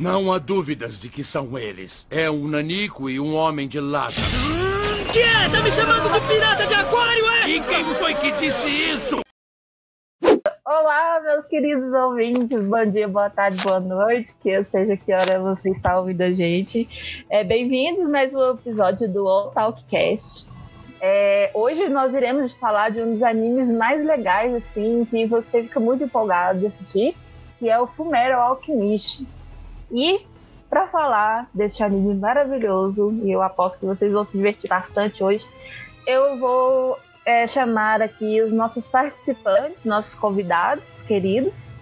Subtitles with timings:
[0.00, 2.06] Não há dúvidas de que são eles.
[2.10, 4.14] É um nanico e um homem de lata.
[5.12, 5.48] Que é?
[5.50, 7.48] Tá me chamando de pirata de aquário, é?
[7.48, 9.20] E quem foi que disse isso?
[10.64, 12.64] Olá, meus queridos ouvintes.
[12.64, 14.34] Bom dia, boa tarde, boa noite.
[14.42, 17.24] Que eu seja que hora você está ouvindo a gente.
[17.28, 20.50] É, Bem-vindos a mais um episódio do All Talkcast.
[21.02, 25.78] É, hoje nós iremos falar de um dos animes mais legais, assim, que você fica
[25.78, 27.14] muito empolgado de assistir,
[27.58, 29.26] que é o Fumero Alchemist.
[29.92, 30.24] E
[30.70, 35.46] para falar deste anime maravilhoso, e eu aposto que vocês vão se divertir bastante hoje,
[36.06, 41.72] eu vou é, chamar aqui os nossos participantes, nossos convidados queridos,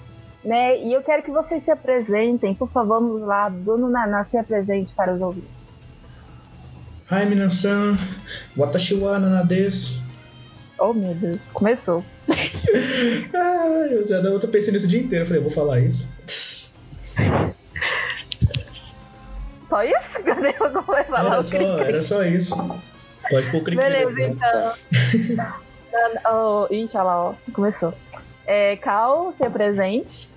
[0.45, 0.77] né?
[0.83, 4.93] E eu quero que vocês se apresentem, por favor, vamos lá, Bruno Naná se apresente
[4.93, 5.87] para os ouvintes.
[7.13, 7.97] Hi, minasan.
[8.57, 10.03] Watashi wa nana desu.
[10.79, 12.05] Oh, meu Deus, começou.
[13.35, 15.25] Ah, eu já eu tô pensando nisso o dia inteiro.
[15.25, 16.09] Eu falei, eu vou falar isso.
[19.71, 20.21] Só isso?
[20.27, 20.53] Cadê
[20.85, 22.57] vai falar Era o só, era só isso.
[23.31, 25.47] Pode pôr o cri Beleza, então.
[26.69, 27.95] oh, ixi, olha lá, ó, começou.
[28.45, 30.33] É, Cal, se apresente.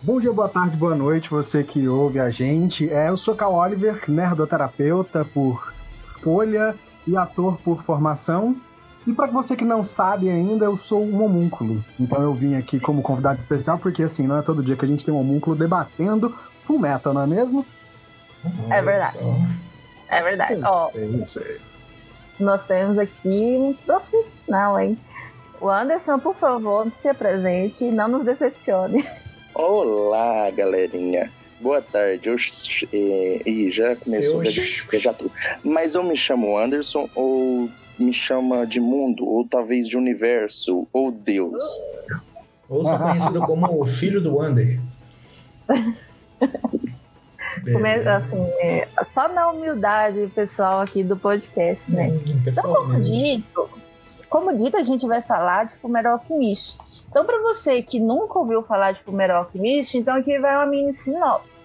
[0.00, 2.90] Bom dia, boa tarde, boa noite, você que ouve a gente.
[2.90, 6.74] É, eu sou Cal Oliver, nerdoterapeuta por escolha
[7.06, 8.56] e ator por formação.
[9.06, 11.84] E para você que não sabe ainda, eu sou um homúnculo.
[12.00, 14.88] Então eu vim aqui como convidado especial, porque assim, não é todo dia que a
[14.88, 16.34] gente tem um homúnculo debatendo
[16.66, 17.64] full metal, não é mesmo?
[18.70, 19.18] É verdade.
[20.08, 20.54] É verdade.
[20.54, 21.56] Eu Ó, sei, sei.
[22.38, 24.98] nós temos aqui um profissional, hein?
[25.60, 29.04] O Anderson, por favor, se apresente e não nos decepcione.
[29.54, 31.30] Olá, galerinha.
[31.60, 32.28] Boa tarde.
[32.28, 32.36] Eu,
[32.92, 34.62] eh, ih, já começou, Eu- já,
[34.98, 35.32] já tudo.
[35.64, 41.10] Mas eu me chamo Anderson ou me chama de mundo, ou talvez de universo, ou
[41.10, 41.80] Deus.
[42.68, 44.78] Ou sou conhecido como o filho do Wander.
[47.72, 52.08] Come- assim, é, só na humildade pessoal aqui do podcast, né?
[52.08, 53.70] Hum, Então, como dito,
[54.28, 56.78] como dito, a gente vai falar de Fumero Alchemist.
[57.08, 60.92] Então, para você que nunca ouviu falar de Fumero Alchemist, então aqui vai uma mini
[60.92, 61.64] sinopse.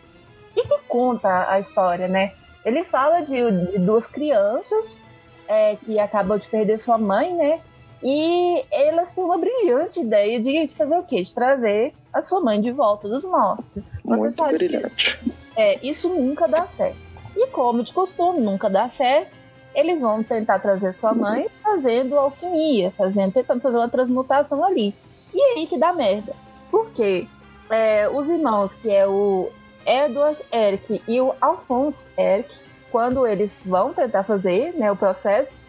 [0.51, 2.31] O que, que conta a história, né?
[2.63, 5.01] Ele fala de, de duas crianças
[5.47, 7.59] é, que acabam de perder sua mãe, né?
[8.03, 11.21] E elas têm uma brilhante ideia de fazer o quê?
[11.21, 13.66] De trazer a sua mãe de volta dos mortos.
[13.75, 15.19] Você Muito sabe que brilhante.
[15.56, 16.97] É, isso nunca dá certo.
[17.35, 19.35] E como de costume, nunca dá certo,
[19.73, 24.94] eles vão tentar trazer sua mãe fazendo alquimia, fazendo, tentando fazer uma transmutação ali.
[25.34, 26.34] E aí que dá merda.
[26.69, 27.28] Porque
[27.69, 29.50] é, os irmãos, que é o
[29.85, 32.59] Edward Eric e o Alphonse Eric,
[32.91, 35.63] quando eles vão tentar fazer né, o processo,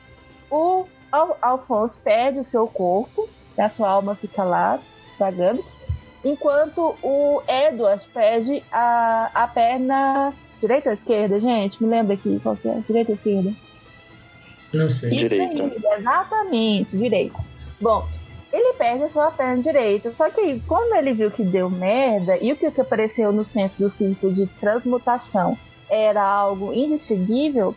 [0.50, 4.80] o Al Alphonse perde o seu corpo, a sua alma fica lá,
[5.18, 5.64] vagando,
[6.24, 11.82] enquanto o Edward perde a, a perna direita ou esquerda, gente?
[11.82, 12.80] Me lembra aqui qual que é?
[12.86, 13.52] Direita ou esquerda?
[14.74, 15.10] Não sei.
[15.10, 15.62] Isso Direita.
[15.64, 17.38] aí, exatamente, direita.
[17.80, 18.06] Bom,
[18.52, 20.12] ele perde a sua perna direita.
[20.12, 23.90] Só que quando ele viu que deu merda e o que apareceu no centro do
[23.90, 25.58] círculo de transmutação
[25.90, 27.74] era algo indistinguível,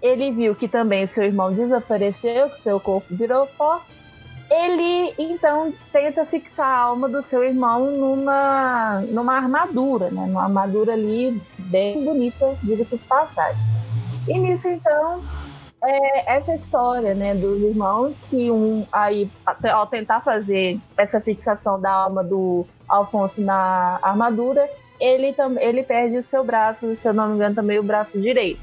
[0.00, 4.01] ele viu que também seu irmão desapareceu, que seu corpo virou forte.
[4.52, 10.26] Ele então tenta fixar a alma do seu irmão numa, numa armadura, né?
[10.26, 13.62] Numa armadura ali bem bonita, diga-se de passagem.
[14.28, 15.22] E nisso então
[15.82, 19.28] é essa história, né, dos irmãos que um aí
[19.72, 24.68] ao tentar fazer essa fixação da alma do Alfonso na armadura,
[25.00, 28.20] ele também ele perde o seu braço, se eu não me engano, também o braço
[28.20, 28.60] direito.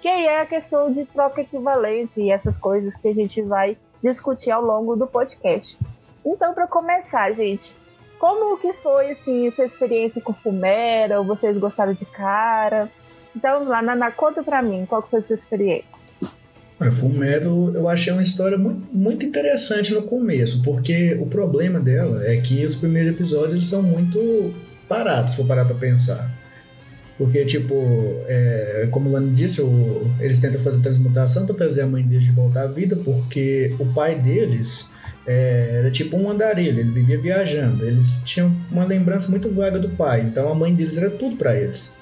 [0.00, 3.76] Que aí é a questão de troca equivalente e essas coisas que a gente vai
[4.02, 5.78] discutir ao longo do podcast.
[6.24, 7.78] Então, para começar, gente,
[8.18, 11.18] como que foi assim sua experiência com Fumera?
[11.18, 12.90] Ou vocês gostaram de cara?
[13.34, 16.14] Então, lá, Naná, conta pra mim, qual foi a sua experiência?
[16.80, 22.26] Olha, Fumero, eu achei uma história muito, muito interessante no começo, porque o problema dela
[22.26, 24.52] é que os primeiros episódios são muito
[24.88, 26.41] parados, se for parar pra pensar.
[27.18, 27.74] Porque, tipo,
[28.26, 32.24] é, como o Lani disse, o- eles tentam fazer transmutação para trazer a mãe deles
[32.24, 34.90] de volta à vida, porque o pai deles
[35.26, 37.84] é, era tipo um andarilho, ele vivia viajando.
[37.86, 41.56] Eles tinham uma lembrança muito vaga do pai, então a mãe deles era tudo para
[41.56, 41.94] eles.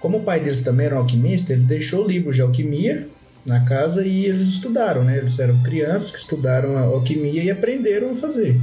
[0.00, 3.06] Como o pai deles também era um alquimista, ele deixou livros de alquimia
[3.44, 5.18] na casa e eles estudaram, né?
[5.18, 8.56] Eles eram crianças que estudaram a alquimia e aprenderam a fazer.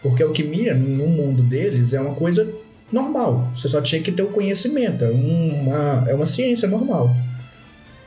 [0.00, 2.48] Porque a alquimia, no mundo deles, é uma coisa
[2.94, 3.50] normal.
[3.52, 5.04] Você só tinha que ter o conhecimento.
[5.04, 7.14] É uma, é uma ciência normal.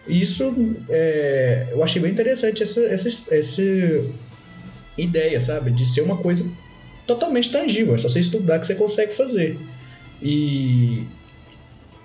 [0.07, 3.61] Isso é, eu achei bem interessante essa, essa, essa
[4.97, 5.69] ideia, sabe?
[5.71, 6.49] De ser uma coisa
[7.05, 7.93] totalmente tangível.
[7.93, 9.59] É só você estudar que você consegue fazer.
[10.23, 11.03] E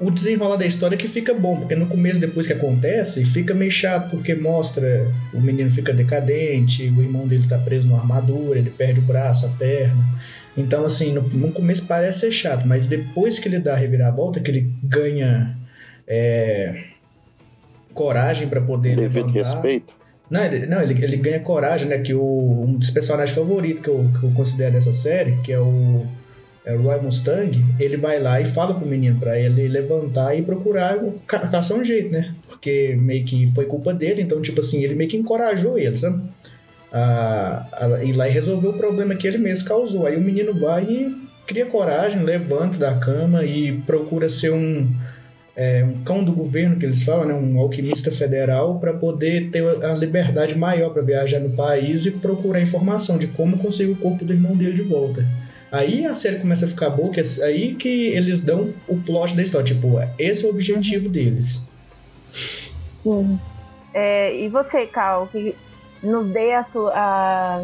[0.02, 3.70] o desenrolar da história que fica bom, porque no começo, depois que acontece, fica meio
[3.70, 8.70] chato, porque mostra o menino fica decadente, o irmão dele tá preso numa armadura, ele
[8.70, 10.04] perde o braço, a perna.
[10.56, 14.40] Então, assim, no, no começo parece ser chato, mas depois que ele dá a reviravolta,
[14.40, 15.56] que ele ganha
[16.06, 16.84] é,
[17.94, 19.54] coragem para poder Devido levantar...
[19.54, 19.94] respeito.
[20.28, 21.98] Não, ele, não ele, ele ganha coragem, né?
[21.98, 25.60] Que o, um dos personagens favoritos que eu, que eu considero dessa série, que é
[25.60, 26.06] o,
[26.64, 30.96] é Roy Mustang, ele vai lá e fala pro menino pra ele levantar e procurar
[31.26, 32.32] ca- caçar um jeito, né?
[32.48, 36.22] Porque meio que foi culpa dele, então, tipo assim, ele meio que encorajou ele, sabe?
[36.92, 40.06] A, a ir lá e resolver o problema que ele mesmo causou.
[40.06, 41.16] Aí o menino vai e
[41.46, 44.88] cria coragem, levanta da cama e procura ser um,
[45.56, 47.34] é, um cão do governo, que eles falam, né?
[47.34, 52.60] um alquimista federal, para poder ter a liberdade maior para viajar no país e procurar
[52.60, 55.26] informação de como conseguir o corpo do irmão dele de volta.
[55.72, 59.34] Aí a série começa a ficar boa, que é aí que eles dão o plot
[59.34, 59.64] da história.
[59.64, 61.66] Tipo, esse é o objetivo deles.
[63.00, 63.40] Sim.
[63.94, 65.56] É, e você, Cal, que
[66.02, 67.62] nos dê a sua a,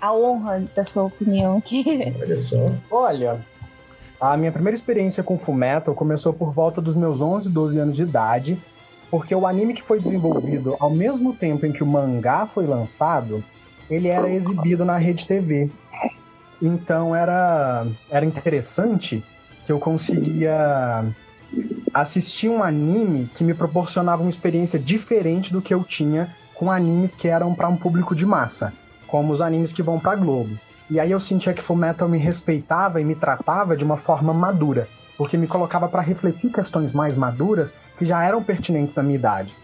[0.00, 1.84] a honra da sua opinião aqui.
[2.18, 2.70] Olha só.
[2.90, 3.44] Olha,
[4.18, 8.02] a minha primeira experiência com Fullmetal começou por volta dos meus 11, 12 anos de
[8.02, 8.58] idade,
[9.10, 13.44] porque o anime que foi desenvolvido ao mesmo tempo em que o mangá foi lançado,
[13.90, 15.70] ele era exibido na Rede TV.
[16.60, 19.22] Então era, era interessante
[19.64, 21.04] que eu conseguia
[21.92, 27.14] assistir um anime que me proporcionava uma experiência diferente do que eu tinha com animes
[27.14, 28.72] que eram para um público de massa,
[29.06, 30.58] como os animes que vão para Globo.
[30.88, 34.88] E aí eu sentia que Fullmetal me respeitava e me tratava de uma forma madura,
[35.18, 39.56] porque me colocava para refletir questões mais maduras que já eram pertinentes à minha idade.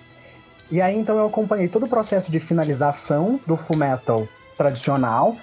[0.70, 5.36] E aí então eu acompanhei todo o processo de finalização do Fullmetal tradicional,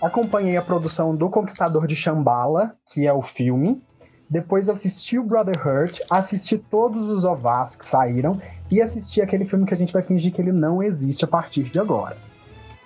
[0.00, 3.82] acompanhei a produção do Conquistador de Shambhala, que é o filme,
[4.28, 8.40] depois assisti o Brotherhood, assisti todos os OVAs que saíram
[8.70, 11.64] e assisti aquele filme que a gente vai fingir que ele não existe a partir
[11.64, 12.16] de agora.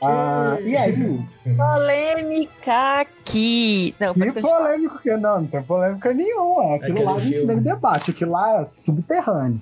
[0.03, 1.23] Ah, e aí,
[1.57, 3.95] Polêmica aqui.
[4.01, 6.77] Não, pode que polêmico que não, não tem polêmica nenhuma.
[6.77, 9.61] Aquilo Aquele lá a gente nem debate, aquilo lá é subterrâneo.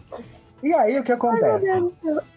[0.62, 1.66] E aí o que acontece?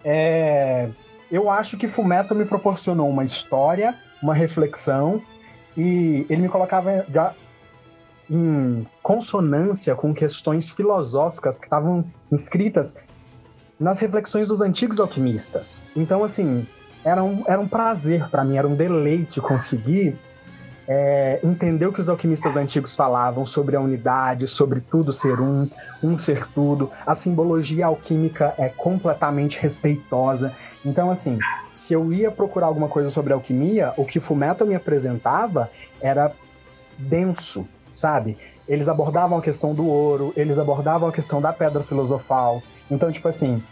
[0.04, 0.90] É,
[1.31, 5.21] eu acho que Fumeto me proporcionou uma história, uma reflexão,
[5.75, 7.33] e ele me colocava já
[8.29, 12.97] em consonância com questões filosóficas que estavam inscritas
[13.79, 15.83] nas reflexões dos antigos alquimistas.
[15.95, 16.65] Então, assim,
[17.03, 20.15] era um, era um prazer para mim, era um deleite conseguir
[20.94, 25.66] é, entender o que os alquimistas antigos falavam sobre a unidade, sobre tudo ser um,
[26.04, 26.92] um ser tudo.
[27.06, 30.54] A simbologia alquímica é completamente respeitosa.
[30.84, 31.40] Então, assim,
[31.74, 35.72] se eu ia procurar alguma coisa sobre alquimia, o que Fumeto me apresentava
[36.02, 36.34] era
[36.98, 38.38] denso, sabe?
[38.68, 42.62] Eles abordavam a questão do ouro, eles abordavam a questão da pedra filosofal.
[42.90, 43.64] Então, tipo assim,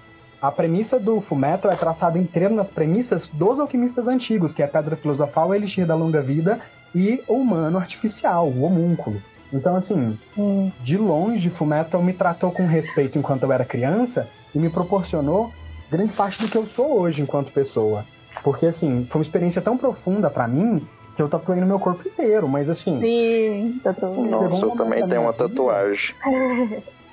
[0.41, 4.69] a premissa do Fullmetal é traçada inteira nas premissas dos alquimistas antigos, que é a
[4.69, 6.61] pedra filosofal, o elixir da longa vida
[6.93, 9.21] e o humano artificial, o homúnculo.
[9.51, 14.59] Então, assim, Hum, de longe, Fullmetal me tratou com respeito enquanto eu era criança e
[14.59, 15.51] me proporcionou
[15.89, 18.05] grande parte do que eu sou hoje enquanto pessoa.
[18.43, 22.07] Porque, assim, foi uma experiência tão profunda pra mim que eu tatuei no meu corpo
[22.07, 24.29] inteiro, mas assim, sim, bem.
[24.29, 25.49] Nossa, eu também tenho uma vida.
[25.49, 26.15] tatuagem.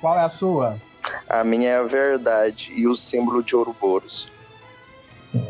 [0.00, 0.76] qual é a sua?
[1.28, 4.30] A minha é a verdade e o símbolo de Ouroboros.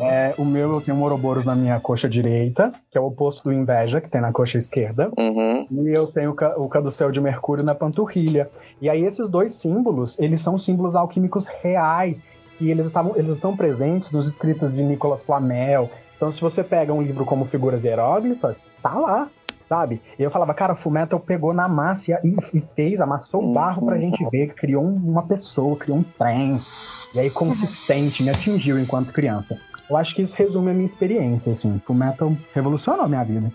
[0.01, 3.45] É, o meu eu tenho um Ouroboros na minha coxa direita, que é o oposto
[3.45, 5.11] do inveja, que tem na coxa esquerda.
[5.19, 5.67] Uhum.
[5.71, 8.49] E eu tenho o ca- o caduceu de Mercúrio na panturrilha.
[8.81, 12.25] E aí esses dois símbolos, eles são símbolos alquímicos reais.
[12.61, 15.91] E eles, estavam, eles estão presentes nos escritos de Nicolas Flamel.
[16.17, 19.29] Então se você pega um livro como Figuras Hieróglifas, tá lá,
[19.69, 20.01] sabe?
[20.19, 23.99] E eu falava, cara, o Fullmetal pegou na massa e, fez, amassou o barro pra
[23.99, 26.59] gente ver, criou um- uma pessoa, criou um trem.
[27.15, 29.59] E aí consistente, me atingiu enquanto criança.
[29.89, 31.81] Eu acho que isso resume a minha experiência, assim.
[31.87, 33.53] Fullmetal revolucionou a minha vida.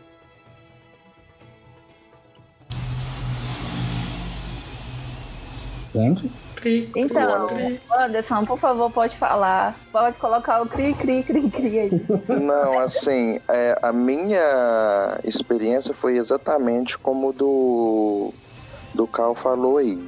[5.93, 7.81] Gente, Cri, cri, Então, cri.
[7.91, 9.75] Anderson, por favor, pode falar.
[9.91, 11.91] Pode colocar o cri, cri, cri, cri aí.
[12.39, 18.31] Não, assim, é, a minha experiência foi exatamente como do
[18.93, 20.01] do Carl falou aí.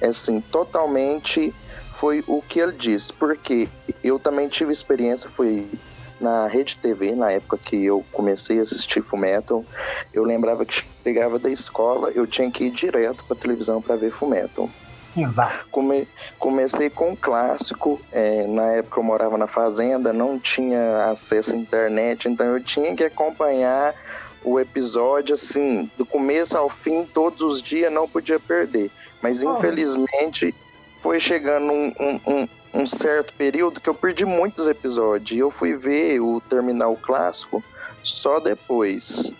[0.00, 1.54] É assim, totalmente
[1.94, 3.68] foi o que ele disse, porque
[4.02, 5.66] eu também tive experiência, foi
[6.20, 9.64] na Rede TV, na época que eu comecei a assistir Fullmetal,
[10.12, 14.10] eu lembrava que chegava da escola, eu tinha que ir direto pra televisão para ver
[14.10, 14.70] Fullmetal.
[15.16, 15.66] exato.
[15.70, 16.08] Come-
[16.38, 18.00] comecei com um clássico.
[18.12, 22.94] é, na época eu morava na fazenda, não tinha acesso à internet, então eu tinha
[22.96, 23.94] que acompanhar
[24.44, 28.90] o episódio, assim, do começo ao fim, todos os dias, não podia perder.
[29.22, 29.56] Mas Oh.
[29.56, 30.54] infelizmente
[31.04, 35.32] foi chegando um, um, um- certo período que eu perdi muitos episódios.
[35.32, 37.62] E eu fui ver o terminal clássico
[38.02, 39.34] só depois.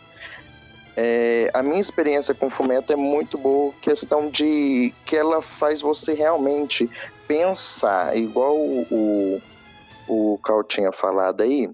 [0.94, 6.12] É, a minha experiência com Fumeto é muito boa, questão de que ela faz você
[6.12, 6.88] realmente
[7.26, 9.40] pensar, igual o,
[10.06, 11.70] o, o Cal tinha falado aí.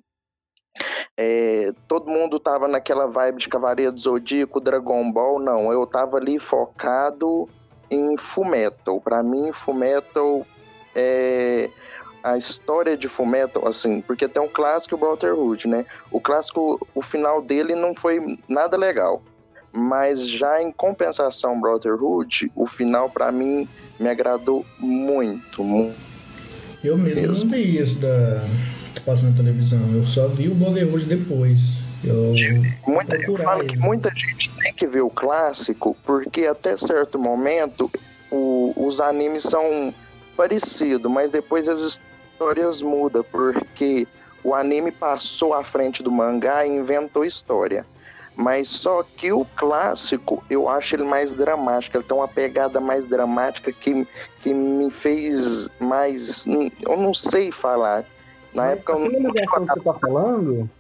[1.19, 5.73] É, todo mundo tava naquela vibe de Cavaleiro do Zodíaco, Dragon Ball, não.
[5.73, 7.49] Eu tava ali focado
[7.91, 9.01] em Fullmetal.
[9.01, 10.47] Pra mim, Fullmetal
[10.95, 11.71] é
[12.23, 15.87] a história de Fullmetal, assim, porque tem um clássico, o Brotherhood, né?
[16.11, 19.23] O clássico, o final dele não foi nada legal.
[19.73, 23.69] Mas já em compensação, Brotherhood, o final pra mim
[23.99, 25.95] me agradou muito, muito.
[26.83, 27.45] Eu mesmo Mesmo.
[27.45, 28.45] não vi isso da,
[28.95, 29.81] que passa na televisão.
[29.93, 31.83] Eu só vi o Brotherhood depois.
[32.03, 32.33] Eu
[32.87, 33.73] Muita, eu falo ele.
[33.73, 37.91] que muita gente tem que ver o clássico, porque até certo momento
[38.31, 39.95] o- os animes são
[40.37, 44.07] parecidos, mas depois as histórias mudam, porque
[44.43, 47.85] o anime passou à frente do mangá e inventou história.
[48.35, 53.05] Mas só que o clássico, eu acho ele mais dramático, ele tem uma pegada mais
[53.05, 54.07] dramática que,
[54.39, 56.47] que me fez mais.
[56.47, 58.05] Eu não sei falar.
[58.55, 60.71] Na Mas época a eu não que você tá falando.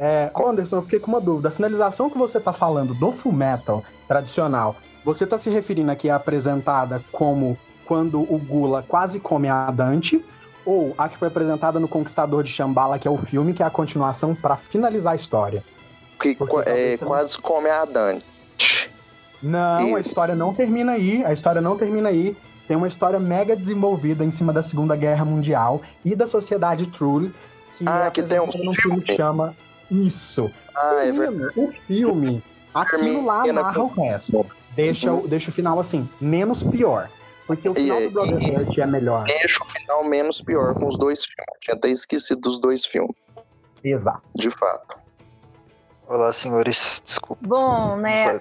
[0.00, 1.48] É, Anderson, eu fiquei com uma dúvida.
[1.48, 6.08] A finalização que você tá falando do Full Metal tradicional, você tá se referindo aqui
[6.08, 10.24] à apresentada como quando o Gula quase come a Dante,
[10.64, 13.66] ou a que foi apresentada no Conquistador de Shambhala, que é o filme, que é
[13.66, 15.64] a continuação pra finalizar a história?
[16.20, 18.24] que Porque é, você não- quase come a Dante.
[19.42, 21.24] Não, a história não termina aí.
[21.24, 22.36] A história não termina aí.
[22.66, 27.30] Tem uma história mega desenvolvida em cima da Segunda Guerra Mundial e da sociedade Trull,
[27.76, 29.54] que Ah, é que tem um filme que chama
[29.90, 30.50] Isso.
[30.74, 31.52] Ah, é verdade.
[31.56, 32.42] O filme,
[32.74, 34.46] aquilo lá amarra o com- resto.
[34.74, 37.08] Deixa, o- deixa o final assim, menos pior.
[37.46, 39.24] Porque o final e- do Brotherhood é melhor.
[39.24, 41.46] Deixa o final menos pior com os dois filmes.
[41.60, 43.14] Tinha até esquecido dos dois filmes,
[43.82, 44.22] Exato.
[44.36, 44.98] de fato.
[46.06, 47.02] Olá, senhores.
[47.04, 47.42] Desculpa.
[47.46, 48.16] Bom, né?
[48.18, 48.40] Sabe,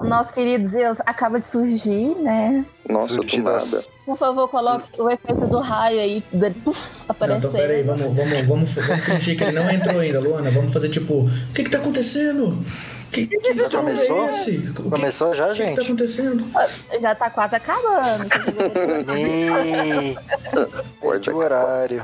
[0.00, 2.64] O nosso querido Zeus acaba de surgir, né?
[2.88, 3.84] Nossa, do nada.
[4.04, 6.22] Por favor, coloque o efeito do raio aí,
[6.64, 7.38] puf, Não, aparecer.
[7.38, 10.50] então peraí, vamos, vamos, vamos, vamos fingir que ele não entrou ainda, Luana.
[10.50, 12.58] Vamos fazer tipo, o que que tá acontecendo?
[13.12, 14.24] Que, que estrondo começou?
[14.24, 14.56] é esse?
[14.56, 15.76] O que, Começou já, o que que gente?
[15.76, 16.44] tá acontecendo?
[17.00, 18.24] Já tá quase acabando.
[19.16, 20.16] Ih,
[21.00, 22.02] Coisa de horário.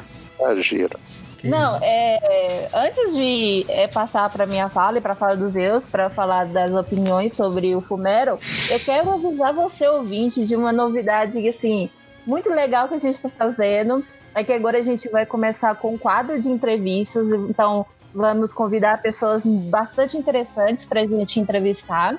[1.41, 5.89] Que- Não, é, antes de é, passar para minha fala e para fala dos Zeus,
[5.89, 8.39] para falar das opiniões sobre o Fumero,
[8.71, 11.89] eu quero avisar você, ouvinte, de uma novidade assim,
[12.27, 14.05] muito legal que a gente está fazendo.
[14.35, 19.03] É que agora a gente vai começar com um quadro de entrevistas, então vamos convidar
[19.03, 22.17] pessoas bastante interessantes para a gente entrevistar.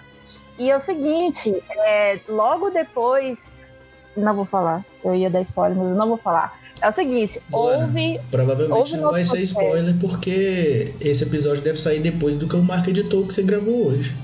[0.60, 3.74] E é o seguinte, é, logo depois.
[4.16, 6.60] Não vou falar, eu ia dar spoiler, mas eu não vou falar.
[6.82, 12.00] É o seguinte, houve Provavelmente Ouve não vai ser spoiler, porque esse episódio deve sair
[12.00, 14.16] depois do que o Marco editou que você gravou hoje.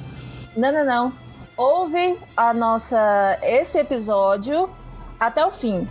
[0.56, 1.14] Não, não, não.
[1.56, 4.70] Ouve a nossa esse episódio
[5.20, 5.88] até o fim.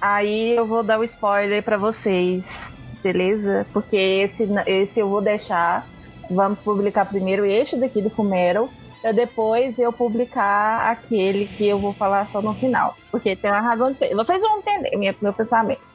[0.00, 3.66] Aí eu vou dar o spoiler pra vocês, beleza?
[3.72, 5.86] Porque esse, esse eu vou deixar.
[6.28, 8.70] Vamos publicar primeiro este daqui do Fumero,
[9.02, 12.96] pra depois eu publicar aquele que eu vou falar só no final.
[13.10, 14.14] Porque tem uma razão de ser.
[14.14, 15.89] Vocês vão entender minha, meu pensamento.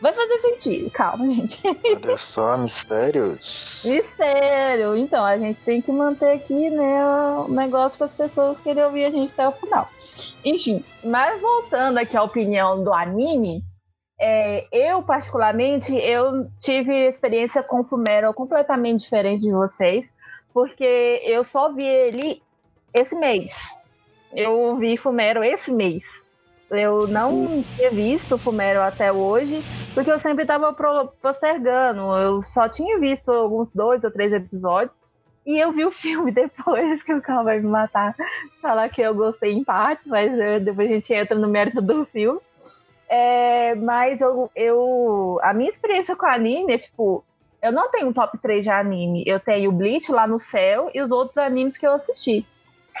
[0.00, 1.60] Vai fazer sentido, calma, gente.
[1.66, 3.82] Olha só, mistérios.
[3.84, 4.96] Mistério.
[4.96, 7.04] Então, a gente tem que manter aqui, né,
[7.46, 9.88] o negócio para as pessoas querem ouvir a gente até o final.
[10.44, 13.62] Enfim, mas voltando aqui à opinião do anime,
[14.18, 20.12] é, eu, particularmente, eu tive experiência com Fumero completamente diferente de vocês,
[20.52, 22.42] porque eu só vi ele
[22.92, 23.74] esse mês.
[24.32, 26.04] Eu vi Fumero esse mês.
[26.70, 29.60] Eu não tinha visto Fumero até hoje,
[29.92, 30.72] porque eu sempre estava
[31.20, 32.16] postergando.
[32.16, 35.02] Eu só tinha visto alguns dois ou três episódios.
[35.44, 38.14] E eu vi o filme depois, que o Carl vai me matar.
[38.62, 42.04] Falar que eu gostei em parte, mas eh, depois a gente entra no mérito do
[42.04, 42.40] filme.
[43.08, 45.40] É, mas eu, eu.
[45.42, 47.24] A minha experiência com anime é tipo.
[47.60, 49.24] Eu não tenho um top 3 de anime.
[49.26, 52.46] Eu tenho o Bleach lá no céu e os outros animes que eu assisti.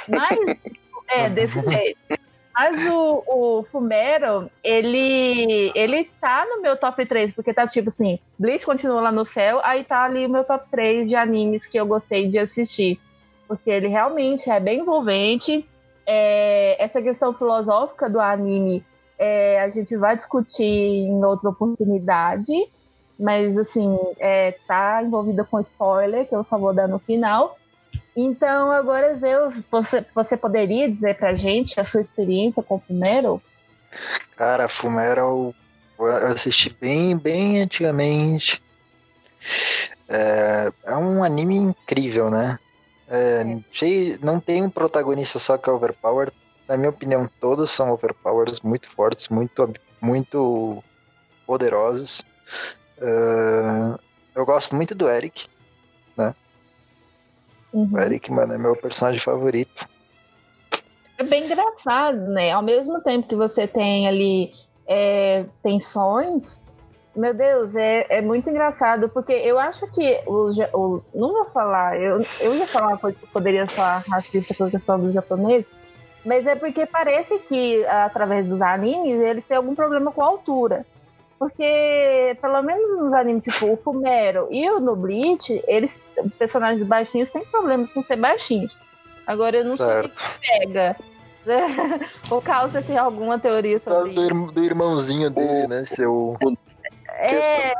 [0.08, 0.36] Mas.
[1.08, 2.00] é, desse jeito.
[2.54, 8.18] Mas o, o Fumero, ele, ele tá no meu top 3, porque tá tipo assim,
[8.38, 11.78] Bleach continua lá no céu, aí tá ali o meu top 3 de animes que
[11.78, 13.00] eu gostei de assistir.
[13.46, 15.66] Porque ele realmente é bem envolvente.
[16.06, 18.84] É, essa questão filosófica do anime
[19.20, 22.52] é, a gente vai discutir em outra oportunidade,
[23.18, 27.58] mas assim, é, tá envolvida com spoiler, que eu só vou dar no final.
[28.16, 33.40] Então, agora, Zeus, você, você poderia dizer pra gente a sua experiência com o Fumero?
[34.36, 35.54] Cara, Fumero
[35.98, 38.60] eu assisti bem, bem antigamente.
[40.08, 42.58] É, é um anime incrível, né?
[43.08, 46.32] É, cheio- não tem um protagonista só que é overpowered.
[46.68, 50.82] Na minha opinião, todos são overpowers, muito fortes, muito, muito
[51.46, 52.22] poderosos.
[53.00, 53.98] É,
[54.34, 55.46] eu gosto muito do Eric.
[57.72, 57.90] Uhum.
[57.92, 59.86] O Eric, mano, é meu personagem favorito.
[61.18, 62.50] É bem engraçado, né?
[62.50, 64.52] Ao mesmo tempo que você tem ali
[64.88, 66.62] é, tensões,
[67.14, 72.00] meu Deus, é, é muito engraçado, porque eu acho que o, o- não vou falar,
[72.00, 75.66] eu, eu ia falar que poderia soar racista com a questão dos japoneses,
[76.24, 80.86] mas é porque parece que através dos animes eles têm algum problema com a altura.
[81.40, 86.04] Porque, pelo menos nos animes tipo o Fumero e o no Bleach, eles,
[86.38, 88.78] personagens baixinhos têm problemas com ser baixinhos.
[89.26, 90.40] Agora eu não sei o que Certo.
[90.42, 90.96] pega.
[92.30, 94.52] o Carl, você tem alguma teoria sobre Do, isso?
[94.52, 95.82] do irmãozinho dele, né?
[95.86, 96.36] Seu.
[97.08, 97.72] É,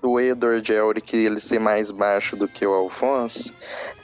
[0.00, 3.54] do Edward Elric ele ser mais baixo do que o Alphonse,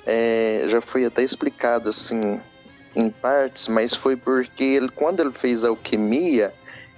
[0.05, 2.39] é, já foi até explicado assim
[2.95, 6.53] em partes, mas foi porque ele, quando ele fez alquimia,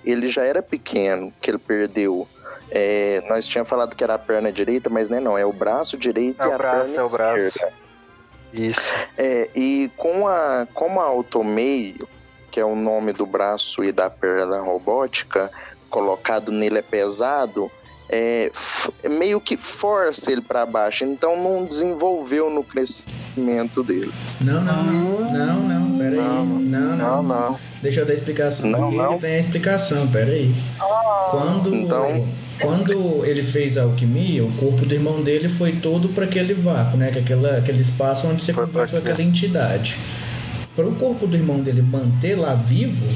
[0.07, 2.27] ele já era pequeno, que ele perdeu.
[2.71, 5.53] É, nós tínhamos falado que era a perna direita, mas não é não, é o
[5.53, 7.47] braço direito É e o a braço, perna é o braço.
[7.47, 7.73] esquerda.
[8.53, 8.81] Isso.
[9.19, 12.09] É, e com a, como a Automeio,
[12.51, 15.51] que é o nome do braço e da perna robótica,
[15.91, 17.71] colocado nele é pesado,
[18.09, 24.13] é, f- meio que força ele para baixo, então não desenvolveu no crescimento dele.
[24.41, 25.21] Não, não, não.
[25.33, 27.59] Não, não, Não, Não, Não, não.
[27.83, 29.19] Deixa eu dar a explicação Não, aqui, não.
[29.19, 30.55] tem a explicação, pera aí.
[31.31, 32.27] Quando, Então-
[32.61, 36.97] quando ele fez a alquimia, o corpo do irmão dele foi todo para aquele vácuo,
[36.97, 37.11] né?
[37.11, 39.97] Que aquela, aquele espaço onde com pra aquela entidade.
[40.75, 43.07] Para o corpo do irmão dele manter lá vivo,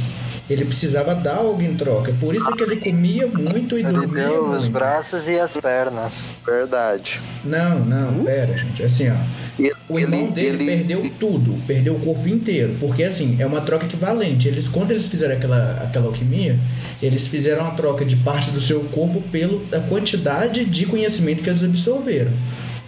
[0.53, 2.13] ele precisava dar algo em troca.
[2.21, 4.71] Por isso é que ele comia muito e Ele dormia deu os muito.
[4.73, 6.33] braços e as pernas.
[6.45, 7.21] Verdade.
[7.45, 8.83] Não, não, pera, gente.
[8.83, 9.15] Assim, ó.
[9.59, 13.47] Ele, O irmão ele- dele ele- perdeu tudo, perdeu o corpo inteiro, porque assim, é
[13.47, 14.49] uma troca equivalente.
[14.49, 16.59] Eles, quando eles fizeram aquela, aquela alquimia,
[17.03, 21.63] eles fizeram a troca de parte do seu corpo pela quantidade de conhecimento que eles
[21.63, 22.33] absorveram.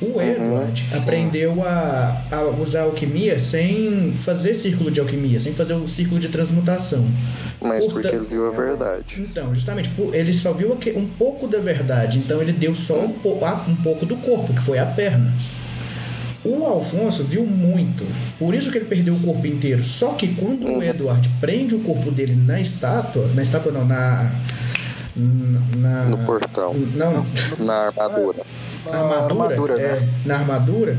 [0.03, 5.87] O Edward aprendeu a, a usar alquimia sem fazer círculo de alquimia, sem fazer o
[5.87, 7.07] círculo de transmutação.
[7.61, 9.21] Mas Portanto- porque ele viu a verdade.
[9.21, 13.39] Então, justamente, ele só viu um pouco da verdade, então ele deu só um, po-
[13.69, 15.33] um pouco do corpo, que foi a perna.
[16.45, 18.05] O Alfonso viu muito,
[18.37, 19.85] por isso que ele perdeu o corpo inteiro.
[19.85, 24.33] Só que quando o Edward prende o corpo dele na estátua, na estátua não, na.
[25.77, 27.25] na No portão, não,
[27.61, 28.43] na armadura.
[28.85, 30.09] Na armadura, armadura, é, né?
[30.25, 30.97] na armadura,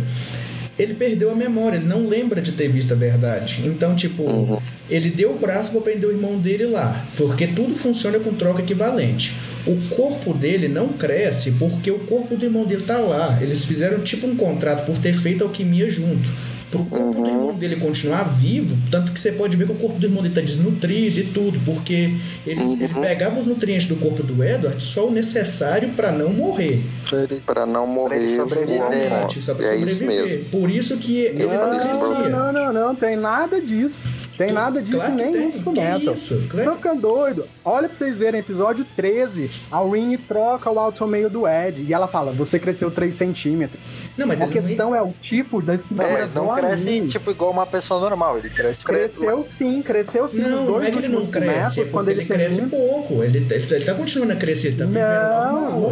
[0.77, 3.61] ele perdeu a memória, ele não lembra de ter visto a verdade.
[3.65, 4.59] Então, tipo, Uhum.
[4.89, 8.61] ele deu o braço para prender o irmão dele lá, porque tudo funciona com troca
[8.61, 9.35] equivalente.
[9.65, 13.37] O corpo dele não cresce porque o corpo do irmão dele tá lá.
[13.41, 16.29] Eles fizeram tipo um contrato por ter feito alquimia junto.
[16.73, 19.97] Pro corpo do irmão dele continuar vivo, tanto que você pode ver que o corpo
[19.99, 22.15] do irmão dele tá desnutrido e tudo, porque
[22.47, 22.73] ele, Uhum.
[22.81, 26.81] ele pegava os nutrientes do corpo do Edward só o necessário para não morrer.
[27.45, 29.07] Para não morrer ele sobreviver, né?
[29.21, 29.41] Alfonso.
[29.41, 30.23] Só pra É isso sobreviver.
[30.23, 30.45] mesmo.
[30.45, 32.29] Por isso que ele não, Não, crescia.
[32.29, 34.07] Não, não, não, tem nada disso.
[34.37, 35.47] Tem nada disso Claro nem tem.
[35.47, 35.99] no Fullmetal.
[35.99, 36.47] Que isso?
[36.49, 37.45] Claro Não fica doido.
[37.63, 41.93] Olha pra vocês verem, episódio 13, a Winnie troca o alto meio do Ed e
[41.93, 43.81] ela fala, você cresceu 3 centímetros.
[44.17, 46.83] Não, mas a ele não- questão é o tipo da estrutura Não, mas não cresce
[46.83, 47.07] anime.
[47.07, 48.37] tipo igual uma pessoa normal.
[48.37, 50.41] Ele cresce Cresceu sim, cresceu sim.
[50.41, 52.29] Não, Nos não dois é que ele não cresce, é Fullmetals, porque quando ele, ele
[52.29, 52.77] cresce termina...
[52.77, 53.23] pouco.
[53.23, 55.91] Ele, ele, ele tá continuando a crescer, ele tá vivendo normal.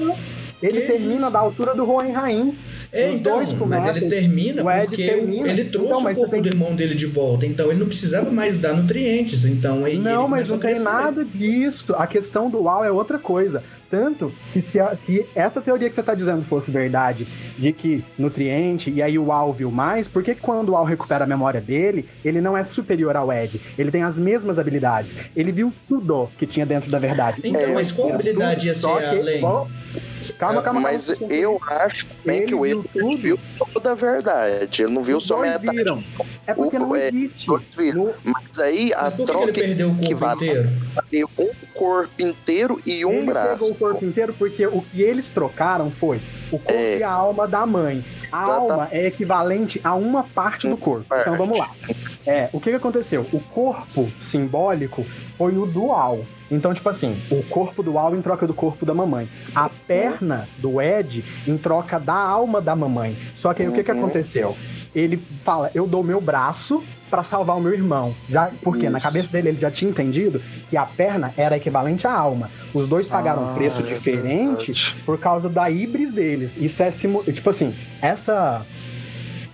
[0.00, 0.16] Não,
[0.62, 1.30] ele Que termina isso?
[1.30, 2.56] da altura do Hohenheim.
[2.92, 5.48] É, Os então, dois mas ele termina porque termina.
[5.48, 7.80] ele trouxe Então, mas o você corpo tem- do irmão dele de volta, então ele
[7.80, 11.94] não precisava mais dar nutrientes, então aí Não, ele mas não tem nada disso.
[11.96, 13.62] A questão do UAU é outra coisa.
[13.90, 17.26] Tanto que se, a- se essa teoria que você está dizendo fosse verdade,
[17.58, 21.24] de que nutriente e aí o UAU viu mais, por que quando o UAU recupera
[21.24, 23.58] a memória dele, ele não é superior ao Ed?
[23.78, 25.12] Ele tem as mesmas habilidades.
[25.36, 27.40] Ele viu tudo que tinha dentro da verdade.
[27.44, 29.40] Então, É, mas qual Tudo, habilidade ia ser além?
[29.42, 29.68] Bom,
[30.42, 30.80] Calma, calma, calma.
[30.80, 33.16] Mas eu acho também Ele que o viu Edward tudo.
[33.22, 33.38] viu
[33.72, 34.82] toda a verdade.
[34.82, 35.70] Ele não viu só metade.
[35.76, 36.02] viram.
[36.46, 37.46] É porque não O- é, existe.
[37.76, 38.06] viram.
[38.06, 40.68] No- Mas aí a Mas por que que troca ele perdeu o corpo equivalente inteiro?
[41.12, 43.48] é um corpo inteiro e um ele braço.
[43.52, 46.16] pegou o corpo inteiro porque o que eles trocaram foi
[46.50, 46.98] o corpo É.
[46.98, 48.04] e a alma da mãe.
[48.32, 51.04] A alma é equivalente a uma parte do corpo.
[51.04, 51.22] parte.
[51.22, 51.70] Então vamos lá.
[52.26, 53.26] É, o que, que aconteceu?
[53.32, 55.04] O corpo simbólico
[55.36, 56.24] foi o dual.
[56.50, 59.28] Então, tipo assim, o corpo do Al em troca do corpo da mamãe.
[59.54, 63.16] A perna do Ed em troca da alma da mamãe.
[63.34, 63.98] Só que aí o que, que Uhum.
[63.98, 64.56] aconteceu?
[64.94, 68.14] ele fala: Eu dou meu braço para salvar o meu irmão.
[68.26, 69.06] Já, porque na Isso.
[69.06, 72.50] cabeça dele ele já tinha entendido que a perna era equivalente à alma.
[72.72, 74.96] Os dois pagaram um Ah, preço é diferente verdade.
[75.04, 76.56] por causa da híbris deles.
[76.56, 78.64] Isso é tipo assim, essa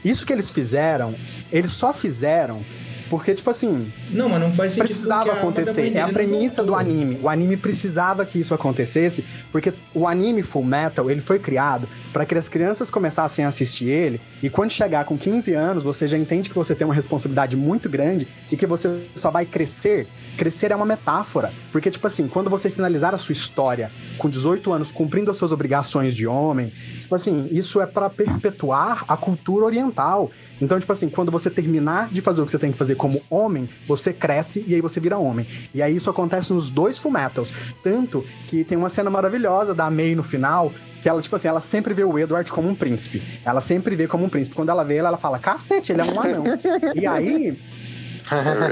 [0.05, 1.13] isso que eles fizeram,
[1.51, 2.61] eles só fizeram
[3.09, 5.93] porque tipo assim, Não, mas não faz sentido precisava acontecer.
[5.95, 7.19] É a premissa do anime.
[7.23, 12.25] O anime precisava que isso acontecesse, porque o anime Full Metal, ele foi criado para
[12.25, 16.17] que as crianças começassem a assistir ele, e quando chegar com 15 anos, você já
[16.17, 20.07] entende que você tem uma responsabilidade muito grande e que você só vai crescer.
[20.39, 24.73] Crescer é uma metáfora, porque tipo assim, quando você finalizar a sua história com 18
[24.73, 29.65] anos, cumprindo as suas obrigações de homem, tipo assim, isso é para perpetuar a cultura
[29.67, 30.31] oriental.
[30.61, 33.21] Então, tipo assim, quando você terminar de fazer o que você tem que fazer como
[33.29, 35.47] homem, você cresce e aí você vira homem.
[35.75, 37.53] E aí isso acontece nos dois Fullmetals.
[37.83, 40.73] Tanto que tem uma cena maravilhosa da May no final,
[41.03, 43.23] que ela, tipo assim, ela sempre vê o Edward como um príncipe.
[43.45, 44.57] Ela sempre vê como um príncipe.
[44.57, 46.45] Quando ela vê ele, ela fala, cacete, ele é um anão.
[46.95, 47.59] e aí,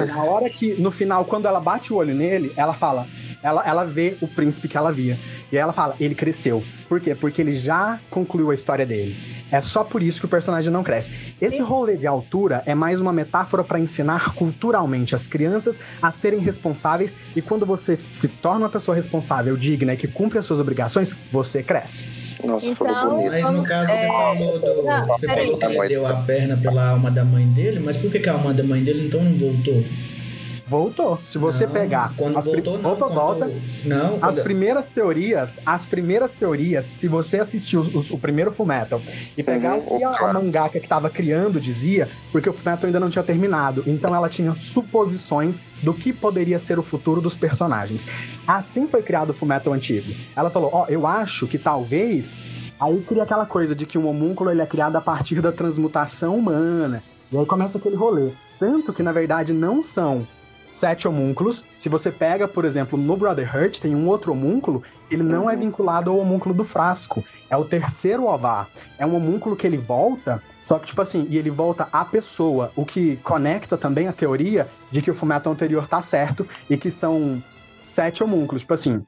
[0.07, 3.07] na hora que, no final, quando ela bate o olho nele, ela fala.
[3.43, 5.17] Ela, ela vê o príncipe que ela via.
[5.53, 6.65] E aí ela fala, ele cresceu.
[6.89, 7.15] Por quê?
[7.15, 9.17] Porque ele já concluiu a história dele.
[9.51, 11.13] É só por isso que o personagem não cresce.
[11.41, 16.41] Esse rolê de altura é mais uma metáfora para ensinar culturalmente as crianças a serem
[16.41, 17.15] responsáveis.
[17.35, 21.17] E quando você se torna uma pessoa responsável, digna e que cumpre as suas obrigações,
[21.31, 22.11] você cresce.
[22.45, 23.31] Nossa, Então- falou bonito.
[23.33, 24.83] Mas no caso você É, falou do.
[24.83, 28.11] não, você falou que ele deu a perna pela alma da mãe dele, mas por
[28.11, 29.85] que, que a alma da mãe dele então não voltou?
[30.69, 31.21] Voltou.
[31.23, 32.13] Se você Não, pegar.
[32.17, 32.93] Quando as voltou, não.
[32.93, 33.51] Opa, volta.
[33.85, 39.01] Não, As quando- primeiras teorias, as primeiras teorias, se você assistiu o, o primeiro Fullmetal
[39.37, 40.29] e pegar Uhum, o que a, opa.
[40.29, 44.29] a mangaka que estava criando dizia, porque o Fullmetal ainda não tinha terminado, então ela
[44.29, 48.09] tinha suposições do que poderia ser o futuro dos personagens.
[48.47, 50.13] Assim foi criado o Fullmetal antigo.
[50.35, 52.35] Ela falou, ó, eu acho que talvez
[52.81, 56.37] aí cria aquela coisa de que um homúnculo ele é criado a partir da transmutação
[56.37, 57.03] humana.
[57.31, 58.31] E aí começa aquele rolê.
[58.59, 60.27] Tanto que na verdade não são
[60.71, 61.67] sete homúnculos.
[61.79, 66.11] Se você pega, por exemplo, no Brotherhood, tem um outro homúnculo, ele não é vinculado
[66.11, 67.25] ao homúnculo do frasco.
[67.49, 68.69] É o terceiro ovar.
[68.99, 72.73] É um homúnculo que ele volta, só que, tipo assim, e ele volta à pessoa,
[72.77, 76.91] o que conecta também a teoria de que o fumeto anterior tá certo e que
[76.91, 77.43] são
[77.83, 78.63] sete homúnculos.
[78.63, 79.05] Tipo assim,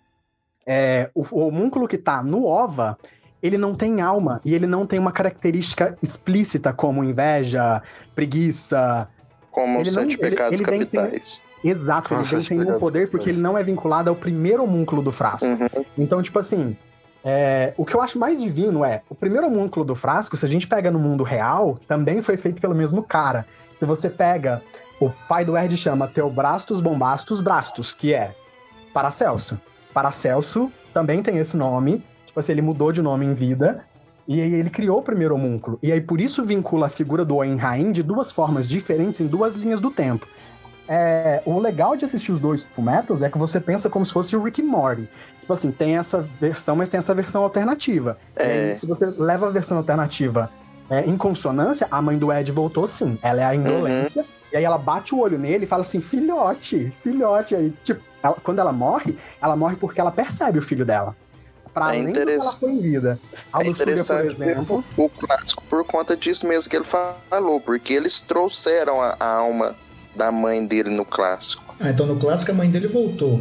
[0.66, 2.96] é, o, o homúnculo que tá no ova,
[3.42, 7.82] ele não tem alma e ele não tem uma característica explícita como inveja,
[8.14, 9.08] preguiça,
[9.50, 11.44] Como ele os não- sete ele- pecados ele sem- capitais.
[11.62, 15.02] Exato, ele Nossa, vem sem nenhum poder porque ele não é vinculado ao primeiro homúnculo
[15.02, 15.46] do frasco.
[15.46, 15.84] Uhum.
[15.96, 16.76] Então, tipo assim,
[17.24, 20.48] é, o que eu acho mais divino é, o primeiro homúnculo do frasco, se a
[20.48, 23.46] gente pega no mundo real, também foi feito pelo mesmo cara.
[23.76, 24.62] Se você pega,
[25.00, 28.34] o pai do Erd chama Teobrastus Bombastus Brastus, que é
[28.92, 29.60] Paracelso.
[29.92, 33.84] Paracelso também tem esse nome, tipo assim, ele mudou de nome em vida,
[34.26, 35.78] e aí ele criou o primeiro homúnculo.
[35.82, 39.54] E aí por isso vincula a figura do Oenrain de duas formas diferentes em duas
[39.54, 40.26] linhas do tempo.
[40.88, 44.34] É, o legal de assistir os dois Fullmetals é que você pensa como se fosse
[44.34, 45.08] o Rick Morty.
[45.40, 48.16] Tipo assim, tem essa versão, mas tem essa versão alternativa.
[48.38, 48.74] E É.
[48.74, 50.50] se você leva a versão alternativa
[50.90, 53.18] é, em consonância, a mãe do Ed voltou sim.
[53.22, 54.24] Ela é a indolência.
[54.50, 57.54] E aí ela bate o olho nele e fala assim, filhote, filhote.
[57.54, 61.14] Aí, tipo, ela- quando ela morre, ela morre porque ela percebe o filho dela.
[61.74, 63.20] Pra É além do que ela foi em vida.
[63.52, 67.60] A É Luxúria, por interessante exemplo, o clássico por conta disso mesmo que ele falou,
[67.60, 69.76] porque eles trouxeram a, a alma
[70.18, 71.74] da mãe dele no clássico.
[71.80, 73.40] Ah, então no clássico a mãe dele voltou.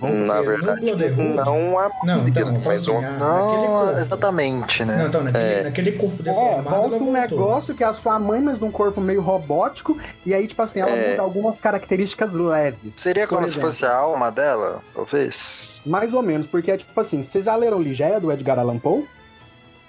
[0.00, 2.92] Na Porque verdade, no Brotherhood- não a Não, mãe então, dele, eu falo mas assim,
[3.00, 3.98] naquele Não, corpo.
[3.98, 4.96] exatamente, né?
[4.96, 5.62] Não, então, naquele, É.
[5.64, 8.70] naquele corpo É, deformado, volta ela um negócio que é a sua mãe, mas num
[8.70, 11.10] corpo meio robótico, e aí, tipo assim, ela É.
[11.10, 12.92] muda algumas características leves.
[12.96, 13.70] Seria como se exemplo.
[13.70, 15.82] fosse a alma dela, talvez?
[15.84, 19.04] Mais ou menos, porque é tipo assim, vocês já leram Ligeia, do Edgar Allan Poe?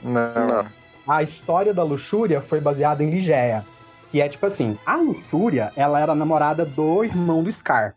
[0.01, 0.47] Não.
[0.47, 0.65] Não.
[1.07, 3.63] A história da luxúria foi baseada em Ligeia.
[4.11, 7.95] Que é tipo assim, a luxúria, ela era namorada do irmão do Scar.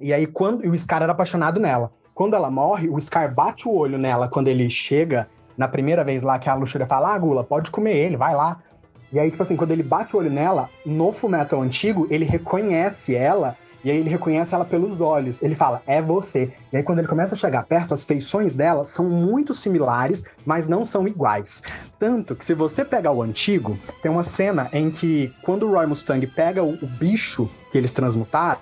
[0.00, 1.92] E aí, quando e o Scar era apaixonado nela.
[2.14, 6.22] Quando ela morre, o Scar bate o olho nela quando ele chega, na primeira vez
[6.22, 8.60] lá que a luxúria fala, ah, Gula, pode comer ele, vai lá.
[9.12, 13.14] E aí, tipo assim, quando ele bate o olho nela, no Fullmetal antigo, ele reconhece
[13.14, 15.42] ela, e aí ele reconhece ela pelos olhos.
[15.42, 16.52] Ele fala, é você.
[16.72, 20.68] E aí, quando ele começa a chegar perto, as feições dela são muito similares, mas
[20.68, 21.62] não são iguais.
[21.98, 25.86] Tanto que se você pegar o antigo, tem uma cena em que, quando o Roy
[25.86, 28.58] Mustang pega o, o bicho que eles transmutaram,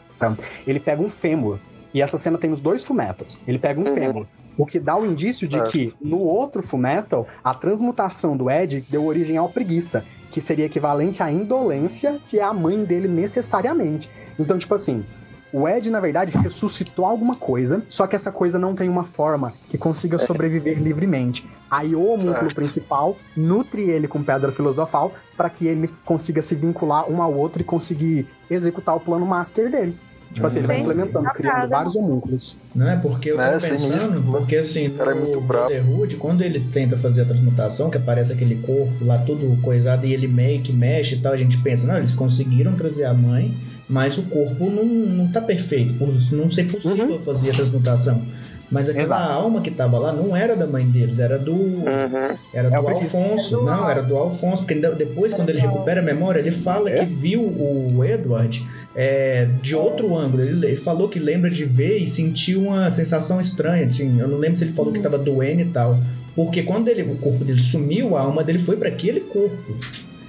[0.67, 1.59] ele pega um fêmur.
[1.95, 3.41] E essa cena tem nos dois Fullmetals.
[3.47, 3.95] Ele pega um Uhum.
[3.95, 4.27] fêmur.
[4.57, 5.63] O que dá o indício de É.
[5.65, 11.23] que no outro Fullmetal, a transmutação do Ed deu origem ao preguiça, que seria equivalente
[11.23, 14.11] à indolência, que é a mãe dele necessariamente.
[14.39, 15.05] Então, tipo assim,
[15.53, 19.55] O Ed, na verdade, ressuscitou alguma coisa, só que essa coisa não tem uma forma
[19.71, 21.49] que consiga sobreviver livremente.
[21.71, 22.57] Aí o homúnculo Certo.
[22.57, 27.63] principal nutre ele com pedra filosofal para que ele consiga se vincular um ao outro
[27.63, 29.97] e conseguir executar o plano master dele.
[30.37, 32.59] Tipo assim, ele vai implementando, criando vários homúnculos.
[32.75, 34.23] Não é porque eu É, tô pensando, sinistro.
[34.23, 35.41] porque assim, é no brabo.
[35.69, 40.13] Brotherhood, quando ele tenta fazer a transmutação, que aparece aquele corpo lá todo coisado e
[40.13, 43.55] ele meio que mexe e tal, a gente pensa, não, eles conseguiram trazer a mãe,
[43.89, 48.21] mas o corpo não, não tá perfeito, por não ser possível fazer a transmutação.
[48.69, 49.33] Mas aquela Exato.
[49.33, 52.37] alma que tava lá não era da mãe deles, era do Uhum.
[52.53, 53.17] era É do preguiça.
[53.17, 53.55] Alfonso.
[53.55, 56.91] É do não, era do Alfonso, porque depois, quando ele recupera a memória, ele fala
[56.91, 56.95] É?
[56.95, 58.67] que viu o Edward
[58.97, 60.43] é, de outro ângulo.
[60.43, 63.87] Ele, ele falou que lembra de ver e sentir uma sensação estranha.
[63.87, 65.99] Assim, eu não lembro se ele falou que estava doendo e tal.
[66.35, 69.57] Porque quando ele, o corpo dele sumiu, a alma dele foi para aquele corpo.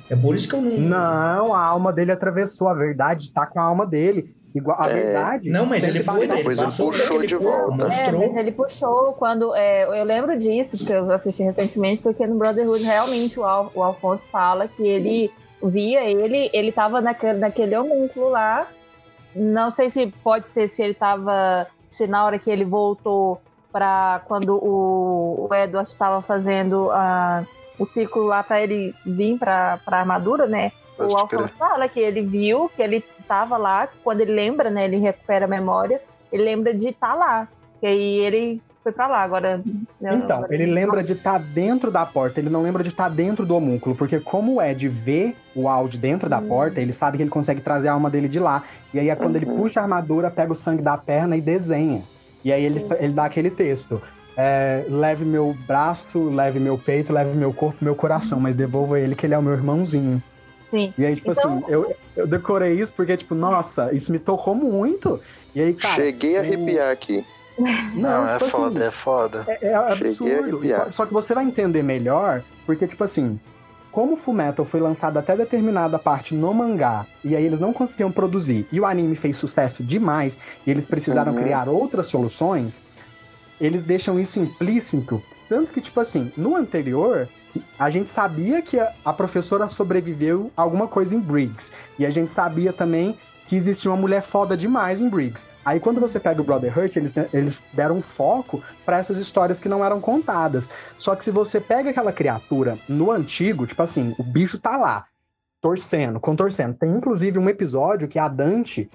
[0.10, 0.78] É por isso que eu não.
[0.78, 4.30] Não, a alma dele atravessou, a verdade tá com a alma dele.
[4.56, 4.94] Igual, a É.
[4.94, 5.50] verdade.
[5.50, 7.84] Não, mas ele foi, baixar- ele Depois ele puxou de corpo, volta.
[7.84, 8.20] É, mostrou.
[8.22, 9.54] mas ele puxou quando.
[9.54, 13.84] é, eu lembro disso, porque eu assisti recentemente, porque no Brotherhood realmente o, Al, o
[13.84, 15.30] Alfonso fala que ele
[15.63, 18.67] via ele, ele tava naquele, naquele homúnculo lá.
[19.36, 21.67] Não sei se pode ser se ele tava.
[21.89, 23.41] Se na hora que ele voltou
[23.72, 27.46] para quando o, o Edward estava fazendo a,
[27.78, 30.72] o ciclo lá para ele vir para a armadura, né?
[30.98, 31.17] Pode o.
[31.17, 34.86] Alfonso fala que ele viu, que ele tava lá, quando ele lembra, né?
[34.86, 37.48] Ele recupera a memória, ele lembra de estar lá.
[37.82, 39.21] E aí ele foi pra lá.
[39.23, 39.62] Agora.
[40.02, 43.45] Então, agora- ele lembra de estar dentro da porta, ele não lembra de estar dentro
[43.45, 46.47] do homúnculo, porque como o Ed vê o áudio dentro da Hum.
[46.47, 48.63] porta, ele sabe que ele consegue trazer a alma dele de lá.
[48.93, 49.58] E aí é quando ele Uhum.
[49.58, 52.02] puxa a armadura, pega o sangue da perna e desenha.
[52.45, 54.02] E aí ele, ele dá aquele texto.
[54.39, 59.15] é, leve meu braço, leve meu peito, leve meu corpo, meu coração, mas devolva ele
[59.15, 60.21] que ele é o meu irmãozinho.
[60.69, 60.93] Sim.
[60.95, 64.54] E aí, tipo Então- assim, eu, eu decorei isso porque, tipo, nossa, isso me tocou
[64.54, 65.19] muito.
[65.56, 65.95] E aí, cara.
[65.95, 67.26] Cheguei a o- arrepiar aqui.
[67.58, 69.46] Não, Não, tipo é assim, foda, é foda.
[69.48, 70.62] é, é absurdo.
[70.70, 73.39] Só, só que você vai entender melhor, porque, tipo assim,
[73.91, 78.12] como o Fullmetal foi lançado até determinada parte no mangá, e aí eles não conseguiam
[78.12, 81.41] produzir, e o anime fez sucesso demais, e eles precisaram Uhum.
[81.41, 82.84] criar outras soluções,
[83.60, 85.22] eles deixam isso implícito.
[85.50, 87.28] Tanto que, tipo assim, no anterior,
[87.80, 91.72] a gente sabia que a, a professora sobreviveu a alguma coisa em Briggs.
[91.98, 93.17] E a gente sabia também
[93.48, 95.48] que existia uma mulher foda demais em Briggs.
[95.68, 99.84] Aí quando você pega o Brotherhood, eles, eles deram foco pra essas histórias que não
[99.84, 100.70] eram contadas.
[100.98, 105.08] Só que se você pega aquela criatura no antigo, tipo assim, o bicho tá lá,
[105.62, 106.74] torcendo, contorcendo.
[106.74, 108.90] Tem inclusive um episódio que a Dante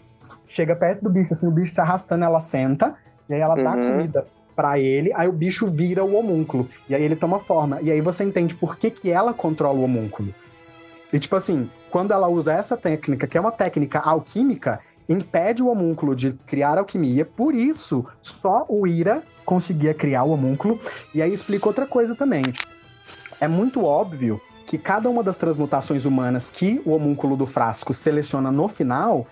[0.48, 2.96] chega perto do bicho, assim, o bicho se arrastando, ela senta,
[3.28, 3.92] e aí ela dá Uhum.
[3.92, 6.66] comida pra ele, aí o bicho vira o homúnculo.
[6.88, 7.82] E aí ele toma forma.
[7.82, 10.34] E aí você entende por que, que ela controla o homúnculo.
[11.12, 14.80] E tipo assim, quando ela usa essa técnica, que é uma técnica alquímica,
[15.12, 17.24] impede o homúnculo de criar alquimia.
[17.24, 20.78] Por isso, só o Ira conseguia criar o homúnculo.
[21.14, 22.44] E aí explica outra coisa também.
[23.40, 28.50] É muito óbvio que cada uma das transmutações humanas que o homúnculo do frasco seleciona
[28.50, 29.26] no final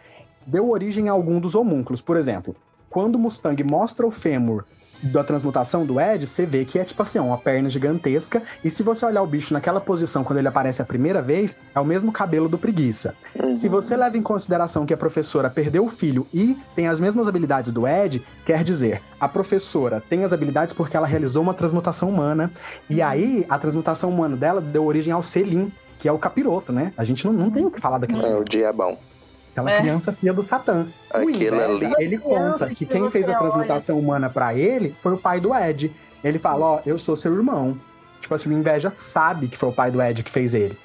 [0.46, 2.00] deu origem a algum dos homúnculos.
[2.00, 2.54] Por exemplo,
[2.88, 4.64] quando Mustang mostra o fêmur
[5.02, 8.42] da transmutação do Ed, você vê que é tipo assim, uma perna gigantesca.
[8.64, 11.80] E se você olhar o bicho naquela posição quando ele aparece a primeira vez, é
[11.80, 13.14] o mesmo cabelo do preguiça.
[13.52, 17.26] Se você leva em consideração que a professora perdeu o filho e tem as mesmas
[17.26, 22.08] habilidades do Ed, quer dizer, a professora tem as habilidades porque ela realizou uma transmutação
[22.08, 22.50] humana.
[22.88, 26.92] E aí, a transmutação humana dela deu origem ao Selim, que é o capiroto, né?
[26.96, 28.96] A gente não, não tem o que falar daquela, É o diabão.
[29.52, 29.80] Aquela É.
[29.80, 30.86] criança filha do Satã.
[31.12, 31.94] O Aquilo Inveja, ali.
[31.98, 35.54] ele conta que que quem fez a transmutação humana pra ele foi o pai do
[35.54, 35.92] Ed.
[36.22, 37.76] Ele fala, ó, eu sou seu irmão.
[38.20, 40.76] Tipo assim, o Inveja sabe que foi o pai do Ed que fez ele.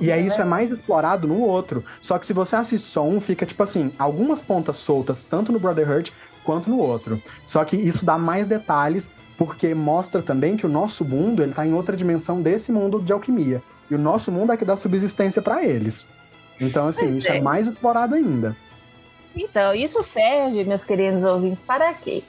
[0.00, 1.82] E aí isso é mais explorado no outro.
[2.00, 5.58] Só que se você assiste só um, fica tipo assim, algumas pontas soltas, tanto no
[5.58, 6.12] Brotherhood
[6.44, 7.18] quanto no outro.
[7.46, 11.66] Só que isso dá mais detalhes, porque mostra também que o nosso mundo, ele tá
[11.66, 13.62] em outra dimensão desse mundo de alquimia.
[13.90, 16.10] E o nosso mundo é que dá subsistência pra eles.
[16.60, 17.40] Então, assim, Pois isso é é.
[17.40, 18.56] mais explorado ainda.
[19.36, 22.22] Então, isso serve, meus queridos ouvintes, para quê?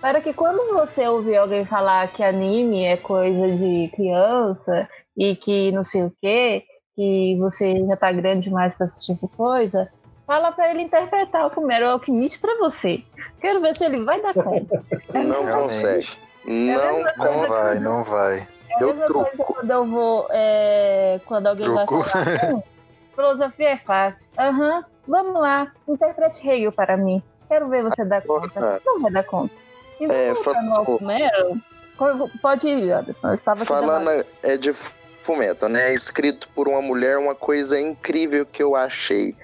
[0.00, 5.70] Para que quando você ouvir alguém falar que anime é coisa de criança e que
[5.72, 6.64] não sei o quê,
[6.96, 9.86] que você já tá grande demais para assistir essas coisas,
[10.26, 13.02] fala para ele interpretar o Mero Alquimista para você.
[13.40, 14.82] Quero ver se ele vai dar conta.
[15.14, 16.08] Não consegue.
[16.44, 17.50] Não mesma Não coisa consegue.
[17.64, 18.48] vai, não vai.
[18.70, 19.24] É a Eu mesma truco.
[19.26, 20.26] coisa quando eu vou.
[20.30, 21.98] é, quando alguém Truco.
[21.98, 22.62] vai falar.
[23.24, 24.26] Filosofia é fácil.
[24.38, 25.70] Aham, vamos lá.
[25.86, 27.22] Interprete Hegel para mim.
[27.48, 28.80] Quero ver você dar conta.
[28.84, 29.52] Não vai dar conta.
[30.00, 31.60] E É, Fumero,
[31.98, 33.28] co- pode ir, Anderson.
[33.28, 35.92] Eu estava Falando é de Fumeta, né?
[35.92, 39.36] Escrito por uma mulher, uma coisa incrível que eu achei.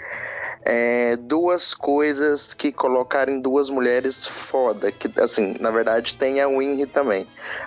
[0.68, 4.90] é, duas coisas que colocarem duas mulheres foda.
[4.90, 7.24] Que, assim, na verdade tem a Winry também.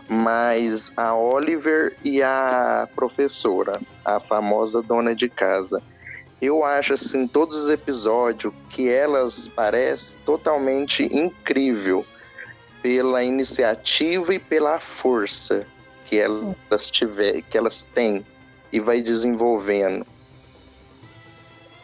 [0.10, 5.82] Mas a Oliver e a professora, a famosa dona de casa.
[6.42, 12.06] Eu acho, assim, todos os episódios que elas parecem totalmente incrível
[12.82, 15.68] pela iniciativa e pela força
[16.06, 18.26] que elas tiver, que elas têm
[18.72, 20.06] e vai desenvolvendo.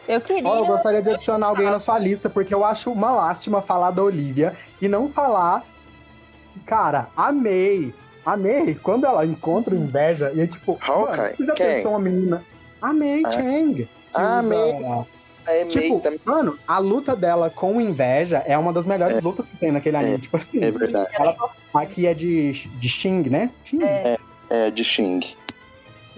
[0.08, 0.48] Eu queria.
[0.48, 3.90] Ó, eu gostaria de adicionar alguém na sua lista, porque eu acho uma lástima falar
[3.90, 5.64] da Olivia e não falar.
[6.64, 7.92] Cara, amei.
[8.24, 10.78] Amei quando ela encontra o inveja e é tipo.
[10.80, 11.66] Hawkeye, mano, você já quem?
[11.66, 12.44] pensou uma menina?
[12.80, 13.30] Amei, Ah.
[13.30, 13.88] Chang.
[14.16, 14.74] Que Amei.
[14.74, 15.06] usa-
[15.48, 19.56] É Tipo, mano, a luta dela com o inveja é uma das melhores lutas que
[19.56, 20.18] tem naquele anime.
[20.18, 21.08] Tipo assim, É verdade.
[21.72, 23.50] aqui é de, de Xing, né?
[23.64, 23.80] Xing.
[23.84, 24.16] É.
[24.50, 25.20] É de Xing.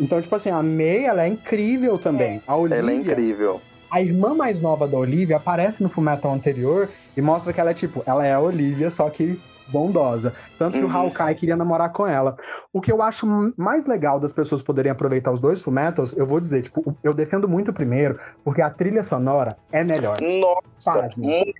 [0.00, 2.40] Então, tipo assim, a Mei, ela é incrível também.
[2.46, 3.60] A Olivia, Ela é incrível.
[3.90, 7.74] a irmã mais nova da Olivia aparece no Fullmetal anterior e mostra que ela é
[7.74, 9.38] tipo, ela é a Olivia, só que
[9.70, 10.32] bondosa.
[10.58, 10.90] Tanto que Uhum.
[10.90, 12.36] o Hawkeye queria namorar com ela.
[12.72, 13.26] O que eu acho
[13.56, 17.48] mais legal das pessoas poderem aproveitar os dois Fullmetals, eu vou dizer, tipo, eu defendo
[17.48, 20.16] muito o primeiro, porque a trilha sonora é melhor.
[20.20, 21.26] Nossa, Pasme.
[21.26, 21.54] muito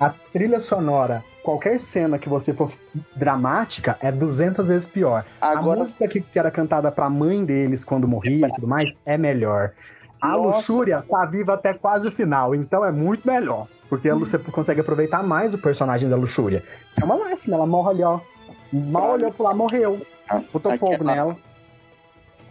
[0.00, 2.70] A trilha sonora, qualquer cena que você for
[3.14, 5.24] dramática, é 200 vezes pior.
[5.40, 8.98] A Agora, música que, que era cantada pra mãe deles quando morria e tudo mais
[9.06, 9.72] é melhor.
[10.20, 10.56] A Nossa.
[10.58, 13.66] luxúria tá viva até quase o final, então é muito melhor.
[13.92, 16.64] Porque a Lu- você consegue aproveitar mais o personagem da luxúria.
[16.98, 18.20] É uma lástima, ela morre ali, ó.
[18.72, 20.00] Mal olhou pro lá, morreu.
[20.50, 21.36] Botou Aquela- fogo nela.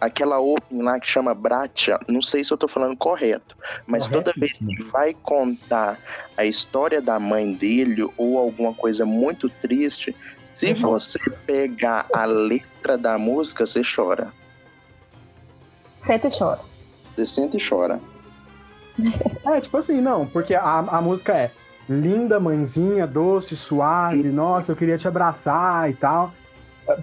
[0.00, 4.32] aquela open lá que chama Bratia, não sei se eu tô falando correto, mas toda
[4.36, 5.98] vez que vai contar
[6.36, 10.14] a história da mãe dele ou alguma coisa muito triste,
[10.54, 14.32] se Você pegar a letra da música, você chora.
[15.98, 16.60] Senta e chora.
[17.16, 18.00] Você sente e chora.
[19.44, 21.50] É, tipo assim, não, porque a, a música é
[21.88, 26.32] linda, mãezinha, doce, suave, nossa, eu queria te abraçar e tal.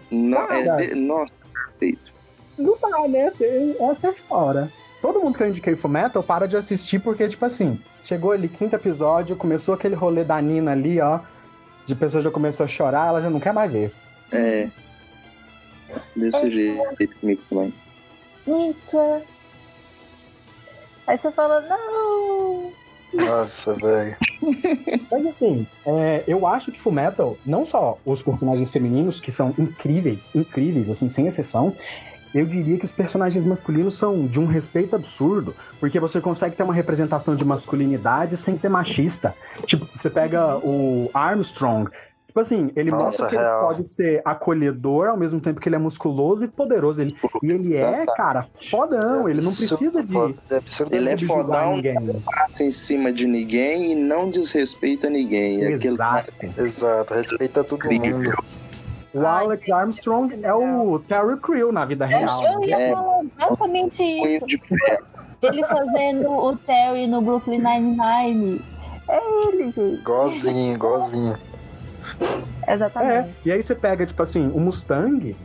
[0.10, 2.12] Não, é de- nossa, perfeito.
[2.58, 3.30] Não dá, né?
[3.32, 4.72] Você- Essa é fora.
[5.02, 8.76] Todo mundo que eu indiquei Fullmetal para de assistir porque, tipo assim, chegou ali quinto
[8.76, 11.20] episódio, começou aquele rolê da Nina ali, ó.
[11.86, 13.92] De pessoa já começou a chorar, ela já não quer mais ver.
[14.32, 14.70] É.
[16.16, 17.74] Desse jeito comigo também.
[18.46, 18.98] Nietzsche.
[21.10, 22.72] Aí você fala, não.
[23.12, 24.16] Nossa, velho.
[25.10, 30.36] Mas assim, é, eu acho que Fullmetal, não só os personagens femininos, que são incríveis,
[30.36, 31.76] incríveis, assim, sem exceção,
[32.32, 36.62] eu diria que os personagens masculinos são de um respeito absurdo, porque você consegue ter
[36.62, 39.36] uma representação de masculinidade sem ser machista.
[39.66, 41.90] Tipo, você pega o Armstrong.
[42.30, 43.58] Tipo assim, ele Nossa, mostra que real.
[43.58, 47.02] ele pode ser acolhedor ao mesmo tempo que ele é musculoso e poderoso.
[47.02, 49.28] Ele, e ele é, cara, fodão.
[49.28, 50.16] Ele não precisa de.
[50.52, 50.96] É absurdo.
[50.96, 51.96] Ele é fodão, ninguém.
[52.24, 55.64] Passa em cima de ninguém e não desrespeita ninguém.
[55.64, 56.32] É aquele Exato.
[56.56, 58.20] Exato, respeita todo Incrível.
[58.20, 58.44] mundo.
[59.12, 62.44] O Alex Armstrong é o Terry Crew na vida Eu, real.
[62.44, 62.92] eu ia É.
[62.92, 64.46] falar exatamente isso.
[65.42, 68.62] Ele fazendo o Terry no Brooklyn Nine-Nine.
[69.10, 69.96] É ele, gente.
[70.02, 71.36] Igualzinho, igualzinho.
[72.68, 73.30] É, Exatamente.
[73.44, 75.36] e aí você pega, tipo assim, o Mustang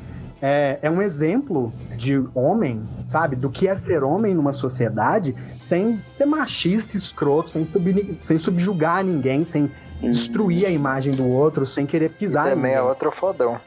[0.43, 3.35] é, é um exemplo de homem, sabe?
[3.35, 9.03] Do que é ser homem numa sociedade sem ser machista, escroto, sem, sub, sem subjugar
[9.03, 9.71] ninguém, sem
[10.03, 12.89] destruir a imagem do outro, sem querer pisar também é ninguém.
[12.91, 13.59] outro fodão.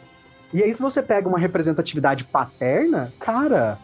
[0.53, 3.79] E aí, se você pega uma representatividade paterna, cara,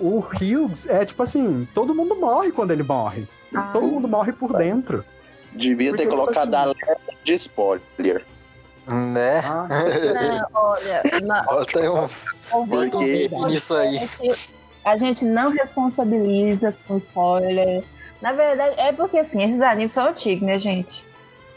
[0.00, 3.28] o Hughes é tipo assim, todo mundo morre quando ele morre.
[3.54, 3.70] Ah.
[3.72, 5.04] Todo mundo morre por dentro.
[5.52, 8.24] Devia ter Porque, tipo colocado assim- alerta de spoiler.
[8.86, 9.40] Né?
[9.44, 11.42] Ah, Não, olha, na,
[12.54, 14.08] um Porque o nisso aí.
[14.84, 17.84] A gente não responsabiliza com spoiler.
[18.22, 21.04] Na verdade, é porque assim, esses animes são antigos, né, gente?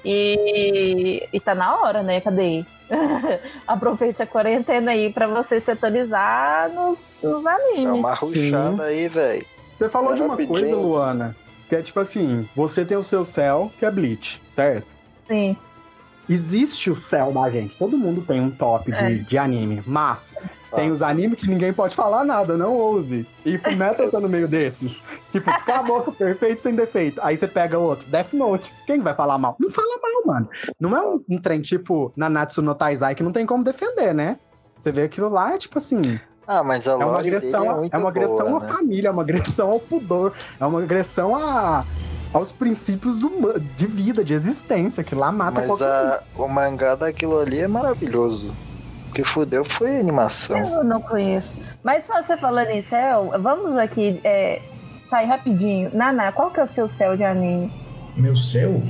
[0.03, 2.19] E, e tá na hora, né?
[2.19, 2.65] Cadê?
[3.65, 7.99] Aproveite a quarentena aí pra você se atualizar nos, nos animes.
[7.99, 8.51] uma Sim.
[8.51, 9.45] ruxada aí, velho.
[9.57, 10.59] Você falou É de uma rapidinho.
[10.59, 11.35] coisa, Luana,
[11.71, 14.87] que é tipo assim, você tem o seu céu, que é Bleach, certo?
[15.23, 15.55] Sim.
[16.27, 19.09] Existe o céu da gente, todo mundo tem um top de, É.
[19.19, 20.35] de anime, mas
[20.69, 20.75] Ah.
[20.75, 23.25] tem os animes que ninguém pode falar nada, não ouse.
[23.45, 25.01] E Fullmetal tá no meio desses.
[25.31, 27.21] Tipo, cala a boca, perfeito sem defeito.
[27.23, 28.69] Aí você pega outro, Death Note.
[28.85, 29.55] Quem vai falar mal?
[29.57, 30.49] Não fala mal, mano.
[30.77, 34.37] Não é um, um trem tipo Nanatsu no Taizai que não tem como defender, né?
[34.77, 37.75] Você vê aquilo lá, é tipo assim, Ah, mas a é uma dele agressão, é
[37.75, 38.73] muito é uma agressão boa, à né?
[38.73, 41.85] família, é uma agressão ao pudor, é uma agressão a,
[42.33, 43.21] aos princípios
[43.75, 47.67] de vida, de existência, que lá mata Mas qualquer a, o mangá daquilo ali é
[47.67, 48.53] maravilhoso.
[49.09, 50.57] O que fudeu foi a animação.
[50.57, 51.57] Eu não conheço.
[51.83, 54.61] Mas você falando em céu, vamos aqui é,
[55.05, 55.91] sair rapidinho.
[55.93, 57.71] Naná, qual que é o seu céu de anime?
[58.15, 58.81] Meu céu?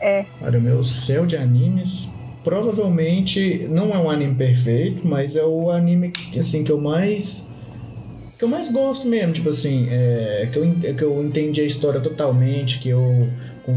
[0.00, 0.26] É.
[0.42, 2.12] Olha, o meu céu de animes
[2.46, 7.48] provavelmente não é um anime perfeito, mas é o anime que, assim, que eu mais
[8.38, 12.00] que eu mais gosto mesmo, tipo assim, é, que, eu, que eu entendi a história
[12.00, 13.28] totalmente, que eu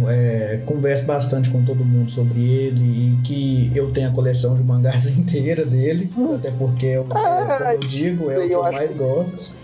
[0.09, 4.61] é, converso bastante com todo mundo sobre ele e que eu tenho a coleção de
[4.63, 8.59] mangás inteira dele, até porque é, o- é, como eu digo, é o que eu
[8.59, 9.55] eu mais gosto,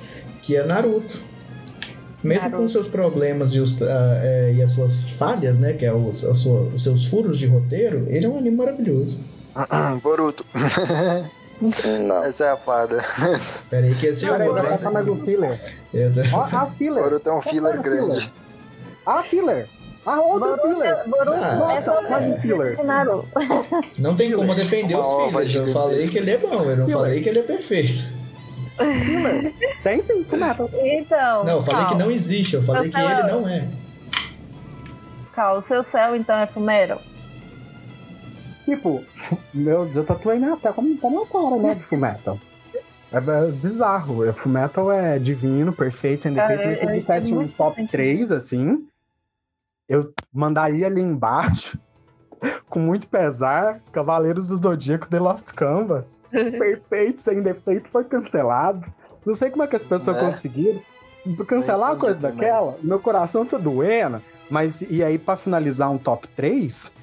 [0.41, 1.34] que é Naruto.
[2.25, 2.61] Mesmo Naruto.
[2.63, 6.25] com seus problemas e, os, ah, é, e as suas falhas, né, que é os,
[6.25, 9.19] a sua- os seus furos de roteiro, ele é um anime maravilhoso.
[10.03, 10.45] Boruto.
[12.05, 12.23] Não.
[12.23, 13.03] Essa é a parda.
[13.69, 14.61] Pera aí que esse é Peraí, outro.
[14.63, 15.59] vai passar mais um filler.
[15.91, 17.03] Tô- Ó, a filler.
[17.03, 18.31] Boruto é um filler grande.
[19.05, 19.67] A filler.
[20.05, 20.97] A outra filler.
[21.07, 22.75] Boruto Ah, é só mais um filler.
[23.97, 25.55] Não tem como defender os filhos.
[25.55, 26.91] Eu falei que ele é bom, eu não Filler.
[27.01, 28.13] falei que ele é perfeito.
[28.77, 29.53] Filler.
[29.83, 30.69] Tem sim, Fullmetal.
[30.73, 31.43] Então.
[31.43, 33.69] Não, eu falei que Cal, não existe, eu falei que ele não é.
[35.33, 36.99] Cal, o seu céu então é Fumero.
[38.65, 39.03] Tipo,
[39.53, 42.39] meu, eu tatuei minha até como, como a cara, né, de Fullmetal.
[43.11, 44.25] É, é bizarro.
[44.27, 46.79] É, Fullmetal é divino, perfeito, sem defeito.
[46.79, 47.91] Se eu- eu dissesse um top sentido.
[47.91, 48.87] 3, assim,
[49.87, 51.77] eu mandaria ali embaixo,
[52.69, 56.23] com muito pesar, Cavaleiros do Zodíaco The Lost Canvas.
[56.31, 58.87] perfeito, sem defeito, foi cancelado.
[59.25, 60.19] Não sei como é que as pessoas É.
[60.21, 60.81] conseguiram
[61.47, 62.37] cancelar a coisa também.
[62.37, 62.77] daquela.
[62.81, 64.21] Meu coração tá doendo.
[64.49, 66.93] Mas, e aí, pra finalizar um top 3,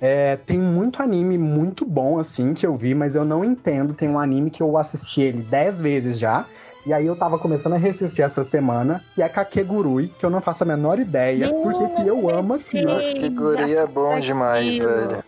[0.00, 3.94] é, tem muito anime muito bom, assim, que eu vi, mas eu não entendo.
[3.94, 6.46] Tem um anime que eu assisti ele 10 vezes já.
[6.86, 10.40] E aí eu tava começando a reassistir essa semana, que é Kakegurui, que eu não
[10.40, 12.94] faço a menor ideia porque que eu amo aquilo.
[13.34, 15.22] Guria é bom demais, velho.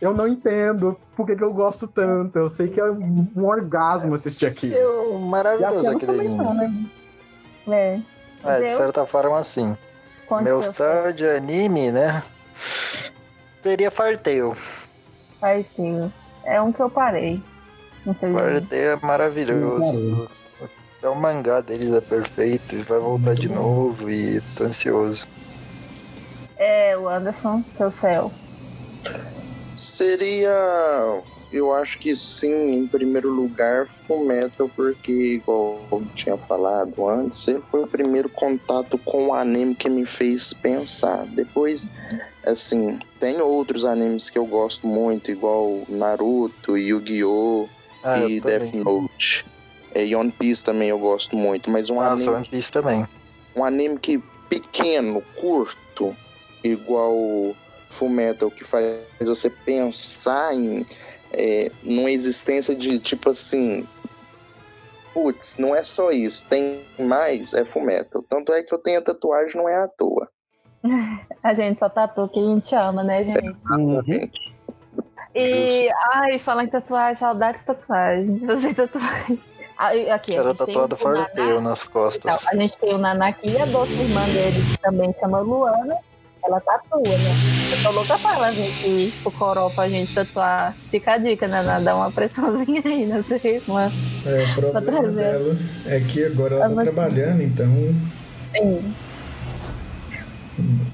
[0.00, 2.38] Eu não entendo por que que eu gosto tanto.
[2.38, 4.74] Eu sei que é um orgasmo assistir aquilo.
[4.74, 6.72] Eu, E maravilhoso aquele são, né?
[7.68, 8.00] É.
[8.44, 9.76] É, de certa forma, sim.
[10.26, 12.22] Quanto Meu céu de anime, né?
[13.62, 14.52] Seria Fartale.
[15.40, 16.10] Ter.
[16.44, 17.42] É um que eu parei.
[18.04, 20.28] Fartale é maravilhoso.
[21.02, 22.76] Até o mangá deles é perfeito.
[22.76, 23.54] e Vai voltar Muito de bom.
[23.56, 25.26] novo e tô ansioso.
[26.56, 28.30] É, o Anderson, seu céu.
[29.74, 30.54] Seria.
[31.52, 37.60] Eu acho que sim, em primeiro lugar, Fullmetal, porque, igual eu tinha falado antes, ele
[37.68, 41.26] foi o primeiro contato com o anime que me fez pensar.
[41.26, 41.88] Depois,
[42.46, 47.68] assim, tem outros animes que eu gosto muito, igual Naruto, Yu-Gi-Oh!
[48.04, 48.40] Ah, e.
[48.40, 49.44] Death Note.
[49.94, 53.06] É, e One Piece também eu gosto muito, mas um Nossa, anime One Piece também.
[53.54, 56.16] um anime que pequeno, curto,
[56.62, 57.14] igual
[57.88, 60.84] Fullmetal, que faz você pensar em
[61.32, 63.86] é, numa existência de tipo assim,
[65.14, 68.22] putz, não é só isso, tem mais, é Fullmetal.
[68.22, 70.28] Tanto é que eu tenho a tatuagem, não é à toa.
[71.42, 73.56] A gente só tatua que a gente ama, né, gente?
[73.70, 74.02] Uhum.
[74.02, 74.52] gente.
[75.34, 78.38] E, ai, falar em tatuagem, saudades de tatuagem.
[78.46, 79.38] Você tatuagem.
[79.78, 81.60] Ah, aqui, a Era gente tem tatuado o Fartale Naná.
[81.60, 82.46] nas Então, costas.
[82.48, 85.96] a gente tem o Naná aqui e a outra irmã dele, que também chama Luana.
[86.44, 87.30] Ela tatua, né?
[87.70, 90.74] Eu tô louca pra ela vir aqui pro Coró pra gente tatuar.
[90.90, 93.90] Fica a dica, Naná, dá uma pressãozinha aí na sua irmã.
[94.26, 95.12] É, o problema trazer.
[95.14, 95.56] dela
[95.86, 97.68] é que agora ela tá trabalhando, então.
[98.52, 98.94] Sim.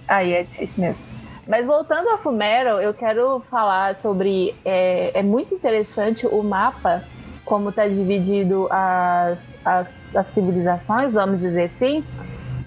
[0.06, 1.04] Aí é isso mesmo.
[1.46, 4.54] Mas voltando a Fumero, eu quero falar sobre.
[4.64, 7.02] É, é muito interessante o mapa,
[7.48, 12.04] como está dividido as, as, as civilizações, vamos dizer assim.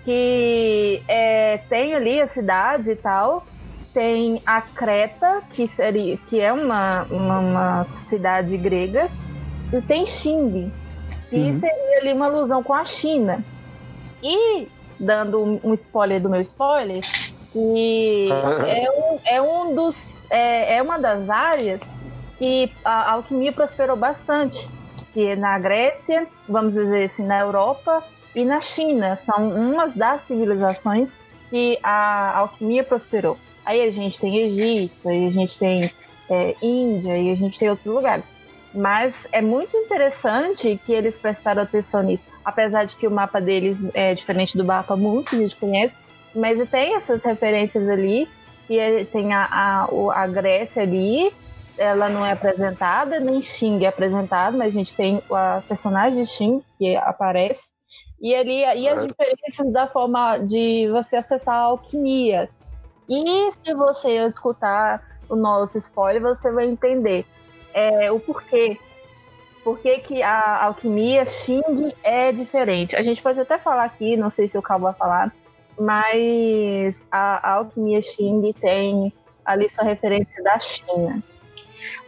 [0.04, 3.46] Que é, tem ali a cidade e tal.
[3.94, 9.10] Tem a Creta, que, seria, que é uma, uma, uma cidade grega.
[9.72, 10.72] E tem Xing,
[11.30, 11.54] que Uhum.
[11.54, 13.44] seria ali uma alusão com a China.
[14.24, 14.68] E,
[15.00, 17.02] dando um, spoiler do meu spoiler,
[17.54, 18.30] que
[18.68, 20.30] é um, é um dos.
[20.32, 21.96] É, é uma das áreas
[22.42, 24.68] que a alquimia prosperou bastante.
[25.14, 28.04] Que na Grécia, vamos dizer assim, na Europa
[28.36, 29.16] e na China.
[29.16, 31.20] São umas das civilizações
[31.52, 33.38] que a alquimia prosperou.
[33.64, 35.92] Aí a gente tem Egito, aí a gente tem
[36.28, 38.34] é, Índia e a gente tem outros lugares.
[38.74, 42.28] Mas é muito interessante que eles prestaram atenção nisso.
[42.44, 45.96] Apesar de que o mapa deles é diferente do mapa mundo que a gente conhece,
[46.34, 48.28] mas tem essas referências ali.
[48.68, 51.32] E é- tem a, a, a Grécia ali,
[51.78, 56.30] ela não é apresentada, nem Xing é apresentado, mas a gente tem a personagem de
[56.30, 57.70] Xing que aparece.
[58.20, 62.50] E ali e as diferenças da forma de você acessar a alquimia.
[63.10, 67.26] E se você escutar o nosso spoiler, você vai entender
[67.74, 68.78] é, o porquê.
[69.64, 72.96] Por que, que a alquimia Xing é diferente?
[72.96, 75.34] A gente pode até falar aqui, não sei se o Cal vai falar,
[75.80, 79.14] mas a, a alquimia Xing tem
[79.46, 81.24] ali sua referência da China.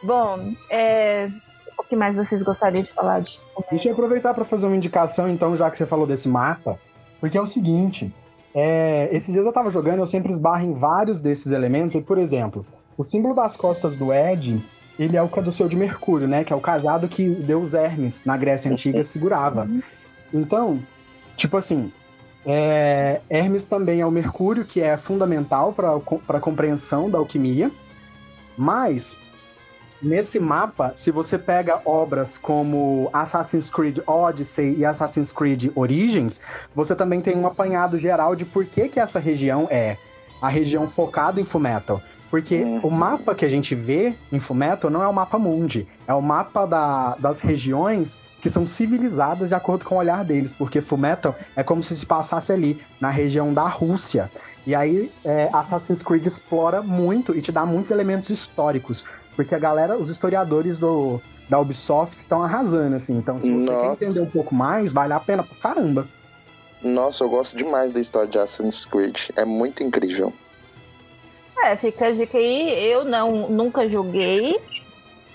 [0.01, 1.30] Bom, é,
[1.78, 5.30] o que mais vocês gostariam de falar de Deixa eu aproveitar para fazer uma indicação,
[5.30, 6.80] então, já que você falou desse mapa,
[7.19, 8.13] porque é o seguinte:
[8.53, 12.17] é, esses dias eu tava jogando, eu sempre esbarro em vários desses elementos, e, por
[12.17, 12.65] exemplo,
[12.97, 14.63] o símbolo das costas do Ed,
[14.99, 16.43] ele é o caduceu de Mercúrio, né?
[16.43, 19.67] Que é o cajado que o deus Hermes, na Grécia Antiga, segurava.
[20.32, 20.80] Então,
[21.36, 21.91] tipo assim,
[22.45, 27.71] é, Hermes também é o Mercúrio, que é fundamental para a compreensão da alquimia,
[28.57, 29.19] mas
[30.04, 36.41] Nesse mapa, se você pega obras como Assassin's Creed Odyssey e Assassin's Creed Origins,
[36.76, 39.95] você também tem um apanhado geral de por que, que essa região é
[40.41, 42.01] a região focada em Fullmetal.
[42.30, 46.14] Porque o mapa que a gente vê em Fullmetal não é o mapa mundi, é
[46.14, 50.82] o mapa da, das regiões que são civilizadas de acordo com o olhar deles, porque
[50.82, 54.30] Fullmetal é como se se passasse ali na região da Rússia.
[54.68, 59.06] E aí é, Assassin's Creed explora muito e te dá muitos elementos históricos.
[59.36, 63.17] Porque a galera, os historiadores do, da Ubisoft estão arrasando, assim.
[63.17, 63.97] Então, se você Nossa.
[63.97, 66.07] quer entender um pouco mais, vale a pena pra caramba.
[66.81, 69.29] Nossa, eu gosto demais da história de Assassin's Creed.
[69.36, 70.34] É muito incrível.
[71.63, 72.91] É, fica a dica aí.
[72.91, 74.59] Eu não, nunca joguei,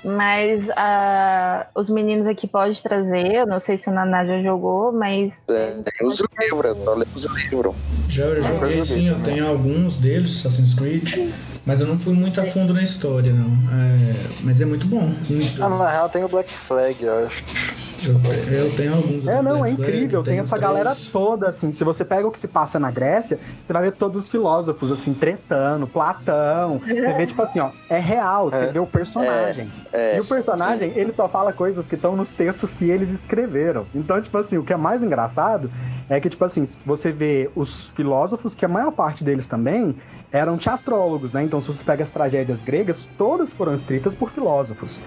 [0.05, 3.35] mas uh, os meninos aqui podem trazer.
[3.35, 5.45] Eu não sei se o Naná já jogou, mas.
[5.49, 7.75] É, tem os livros, só lemos o livro.
[8.09, 11.31] Já eu joguei sim, eu tenho alguns deles, Assassin's Creed.
[11.67, 13.47] Mas eu não fui muito a fundo na história, não.
[13.47, 13.97] É,
[14.45, 15.03] mas é muito bom.
[15.29, 15.63] Muito...
[15.63, 17.88] Ah, na real tem o Black Flag, eu acho.
[18.07, 18.15] Eu,
[18.55, 19.27] eu tenho alguns.
[19.27, 20.23] É, não, é incrível.
[20.23, 20.63] Tem essa três.
[20.63, 21.73] galera toda, assim.
[21.73, 24.93] Se você pega o que se passa na Grécia, você vai ver todos os filósofos,
[24.93, 26.79] assim, tretando, Platão.
[26.79, 28.73] Você vê, tipo assim, ó, é real, você é.
[28.73, 29.71] vê o personagem.
[29.93, 29.99] É.
[29.99, 30.17] É.
[30.17, 33.87] E o personagem, ele só fala coisas que estão nos textos que eles escreveram.
[33.95, 35.71] Então, tipo assim, o que é mais engraçado
[36.09, 39.97] é que, tipo assim, você vê os filósofos, que a maior parte deles também
[40.31, 41.43] eram teatrólogos, né?
[41.43, 45.03] Então, se você pega as tragédias gregas, todas foram escritas por filósofos.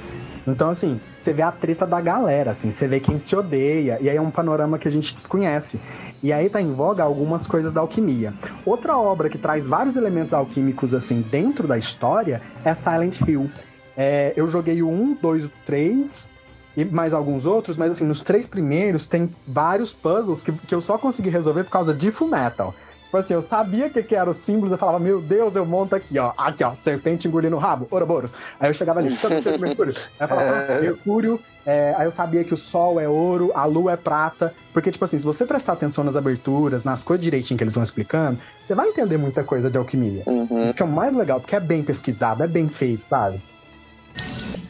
[0.48, 4.10] Então, assim, você vê a treta da galera, assim, você vê quem se odeia, e
[4.10, 5.80] aí é um panorama que a gente desconhece.
[6.24, 8.34] E aí tá em voga algumas coisas da alquimia.
[8.66, 13.50] Outra obra que traz vários elementos alquímicos, assim, dentro da história é Silent Hill.
[13.96, 16.32] É, eu joguei o 1, 2, 3
[16.76, 20.80] e mais alguns outros, mas assim, nos três primeiros tem vários puzzles que, que eu
[20.80, 22.74] só consegui resolver por causa de Full Metal.
[23.12, 25.94] Tipo assim, eu sabia que, que eram os símbolos, eu falava, meu Deus, eu monto
[25.94, 26.32] aqui, ó.
[26.38, 28.34] Aqui, ó, serpente engolindo o rabo, Ouroboros.
[28.58, 29.94] Aí eu chegava ali, todo sempre Mercúrio.
[30.18, 33.66] Aí eu falava, ah, Mercúrio, é, aí eu sabia que o Sol é ouro, a
[33.66, 34.56] Lua é prata.
[34.72, 37.84] Porque, tipo assim, se você prestar atenção nas aberturas, nas coisas direitinho que eles vão
[37.84, 40.24] explicando, você vai entender muita coisa de alquimia.
[40.26, 40.64] Uhum.
[40.64, 43.42] Isso que é o mais legal, porque é bem pesquisado, é bem feito, sabe?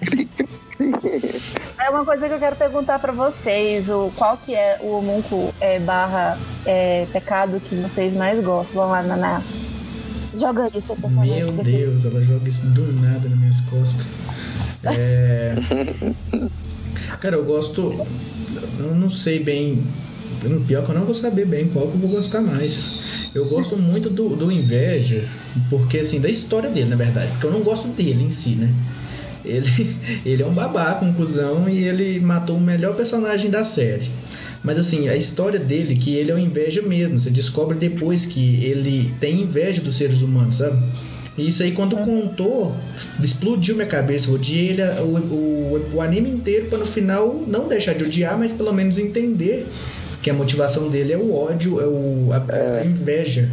[1.84, 5.52] É uma coisa que eu quero perguntar para vocês, o, qual que é o homúnculo
[5.60, 8.76] é, barra é, pecado que vocês mais gostam?
[8.76, 9.42] Vamos lá, Naná.
[10.38, 11.26] Joga isso, pessoal.
[11.26, 14.06] Meu Deus, ela joga isso do nada nas minhas costas.
[14.84, 15.56] É...
[17.20, 18.06] Cara, eu gosto...
[18.78, 19.84] Eu não sei bem...
[20.68, 22.92] Pior que eu não vou saber bem qual que eu vou gostar mais.
[23.34, 25.28] Eu gosto muito do, do Inveja,
[25.70, 27.32] porque assim, da história dele, na verdade.
[27.32, 28.72] Porque eu não gosto dele em si, né?
[29.44, 34.10] Ele, ele é um babaca, um cuzão, e ele matou o melhor personagem da série.
[34.64, 37.20] Mas assim, a história dele, que ele é o inveja mesmo.
[37.20, 40.78] Você descobre depois que ele tem inveja dos seres humanos, sabe?
[41.38, 42.76] E isso aí, quando contou,
[43.22, 44.32] explodiu minha cabeça.
[44.32, 48.52] odiei ele o, o, o anime inteiro para no final não deixar de odiar, mas
[48.52, 49.66] pelo menos entender
[50.22, 53.50] que a motivação dele é o ódio, é o, a, a inveja.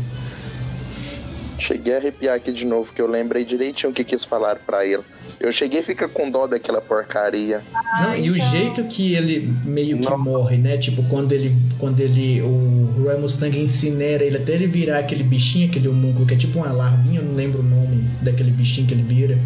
[1.58, 4.84] Cheguei a arrepiar aqui de novo, que eu lembrei direitinho o que quis falar para
[4.84, 5.02] ele.
[5.40, 7.62] Eu cheguei a ficar com dó daquela porcaria.
[8.00, 8.50] Não, e o então.
[8.50, 10.18] jeito que ele meio que Não.
[10.18, 10.76] morre, né?
[10.76, 11.54] Tipo, quando ele.
[11.78, 12.40] Quando ele.
[12.42, 16.58] O Roy Mustang incinera ele até ele virar aquele bichinho, aquele homúnculo, que é tipo
[16.58, 19.38] uma larvinha, eu não lembro o nome daquele bichinho que ele vira.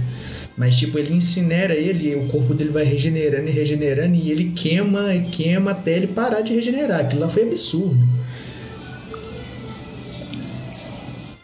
[0.56, 4.52] Mas, tipo, ele incinera ele e o corpo dele vai regenerando e regenerando e ele
[4.54, 7.00] queima e queima até ele parar de regenerar.
[7.00, 7.96] Aquilo lá foi absurdo.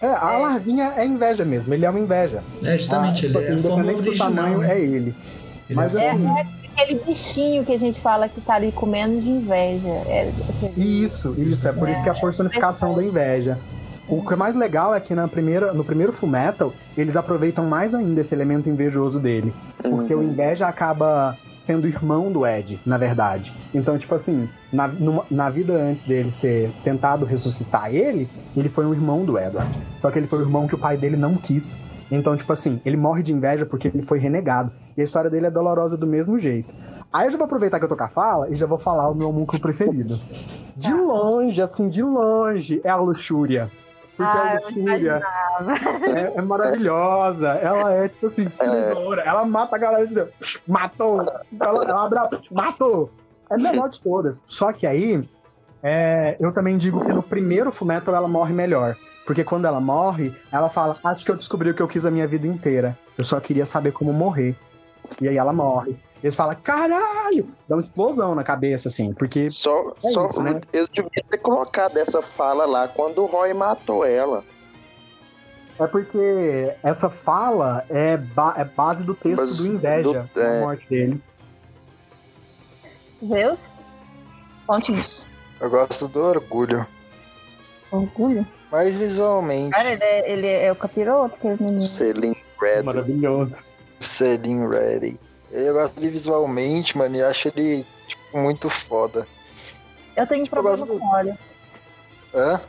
[0.01, 0.38] É, a é.
[0.38, 2.42] larvinha é inveja mesmo, ele é uma inveja.
[2.64, 4.74] É, justamente, ah, tipo ele assim, é independente do tamanho, né?
[4.74, 4.96] é ele.
[4.96, 5.14] ele
[5.74, 6.26] Mas é assim.
[6.26, 9.88] É aquele bichinho que a gente fala que tá ali comendo de inveja.
[9.88, 10.32] É,
[10.76, 12.20] isso, isso, é por isso que é a é.
[12.20, 13.59] personificação da inveja.
[14.09, 17.94] O que é mais legal é que na primeira, no primeiro Fullmetal, eles aproveitam mais
[17.94, 19.53] ainda esse elemento invejoso dele.
[19.82, 20.20] Porque uhum.
[20.20, 21.36] o inveja acaba
[21.68, 23.54] sendo irmão do Ed, na verdade.
[23.74, 28.86] Então, tipo assim, na, numa, na vida antes dele ser tentado ressuscitar ele, ele foi
[28.86, 29.70] um irmão do Edward.
[29.98, 31.86] Só que ele foi o irmão que o pai dele não quis.
[32.10, 34.72] Então, tipo assim, ele morre de inveja porque ele foi renegado.
[34.96, 36.72] E a história dele é dolorosa do mesmo jeito.
[37.12, 39.10] Aí eu já vou aproveitar que eu tô com a fala e já vou falar
[39.10, 40.18] o meu homúnculo preferido.
[40.74, 43.70] De longe, assim, de longe, é a luxúria.
[44.18, 45.22] Porque Ah, a Luxúria
[46.16, 47.48] é, é maravilhosa.
[47.50, 49.22] Ela é, tipo assim, destruidora.
[49.22, 51.20] Ela mata a galera e diz, "Psh, matou.
[51.60, 53.10] Ela, ela abre, a- "Psh, matou.
[53.48, 54.42] É a melhor de todas.
[54.44, 55.26] Só que aí,
[55.82, 58.96] é, eu também digo que no primeiro Fullmetal ela morre melhor.
[59.24, 62.10] Porque quando ela morre, ela fala, acho que eu descobri o que eu quis a
[62.10, 62.98] minha vida inteira.
[63.16, 64.56] Eu só queria saber como morrer.
[65.20, 65.96] E aí ela morre.
[66.22, 67.48] Eles falam, caralho!
[67.68, 70.60] Dá uma explosão na cabeça, assim, porque Só, É só isso, né?
[70.72, 74.42] eles deviam ter colocado essa fala lá quando o Roy matou ela.
[75.78, 80.58] É porque essa fala é, ba- é base do texto Mas do Inveja, do- é.
[80.58, 81.22] a morte dele.
[83.22, 83.68] Deus?
[84.66, 85.26] Conte-nos.
[85.60, 86.86] Eu gosto do orgulho.
[87.90, 88.46] Orgulho?
[88.70, 91.80] Mas visualmente, Cara, ele é, ele é o capiroto, aquele menino.
[91.80, 92.82] Selim Red.
[92.82, 93.64] Maravilhoso.
[93.98, 95.18] Selim Ready.
[95.51, 99.26] Eu gosto dele visualmente, mano, e acho ele, tipo, muito foda.
[100.16, 101.55] Eu tenho Tipo, eu problema do- com olhos.
[102.34, 102.61] Hã?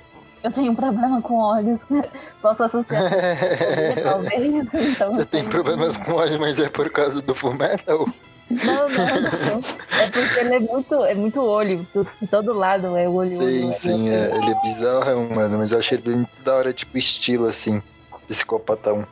[0.42, 1.80] Eu tenho um problema com olhos.
[2.42, 3.04] Posso associar
[4.04, 4.74] talvez.
[4.74, 8.08] Então, Você tem problemas com olhos, mas é por causa do Fullmetal?
[8.50, 9.60] Não, não, não.
[10.00, 11.86] É porque ele é muito, é muito olho.
[12.20, 13.28] De todo lado é olho, olho.
[13.38, 13.74] Sim, olho.
[13.74, 17.46] sim, é, ele é bizarro, mano, mas eu achei ele muito da hora, tipo, estilo,
[17.48, 17.82] assim,
[18.28, 19.06] psicopatão.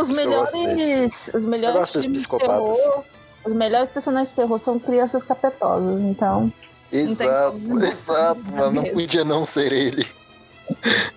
[0.00, 3.04] Os melhores, os melhores filmes de terror,
[3.44, 6.52] os melhores personagens de terror são crianças capetosas, então.
[6.92, 10.06] Exato, exato, mano, não podia não ser ele.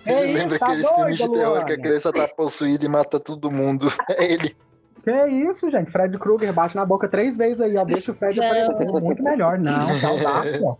[0.06, 1.82] É Ele isso, lembra tá aqueles filmes de terror que a Luana?
[1.82, 3.92] criança tá possuída e mata todo mundo.
[4.10, 4.56] É ele.
[5.02, 5.90] Que é isso, gente?
[5.90, 7.84] Fred Krueger bate na boca três vezes aí, ó.
[7.84, 8.46] Deixa o Fred Não.
[8.46, 8.86] aparecer.
[8.86, 9.58] Muito melhor.
[9.58, 10.76] Não, que audácia.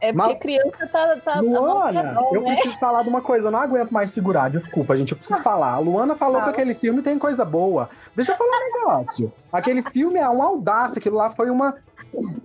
[0.00, 1.16] É porque Mas- criança tá.
[1.22, 2.54] tá Luana, tá bom, eu né?
[2.54, 5.72] preciso falar de uma coisa, eu não aguento mais segurar, desculpa, gente, eu preciso falar.
[5.72, 6.44] A Luana falou Fala.
[6.52, 7.90] que aquele filme tem coisa boa.
[8.16, 9.32] Deixa eu falar um negócio.
[9.52, 11.76] Aquele filme é uma audácia, aquilo lá foi uma.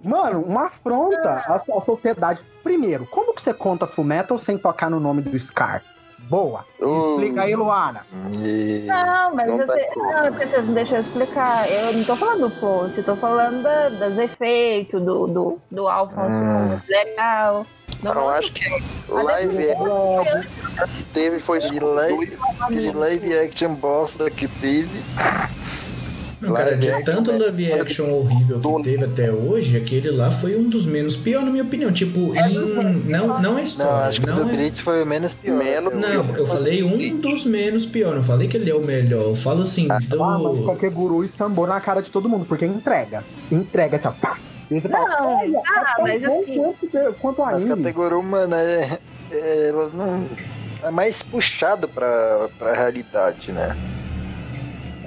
[0.03, 2.45] Mano, uma afronta à, à sociedade.
[2.61, 5.81] Primeiro, como que você conta Fullmetal sem tocar no nome do Scar?
[6.29, 6.65] Boa.
[6.79, 7.11] Uh.
[7.11, 8.05] Explica aí, Luana.
[8.33, 8.85] E...
[8.87, 9.85] Não, mas Não você.
[9.85, 9.95] tá.
[9.95, 11.69] Não, é porque vocês não deixam eu explicar.
[11.71, 15.87] Eu não tô falando do plot, eu tô falando da, dos efeitos, do, do, do
[15.87, 16.79] álbum Hum.
[16.87, 17.65] legal.
[18.03, 18.63] Não, Eu acho que
[19.09, 19.67] live
[21.13, 22.37] teve foi E live,
[22.93, 25.01] live action bosta que teve.
[26.41, 27.37] Não, cara, de action, tanto né?
[27.39, 31.49] live action horrível que teve até hoje, aquele lá foi um dos menos pior, na
[31.51, 31.91] minha opinião.
[31.91, 32.53] Tipo, em,
[33.05, 34.07] não, não Não, história.
[34.07, 35.57] acho que o não do é- foi o menos pior.
[35.57, 39.21] Menos- Não, eu falei um dos menos pior, não falei que ele é o melhor.
[39.23, 40.23] Eu falo assim, do.
[40.23, 43.23] Ah, mas Kakeguru e sambou na cara de todo mundo, porque entrega.
[43.51, 44.11] Entrega, assim, ó.
[44.11, 44.37] Pá.
[44.69, 47.77] E você Não, ah, é mas assim- quanto, quanto a Mas anime.
[47.83, 48.99] categoria humana é,
[49.31, 50.25] é, ela não,
[50.83, 53.75] é mais puxado pra, pra realidade, né?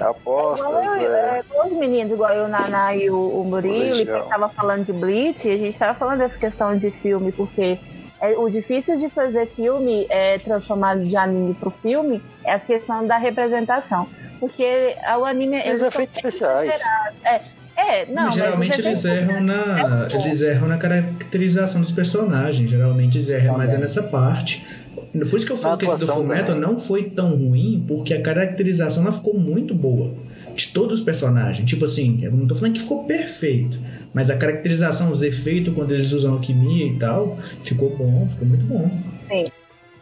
[0.01, 3.97] Apostas, Igual, eu- é, é, os meninos, igual eu, o Naná e o, o Murilo,
[3.97, 4.27] que Legal.
[4.27, 7.79] tava falando de Bleach, a gente tava falando dessa questão de filme, porque
[8.21, 13.05] é, o difícil de fazer filme é, transformado de anime pro filme é a questão
[13.05, 14.07] da representação.
[14.39, 15.61] Porque o anime.
[15.65, 16.79] e os efeitos especiais.
[17.75, 20.07] É, não, mas geralmente eles erram na.
[20.13, 22.69] Eles erram na caracterização dos personagens.
[22.69, 24.65] Geralmente eles erram mais é nessa parte.
[25.11, 26.61] Por isso que eu falo que esse do Fullmetal também.
[26.61, 30.13] não foi tão ruim, porque a caracterização ela ficou muito boa.
[30.55, 31.67] De todos os personagens.
[31.67, 33.79] Tipo assim, eu não tô falando que ficou perfeito.
[34.13, 38.65] Mas a caracterização, os efeitos, quando eles usam alquimia e tal, ficou bom, ficou muito
[38.65, 38.91] bom.
[39.21, 39.45] Sim.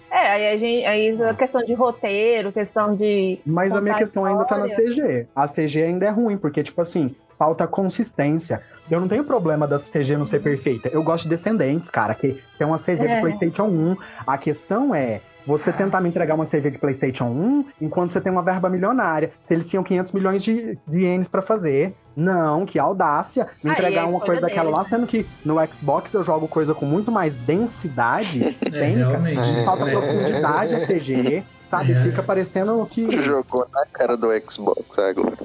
[0.10, 0.86] É, aí a gente.
[0.86, 3.40] Aí a questão de roteiro, questão de.
[3.46, 4.68] Mas a minha questão ainda tá na.
[4.68, 5.28] CG.
[5.36, 8.62] A CG ainda é ruim, porque, tipo assim, falta consistência.
[8.90, 10.90] Eu não tenho problema da CG não ser perfeita.
[10.90, 13.16] Eu gosto de Descendentes, cara, que tem uma CG É.
[13.16, 13.96] do PlayStation 1.
[14.26, 18.32] A questão é você tentar me entregar uma CG de PlayStation 1 enquanto você tem
[18.32, 19.32] uma verba milionária.
[19.42, 21.96] Se eles tinham 500 milhões de, de ienes pra fazer.
[22.16, 26.12] Não, que audácia me Aí entregar é uma coisa daquela lá, sendo que no Xbox
[26.16, 29.08] eu jogo coisa com muito mais densidade É, cênica.
[29.10, 29.64] realmente.
[29.64, 29.92] Falta É.
[29.92, 31.92] profundidade a CG, sabe?
[31.94, 32.04] É.
[32.04, 33.10] Fica parecendo que.
[33.22, 35.38] Jogou na cara do Xbox agora.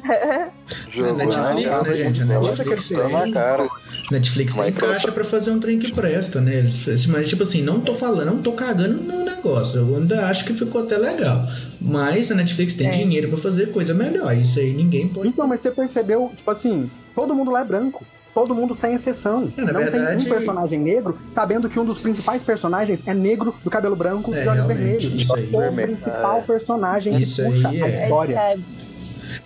[0.90, 2.22] Jogou Netflix, na né, gente?
[2.22, 3.68] A Netflix tá na tem- cara.
[4.10, 4.92] Netflix tem Microsoft.
[4.94, 6.56] caixa pra fazer um trem que presta, né?
[6.56, 9.80] Eles- Mas, tipo assim, não tô falando, não tô cagando no negócio.
[9.80, 11.46] Eu ainda acho que ficou até legal.
[11.80, 12.90] Mas a Netflix tem É.
[12.90, 14.36] dinheiro pra fazer coisa melhor.
[14.36, 15.28] Isso aí ninguém pode.
[15.28, 18.04] Então, mas você percebeu, tipo assim, todo mundo lá é branco.
[18.34, 19.52] Todo mundo sem exceção.
[19.56, 23.54] É, não verdade- tem um personagem negro, sabendo que um dos principais personagens é negro,
[23.62, 25.04] do cabelo branco É, e olhos vermelhos.
[25.04, 25.48] isso aí.
[25.52, 25.88] o Vermelho.
[25.88, 28.02] principal personagem Isso que puxa aí a é.
[28.04, 28.34] história.
[28.38, 28.58] É,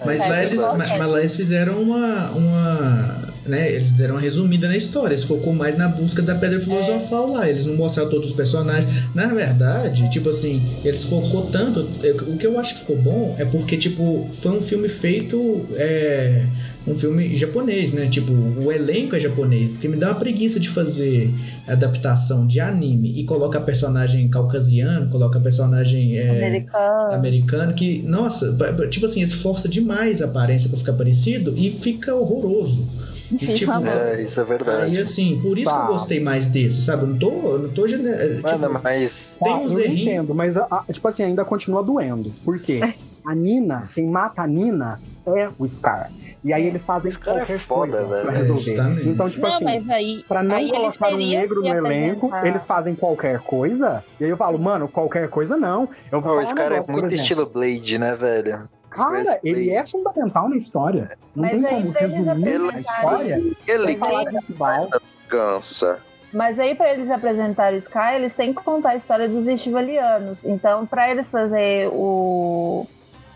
[0.04, 4.14] Mas, É, lá é eles, mas, mas lá eles fizeram uma, uma né, eles deram
[4.16, 5.12] uma resumida na história.
[5.14, 7.48] Eles focou mais na busca da pedra filosofal lá.
[7.48, 8.90] Eles não mostraram todos os personagens.
[9.14, 11.86] Na verdade, tipo assim, eles focou tanto.
[12.02, 15.66] eu- O que eu acho que ficou bom é porque, tipo, foi um filme feito.
[15.74, 16.44] É,
[16.86, 18.06] um filme japonês, né?
[18.06, 18.32] Tipo,
[18.64, 19.68] o elenco é japonês.
[19.70, 21.32] Porque me dá uma preguiça de fazer
[21.66, 26.16] adaptação de anime e coloca personagem caucasiano, coloca personagem.
[26.18, 27.12] É, Americano.
[27.12, 28.56] americano que, nossa,
[28.90, 32.86] tipo assim, esforça demais a aparência pra ficar parecido e fica horroroso.
[33.46, 34.82] E, tipo, É, isso é verdade.
[34.84, 35.84] aí assim, por isso que Tá.
[35.84, 37.02] eu gostei mais desse, sabe?
[37.02, 39.38] Eu não tô, eu não tô é, tipo, Mano, mas.
[39.42, 40.02] Tem Tá, uns eu errinhos.
[40.02, 42.32] entendo, mas a- a- tipo assim, ainda continua doendo.
[42.44, 42.80] Por quê?
[43.24, 46.10] A Nina, quem mata a Nina é o Scar.
[46.44, 48.30] E aí eles fazem é qualquer foda, coisa pra velho.
[48.38, 48.62] resolver.
[48.62, 49.08] Justamente.
[49.08, 50.24] Então, tipo não, assim, mas aí.
[50.28, 54.04] pra não colocar um teriam negro que no elenco, apresentar- eles fazem qualquer coisa.
[54.20, 55.88] E aí eu falo, mano, qualquer coisa não.
[56.12, 57.14] Eu vou Pô, falar esse um cara é muito exemplo.
[57.14, 58.68] estilo Blade, né, velho?
[58.90, 61.18] Cara, ele é fundamental na história.
[61.34, 63.34] Não Mas tem como resumir a apresentarem- história
[63.66, 64.24] Ele sem falar
[64.56, 64.88] Val.
[65.28, 65.98] cansa.
[66.32, 70.44] Mas aí, pra eles apresentarem o Sky, eles têm que contar a história dos estivalianos.
[70.44, 72.86] Então, pra eles fazer o.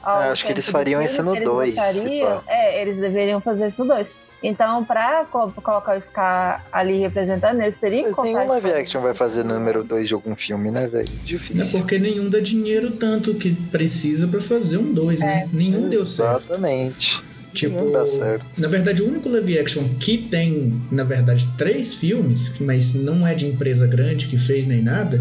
[0.03, 3.41] Ah, ao acho que eles fariam isso no eles dois, gostariam- se É, eles deveriam
[3.41, 4.09] fazer isso no 2.
[4.43, 9.03] Então, pra co- colocar o Sky ali representando, eles teriam que Mas nenhum live action
[9.03, 11.07] vai fazer número 2 de algum filme, né, velho?
[11.09, 11.81] é Difícil.
[11.81, 15.47] porque nenhum dá dinheiro tanto que precisa pra fazer um dois, né?
[15.53, 16.45] Nenhum deu certo.
[16.47, 17.23] Exatamente.
[17.53, 18.47] Tipo, Não dá certo.
[18.57, 23.35] na verdade, o único live action que tem, na verdade, três filmes, mas não é
[23.35, 25.21] de empresa grande que fez nem nada,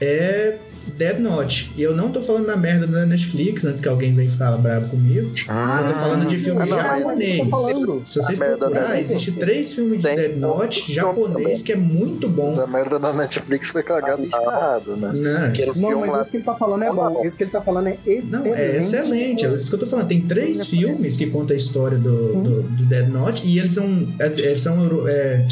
[0.00, 0.58] é
[0.96, 1.72] Dead Note.
[1.76, 4.88] E eu não tô falando da merda da Netflix, antes que alguém venha falar bravo
[4.88, 5.30] comigo.
[5.48, 7.48] Ah, Eu tô falando de filme Ah, não, japonês.
[7.50, 8.02] falando.
[8.04, 10.14] Se vocês A merda procurar, da existe três filmes de.
[10.14, 12.54] Dead Note japonês que é muito bom.
[12.54, 15.12] Da merda da Netflix foi cagado e escarrado, né?
[15.14, 15.52] Né?
[15.66, 16.20] Não, filme mas lá.
[16.22, 17.24] esse que ele tá falando é bom.
[17.24, 18.30] Esse que ele tá falando é excelente.
[18.30, 19.46] Não, é excelente.
[19.46, 20.08] É isso que eu tô falando.
[20.08, 24.12] Tem três filmes que contam a história do, do, do Dead Note e eles são,
[24.18, 25.46] eles são é,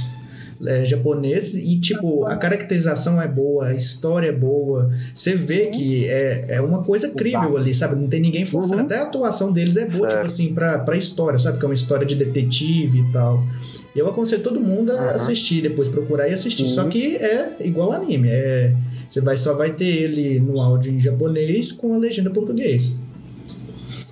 [0.66, 4.90] é, japoneses e, tipo, a caracterização é boa, a história é boa.
[5.14, 8.00] Você vê que é, é uma coisa crível ali, sabe?
[8.00, 8.78] Não tem ninguém forçando.
[8.80, 8.86] Uhum.
[8.86, 10.12] Até a atuação deles é boa, Certo.
[10.14, 11.59] tipo assim, pra, pra história, sabe?
[11.59, 13.42] Que é uma história de detetive e tal.
[13.94, 15.11] Eu aconselho todo mundo a Uhum.
[15.11, 16.62] assistir, depois procurar e assistir.
[16.64, 16.68] Uhum.
[16.68, 18.28] Só que é igual anime.
[18.30, 18.74] É,
[19.09, 22.98] você vai, só vai ter ele no áudio em japonês com a legenda em português.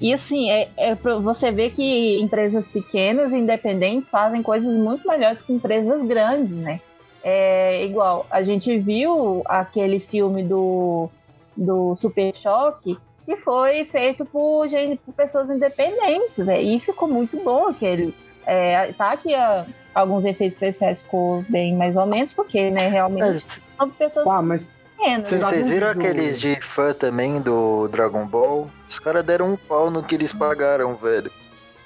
[0.01, 5.42] E assim, é, é você ver que empresas pequenas e independentes fazem coisas muito melhores
[5.42, 6.80] que empresas grandes, né?
[7.22, 11.09] É igual, a gente viu aquele filme do,
[11.57, 16.62] do Super Choque que foi feito por, gente, por pessoas independentes, velho.
[16.62, 18.14] E ficou muito bom aquele.
[18.47, 23.22] É, tá que ah, alguns efeitos especiais ficou bem mais ou menos, porque, né, realmente
[23.22, 28.26] Mas, são pessoas Tá, mas Você Vocês viram do- aqueles de fã também do Dragon
[28.26, 28.68] Ball?
[28.88, 31.30] Os caras deram um pau no que eles pagaram, velho.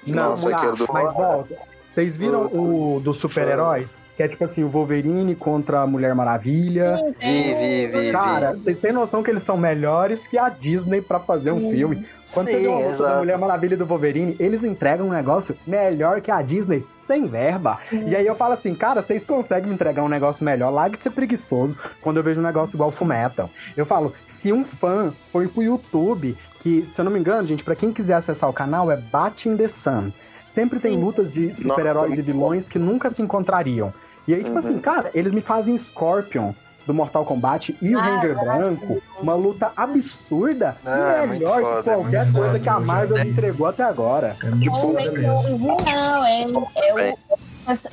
[0.07, 1.55] Não, Nossa, aquele do- mas volta.
[1.81, 4.05] Vocês viram o dos super-heróis?
[4.17, 6.97] Que é tipo assim, o Wolverine contra a Mulher Maravilha.
[6.97, 8.61] Sim, Vi, vi, vi, Cara, vi.
[8.61, 11.71] vocês têm noção que eles são melhores que a Disney pra fazer um Sim.
[11.73, 12.07] filme?
[12.33, 13.19] Quando você Sim, vê uma da.
[13.19, 17.81] Mulher Maravilha e do Wolverine, eles entregam um negócio melhor que a Disney, sem verba.
[17.93, 20.71] E aí eu falo assim, cara, vocês conseguem me entregar um negócio melhor?
[20.71, 23.51] Larga de ser preguiçoso quando eu vejo um negócio igual Fullmetal.
[23.77, 27.65] Eu falo, se um fã for pro YouTube, que, se eu não me engano, gente,
[27.65, 30.13] pra quem quiser acessar o canal, é Batting the Sun.
[30.49, 31.01] Sempre tem Sim.
[31.03, 33.93] lutas de super-heróis e vilões que nunca se encontrariam.
[34.29, 34.59] E aí, tipo Uhum.
[34.59, 36.53] assim, cara, eles me fazem Scorpion
[36.87, 38.77] do Mortal Kombat e o Ah, Ranger maravilhoso.
[38.77, 42.61] Branco, uma luta absurda, Ah, é melhor muito foda, que é qualquer muito coisa foda,
[42.61, 44.37] que a Marvel já- entregou até agora.
[44.43, 45.77] É muito Não, foda é mesmo.
[45.85, 47.09] Não, é, é, o,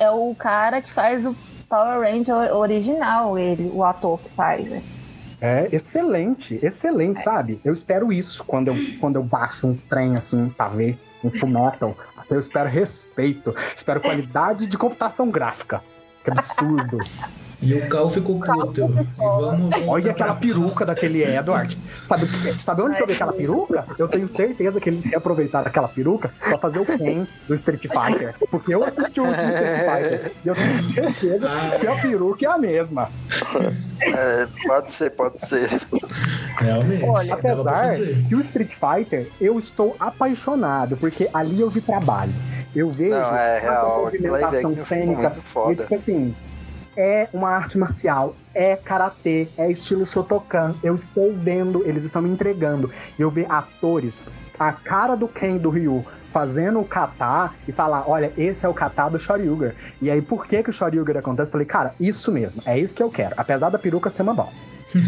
[0.00, 1.34] é o cara que faz o
[1.68, 4.64] Power Ranger original, ele, o ator que faz.
[4.68, 4.82] né?
[5.40, 7.60] É excelente, excelente, sabe?
[7.64, 11.94] Eu espero isso quando eu, quando eu baixo um trem assim pra ver um Fullmetal.
[12.28, 15.80] Eu espero respeito, espero qualidade de computação gráfica.
[16.24, 16.98] Que absurdo.
[17.60, 18.80] E o Cal ficou puto.
[18.82, 21.76] E vamos Olha aquela peruca daquele Edward.
[22.06, 23.84] Sabe, que- sabe onde que eu vi aquela peruca?
[23.98, 28.32] Eu tenho certeza que eles reaproveitaram aquela peruca pra fazer o Ken do Street Fighter.
[28.48, 30.32] Porque eu assisti o último Street Fighter.
[30.44, 31.48] E eu tenho certeza
[31.80, 33.10] que a peruca é a mesma.
[34.00, 35.68] É, pode ser, pode ser.
[36.58, 37.04] Realmente.
[37.04, 37.88] Olha, apesar
[38.28, 42.32] que o Street Fighter, eu estou apaixonado, porque ali eu vi trabalho.
[42.74, 44.00] Eu vejo Não, é tanta real.
[44.04, 45.36] movimentação ficou cênica.
[45.70, 46.34] E, tipo assim,
[46.98, 50.74] é uma arte marcial, é karatê, é estilo Shotokan.
[50.82, 52.90] Eu estou vendo, eles estão me entregando.
[53.16, 54.24] Eu ver atores,
[54.58, 58.74] a cara do Ken do Ryu fazendo o kata e falar, olha, esse é o
[58.74, 59.76] kata do Shoryuger.
[60.02, 61.48] E aí, por que que o Shoryuger acontece?
[61.48, 63.34] Eu falei, cara, isso mesmo, é isso que eu quero.
[63.36, 64.62] Apesar da peruca ser uma bosta.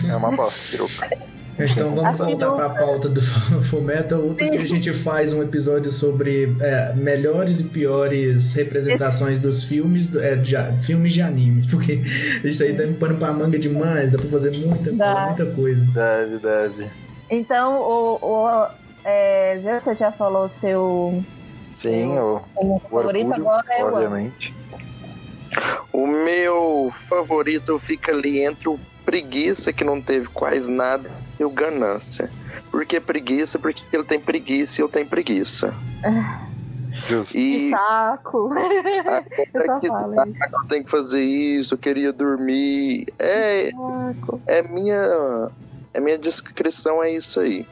[0.08, 1.39] É uma bosta, peruca.
[1.64, 3.20] Então vamos Acho que voltar para a pauta do
[3.62, 4.20] Fullmetal.
[4.20, 10.14] Outro dia a gente faz um episódio sobre é, melhores e piores representações dos filmes,
[10.16, 11.66] é, de, filmes de anime.
[11.70, 12.02] Porque
[12.44, 15.26] isso aí dá um pano pra manga demais, dá pra fazer muita, Dá.
[15.26, 15.80] muita coisa.
[15.92, 16.90] Deve, deve.
[17.28, 18.66] Então, o, o
[19.04, 21.22] é, Zé, você já falou seu,
[21.74, 24.54] Sim, o, o o favorito, orgulho, agora é obviamente.
[25.92, 31.10] O meu favorito fica ali entre o preguiça, que não teve quase nada,
[31.40, 32.30] e o ganância.
[32.70, 33.58] Por que preguiça?
[33.58, 35.74] Porque ele tem preguiça e eu tenho preguiça.
[37.08, 37.32] Justo.
[37.32, 38.50] Que E saco!
[39.54, 40.32] Eu só agora que falo saco,
[40.62, 43.06] eu tenho que fazer isso, eu queria dormir.
[43.18, 43.70] É,
[44.46, 45.50] é minha.
[45.92, 47.66] É minha descrição, é isso aí.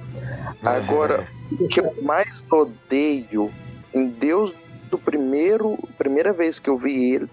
[0.64, 3.52] Agora, o que eu mais odeio
[3.94, 4.52] em Deus
[4.90, 5.78] do primeiro.
[5.96, 7.28] Primeira vez que eu vi ele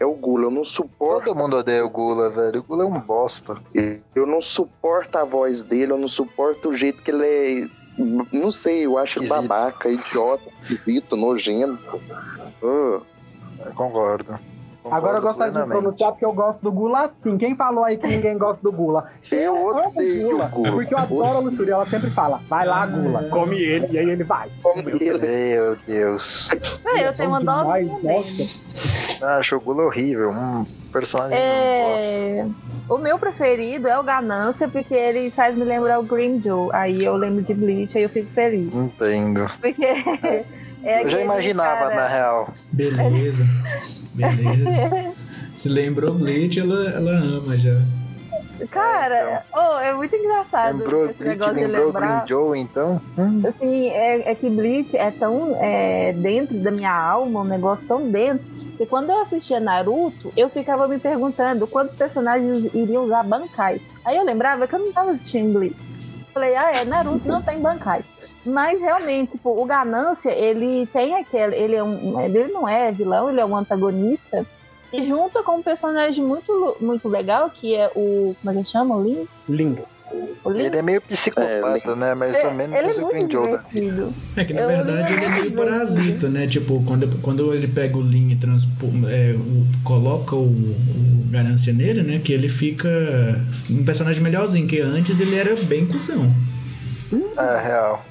[0.00, 0.44] é o Gula.
[0.44, 1.24] Eu não suporto.
[1.26, 2.60] Todo mundo odeia o Gula, velho.
[2.60, 3.56] O Gula é um bosta.
[4.14, 7.68] Eu não suporto a voz dele, eu não suporto o jeito que ele é.
[8.32, 9.48] Não sei, eu acho ele Esquisito.
[9.48, 12.00] babaca, idiota, esquisito, nojento.
[12.62, 13.00] Ah,
[13.66, 14.38] Eu concordo.
[14.84, 17.36] Agora eu Concordo gostaria de pronunciar porque eu gosto do Gula sim.
[17.36, 19.04] Quem falou aí que ninguém gosta do Gula?
[19.30, 20.72] Eu amo odeio o Gula.
[20.72, 21.72] Porque eu adoro a luxúria.
[21.74, 23.86] Ela sempre fala, vai lá, Gula, come ele.
[23.90, 24.48] E aí ele vai.
[24.62, 25.18] como ele.
[25.18, 26.50] Meu Deus.
[26.86, 28.24] É, eu tenho uma dose também.
[29.20, 29.34] Nossa.
[29.38, 30.30] Acho o Gula horrível.
[30.30, 31.38] Um personagem.
[31.38, 32.46] É,
[32.88, 36.70] o meu preferido é o Ganância, porque ele faz me lembrar o Green Joe.
[36.72, 38.72] Aí eu lembro de Bleach, aí eu fico feliz.
[38.74, 39.50] Entendo.
[39.60, 39.84] Porque
[40.84, 42.52] é Eu já imaginava, cara- na real.
[42.72, 43.44] Beleza.
[44.14, 45.12] Beleza.
[45.54, 47.80] Se lembrou Bleach, ela, ela ama já.
[48.72, 52.16] Cara, oh, é muito engraçado Lembrou, esse Bleach negócio de lembrou lembrar.
[52.16, 53.00] Green Joe, então?
[53.16, 57.86] Hum, Assim, é, é que Bleach é tão é, dentro da minha alma, um negócio
[57.86, 58.44] tão dentro,
[58.78, 63.80] que quando eu assistia Naruto, eu ficava me perguntando quantos personagens iriam usar Bankai.
[64.04, 65.76] Aí eu lembrava que eu não tava assistindo Bleach.
[66.32, 68.04] Falei, ah, é, Naruto não tem Bankai.
[68.46, 71.56] Mas realmente, tipo, o Ganância, ele tem aquele.
[71.56, 74.46] Ele, é um, ele não é vilão, ele é um antagonista.
[74.92, 78.34] E junta com um personagem muito, muito legal, que é o.
[78.40, 78.96] Como é que chama?
[78.96, 79.26] O Lin?
[79.48, 79.82] Lindo.
[80.44, 80.64] O Lin?
[80.64, 82.14] Ele é meio psicopata, É, né?
[82.14, 84.14] Mais ou menos ele é o muito divertido.
[84.36, 86.46] É que na Eu verdade ele é meio parasita, né?
[86.46, 91.72] Tipo, quando, quando ele pega o Lin e transpo, é, o- coloca o, o Ganância
[91.72, 92.20] nele, né?
[92.22, 92.88] Que ele fica
[93.68, 96.32] um personagem melhorzinho, que antes ele era bem cuzão.
[97.36, 98.06] É, real.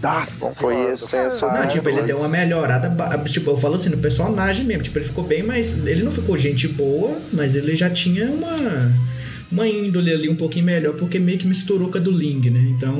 [0.00, 0.54] Nossa.
[0.54, 2.92] Foi a essência Não, tipo, ele deu uma melhorada.
[3.24, 4.84] Tipo, eu falo assim, no personagem mesmo.
[4.84, 5.76] Tipo, ele ficou bem mais.
[5.84, 8.92] Ele não ficou gente boa, mas ele já tinha uma.
[9.50, 12.60] Uma índole ali um pouquinho melhor, porque meio que misturou com a do Ling, né?
[12.76, 12.94] Então.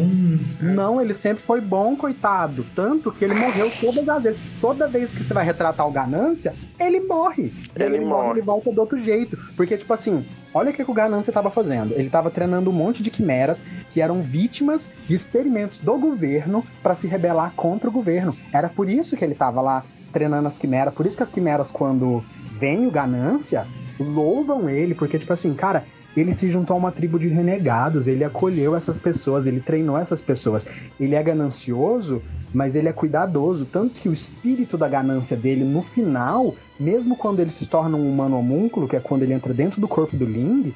[0.61, 2.65] Não, ele sempre foi bom, coitado.
[2.75, 4.41] Tanto que ele morreu todas as vezes.
[4.61, 7.53] Toda vez que você vai retratar o Ganância, ele morre.
[7.77, 8.31] E aí Ele morre.
[8.33, 9.37] ele volta do outro jeito.
[9.57, 11.93] Porque, tipo assim, olha o que, o Ganância tava fazendo.
[11.95, 16.95] Ele tava treinando um monte de quimeras que eram vítimas de experimentos do governo para
[16.95, 18.37] se rebelar contra o governo.
[18.53, 20.95] Era por isso que ele tava lá treinando as quimeras.
[20.95, 22.25] Por isso que as quimeras, quando
[22.61, 23.67] vem o Ganância,
[23.99, 24.95] louvam ele.
[24.95, 25.85] Porque, tipo assim, cara,
[26.17, 30.21] ele se juntou a uma tribo de renegados, ele acolheu essas pessoas, ele treinou essas
[30.21, 30.67] pessoas.
[30.99, 35.83] Ele é ganancioso, mas ele é cuidadoso, tanto que o espírito da ganância dele no
[35.83, 39.81] final, mesmo quando ele se torna um humano homúnculo, que é quando ele entra dentro
[39.81, 40.73] do corpo do Ling,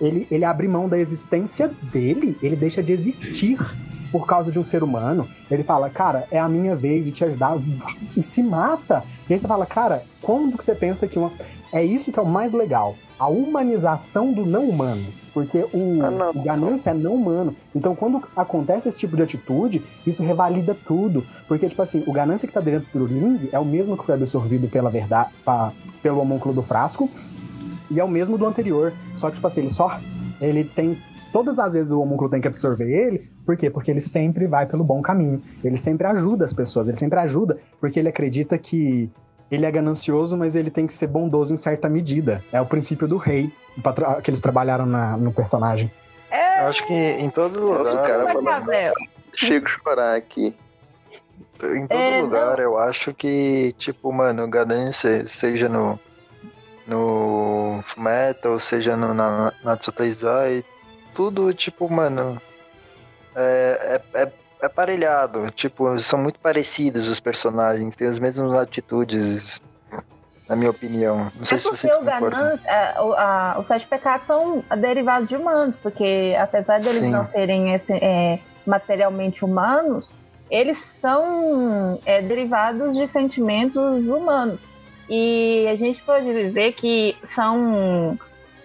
[0.00, 3.58] ele, ele abre mão da existência dele, ele deixa de existir
[4.12, 5.28] por causa de um ser humano.
[5.50, 7.58] Ele fala, cara, é a minha vez de te ajudar,
[8.16, 9.02] e se mata.
[9.28, 11.32] E aí você fala, cara, quando que você pensa que uma.
[11.72, 12.96] É isso que é o mais legal.
[13.18, 15.04] A humanização do não humano.
[15.32, 16.30] Porque o, Ah, não.
[16.30, 17.54] o ganância é não humano.
[17.74, 21.24] Então, quando acontece esse tipo de atitude, isso revalida tudo.
[21.46, 24.14] Porque, tipo assim, o ganância que tá dentro do Ling é o mesmo que foi
[24.14, 27.08] absorvido pela verdade, pa- pelo homúnculo do frasco.
[27.90, 28.92] E é o mesmo do anterior.
[29.16, 29.98] Só que, tipo assim, ele só.
[30.40, 30.98] Ele tem.
[31.32, 33.30] Todas as vezes o homúnculo tem que absorver ele.
[33.44, 33.68] Por quê?
[33.70, 35.40] Porque ele sempre vai pelo bom caminho.
[35.62, 36.88] Ele sempre ajuda as pessoas.
[36.88, 39.10] Ele sempre ajuda porque ele acredita que
[39.50, 42.42] ele é ganancioso, mas ele tem que ser bondoso em certa medida.
[42.52, 43.52] É o princípio do rei
[44.22, 45.90] que eles trabalharam na- no personagem.
[46.30, 47.78] É, Eu acho que em todo lugar.
[47.78, 48.94] Nossa, o cara falou-.
[49.34, 50.54] Chego a chorar aqui.
[51.62, 55.98] Em todo É, lugar, eu acho que, tipo, mano, ganância, seja no.
[56.86, 60.64] No Metal, seja no na, na Tsuteizai,
[61.14, 62.40] tudo, tipo, mano.
[63.34, 64.32] É, é, é,
[64.66, 65.50] é parelhado.
[65.52, 69.62] Tipo, são muito parecidos os personagens, têm as mesmas atitudes,
[70.48, 71.30] na minha opinião.
[71.34, 72.30] Não sei É se vocês o concordam.
[72.30, 77.10] ganância, é, os sete pecados são derivados de humanos, porque apesar deles Sim.
[77.10, 80.16] não serem esse, é, materialmente humanos,
[80.50, 84.68] eles são é, derivados de sentimentos humanos.
[85.08, 88.18] E a gente pode ver que são.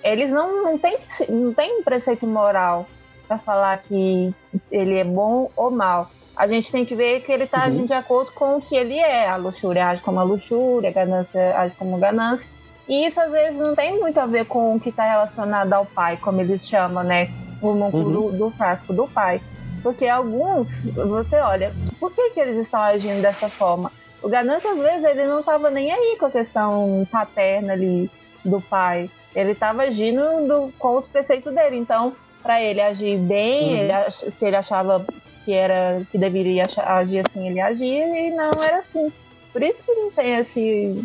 [0.04, 0.98] Eles não, não têm
[1.30, 2.88] não tem um preceito moral
[3.32, 4.34] para falar que
[4.70, 6.10] ele é bom ou mal.
[6.36, 7.64] A gente tem que ver que ele está Uhum.
[7.66, 9.30] agindo de acordo com o que ele é.
[9.30, 12.48] A luxúria age como a luxúria, a ganância age como ganância.
[12.90, 15.86] E isso às vezes não tem muito a ver com o que está relacionado ao
[15.86, 17.30] pai, como eles chamam, né?
[17.62, 19.40] O homúnculo do, do frasco do pai.
[19.82, 23.92] Porque alguns, você olha, por que, que eles estão agindo dessa forma?
[24.22, 28.12] O ganância, às vezes, ele não estava nem aí com a questão paterna ali
[28.44, 29.10] do pai.
[29.34, 31.78] Ele estava agindo do- com os preceitos dele.
[31.78, 33.78] Então, para ele agir bem, Uhum.
[33.78, 35.06] ele se ele achava
[35.46, 39.12] que era que deveria agir assim, ele agia e não era assim.
[39.52, 41.04] Por isso que não tem esse,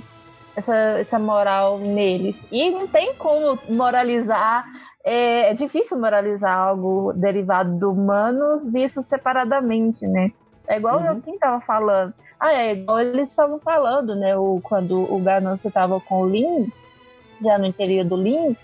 [0.57, 2.47] essa, essa moral neles.
[2.53, 4.65] E não tem como moralizar.
[5.05, 10.31] É, é difícil moralizar algo derivado do humanos visto separadamente, né?
[10.69, 11.07] É igual Uhum.
[11.07, 12.13] eu quem tava falando.
[12.39, 14.37] Ah, é igual eles estavam falando, né?
[14.37, 16.69] O, quando o Ganância tava com o Lin,
[17.43, 18.55] já no interior do Lin,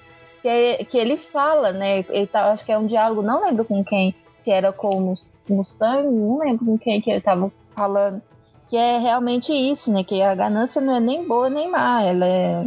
[0.42, 2.04] que, que ele fala, né?
[2.08, 5.00] Ele tá, acho que é um diálogo, não lembro com quem, se era com o
[5.00, 8.20] Mus- Mustang, não lembro com quem que ele tava falando.
[8.68, 10.02] Que é realmente isso, né?
[10.02, 12.66] Que a ganância não é nem boa nem má, ela é.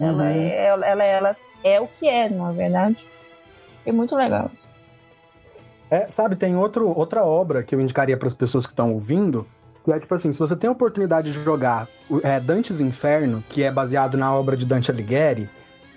[0.00, 0.30] Ela, Uhum.
[0.30, 3.06] é, ela, ela, ela é o que é, é verdade?
[3.86, 4.50] É muito legal.
[5.90, 9.46] É, sabe, tem outro, outra obra que eu indicaria para as pessoas que estão ouvindo,
[9.84, 11.86] que é tipo assim, se você tem a oportunidade de jogar
[12.22, 15.50] é, Dante's Inferno, que é baseado na obra de Dante Alighieri,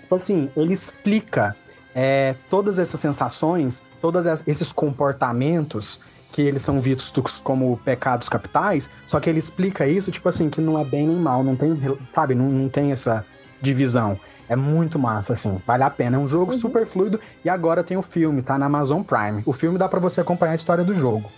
[0.06, 1.56] tipo assim, ele explica
[1.92, 6.00] é, todas essas sensações, todos es- esses comportamentos
[6.30, 7.10] que eles são vistos
[7.42, 11.16] como pecados capitais, só que ele explica isso, tipo assim, que não é bem nem
[11.16, 11.76] mal, não tem,
[12.12, 13.24] sabe, não, não tem essa
[13.60, 14.18] divisão.
[14.48, 16.16] É muito massa, assim, vale a pena.
[16.16, 16.58] É um jogo Uhum.
[16.58, 19.42] super fluido e agora tem o filme, tá na Amazon Prime.
[19.44, 21.28] O filme dá pra você acompanhar a história do jogo.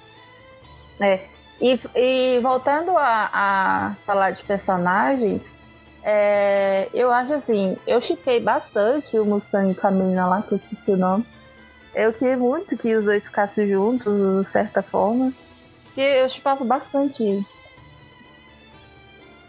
[1.01, 1.21] É.
[1.61, 5.41] E, e voltando a, a falar de personagens,
[6.03, 10.59] é, eu acho assim, eu chipei bastante o Mustang com a menina lá, que eu
[10.59, 11.27] esqueci o nome.
[11.95, 15.33] Eu queria muito que os dois ficassem juntos, de certa forma.
[15.97, 17.45] E eu chipava bastante eles.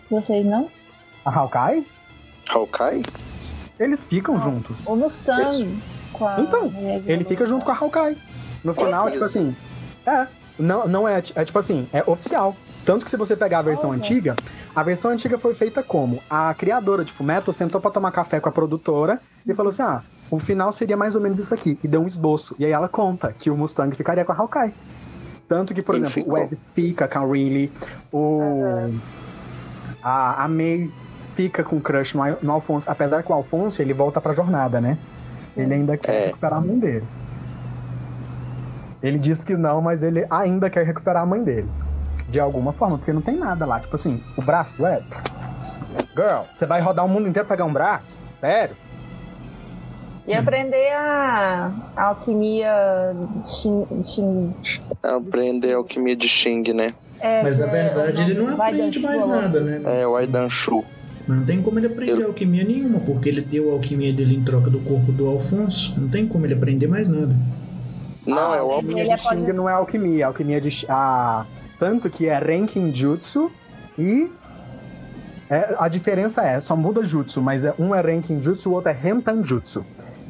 [0.10, 0.70] Vocês não?
[1.24, 1.86] A Hawkeye,
[2.48, 3.04] Hawkeye?
[3.80, 4.88] eles ficam juntos.
[4.88, 5.80] O Mustang
[6.12, 6.72] com a Então,
[7.06, 8.18] Ele fica junto com a Hawkeye.
[8.64, 9.26] No final, tipo isso.
[9.26, 9.56] assim,
[10.06, 10.28] é,
[10.58, 12.56] não, não é, é tipo assim, é oficial.
[12.86, 13.98] Tanto que se você pegar a versão Olha.
[14.00, 14.36] antiga,
[14.76, 16.22] a versão antiga foi feita como?
[16.30, 20.02] A criadora de Fumeto sentou pra tomar café com a produtora e falou assim: ah,
[20.32, 21.78] o final seria mais ou menos isso aqui.
[21.84, 22.56] E deu um esboço.
[22.58, 24.74] E aí ela conta que o Mustang ficaria com a Hawkeye.
[25.48, 26.34] Tanto que, por E exemplo, ficou.
[26.34, 27.72] o Ed fica com a Riley,
[28.12, 28.90] o.
[30.02, 30.90] A, a May
[31.36, 32.90] fica com crush no, no Alfonso.
[32.90, 34.98] Apesar que o Alfonso ele volta pra jornada, né?
[35.58, 36.26] Ele ainda quer É.
[36.28, 37.06] recuperar a mãe dele.
[39.02, 41.68] Ele diz que não, mas ele ainda quer recuperar a mãe dele.
[42.30, 43.80] De alguma forma, porque não tem nada lá.
[43.80, 45.02] Tipo assim, o braço, é.
[46.16, 48.22] Girl, você vai rodar o mundo inteiro pra pegar um braço?
[48.40, 48.76] Sério?
[50.28, 53.16] E aprender a, a alquimia
[53.46, 54.54] Shin,
[55.02, 56.94] Aprender a alquimia de Xing, né?
[57.20, 60.02] é, Mas na é, verdade o ele não aprende mais nada, né?
[60.02, 60.84] É o Aidanshu.
[61.28, 64.36] Mas não tem como ele aprender Eu- alquimia nenhuma, porque ele deu a alquimia dele
[64.36, 66.00] em troca do corpo do Alfonso.
[66.00, 67.36] Não tem como ele aprender mais nada.
[68.26, 69.18] Não, Ah, é o ele- alquimia.
[69.18, 70.86] de Xing pode- não é alquimia, é alquimia de.
[70.88, 71.46] A...
[71.80, 73.50] Tanto que é Ranking Jutsu
[73.98, 74.30] e.
[75.50, 78.90] é, a diferença é, só muda jutsu, mas é, um é Ranking Jutsu, o outro
[78.92, 79.86] é Rentan Jutsu.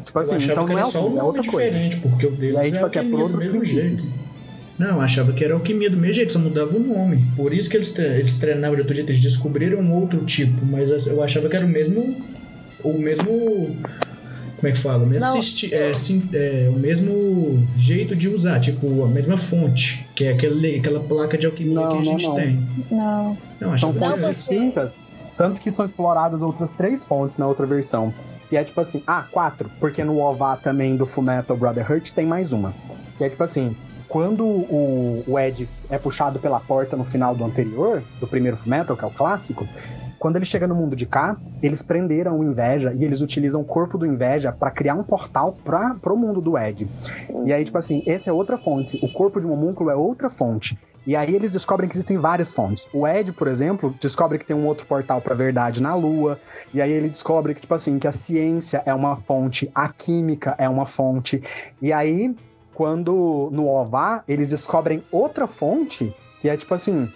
[0.06, 1.68] Tipo assim, eu então não é só um é nome outra coisa.
[1.70, 4.10] diferente, porque o deles E aí, é tipo assim, é por outros mesmo princípios.
[4.12, 4.30] jeito.
[4.78, 7.26] Não, eu achava que era alquimia do mesmo jeito, só mudava o nome.
[7.36, 10.66] Por isso que eles, tre- eles treinavam de outro jeito, eles descobriram um outro tipo,
[10.66, 12.16] mas eu achava que era o mesmo.
[12.82, 13.76] O mesmo.
[14.60, 15.03] Como é que fala?
[15.03, 15.41] O mesmo, Não.
[15.41, 20.34] sisti- é, sim- é, o mesmo jeito de usar, tipo, a mesma fonte, que é
[20.34, 22.36] aquele, aquela placa de alquimia Não, que a não, gente não.
[22.36, 22.68] tem.
[22.91, 23.38] Não.
[23.60, 25.03] Não, São Não, fontes distintas,
[25.38, 28.14] tanto que são exploradas outras três fontes na outra versão.
[28.49, 32.51] Que é tipo assim, ah, quatro, porque no OVA também do Fullmetal Brotherhood tem mais
[32.51, 32.74] uma.
[33.18, 33.76] Que é tipo assim,
[34.07, 38.97] quando o, o Ed é puxado pela porta no final do anterior, do primeiro Fullmetal,
[38.97, 39.68] que é o clássico,
[40.20, 43.66] quando ele chega no mundo de cá, eles prenderam o Inveja e eles utilizam o
[43.66, 46.88] corpo do Inveja pra criar um portal para pro mundo do Ed.
[47.46, 49.00] E aí, tipo assim, essa é outra fonte.
[49.02, 50.78] O corpo de um homúnculo é outra fonte.
[51.08, 52.88] E aí eles descobrem que existem várias fontes.
[52.94, 56.40] O Ed, por exemplo, descobre que tem um outro portal pra verdade na Lua.
[56.74, 60.54] E aí ele descobre que, tipo assim, que a ciência é uma fonte, a química
[60.58, 61.42] é uma fonte.
[61.82, 62.36] E aí,
[62.74, 67.10] quando no OVA, eles descobrem outra fonte, que é tipo assim.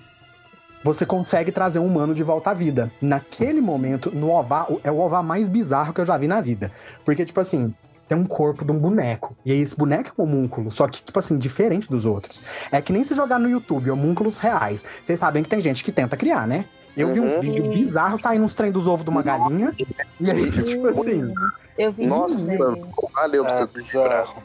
[0.84, 2.92] Você consegue trazer um humano de volta à vida.
[3.02, 6.72] Naquele momento, no OVA, é o OVA mais bizarro que eu já vi na vida.
[7.06, 7.74] Porque, tipo assim,
[8.08, 9.36] tem um corpo de um boneco.
[9.46, 12.42] E aí esse boneco é um homúnculo, só que, tipo assim, diferente dos outros.
[12.72, 14.86] É que nem se jogar no YouTube homúnculos reais.
[15.04, 16.66] Vocês sabem que tem gente que tenta criar, né?
[16.98, 17.42] Eu vi uns Uhum.
[17.42, 19.74] vídeos bizarros saindo uns trem dos ovos de uma galinha.
[20.20, 21.34] E aí, tipo assim.
[21.78, 22.82] Eu vi Nossa, isso, né?
[23.16, 24.44] valeu pra É, você bizarro.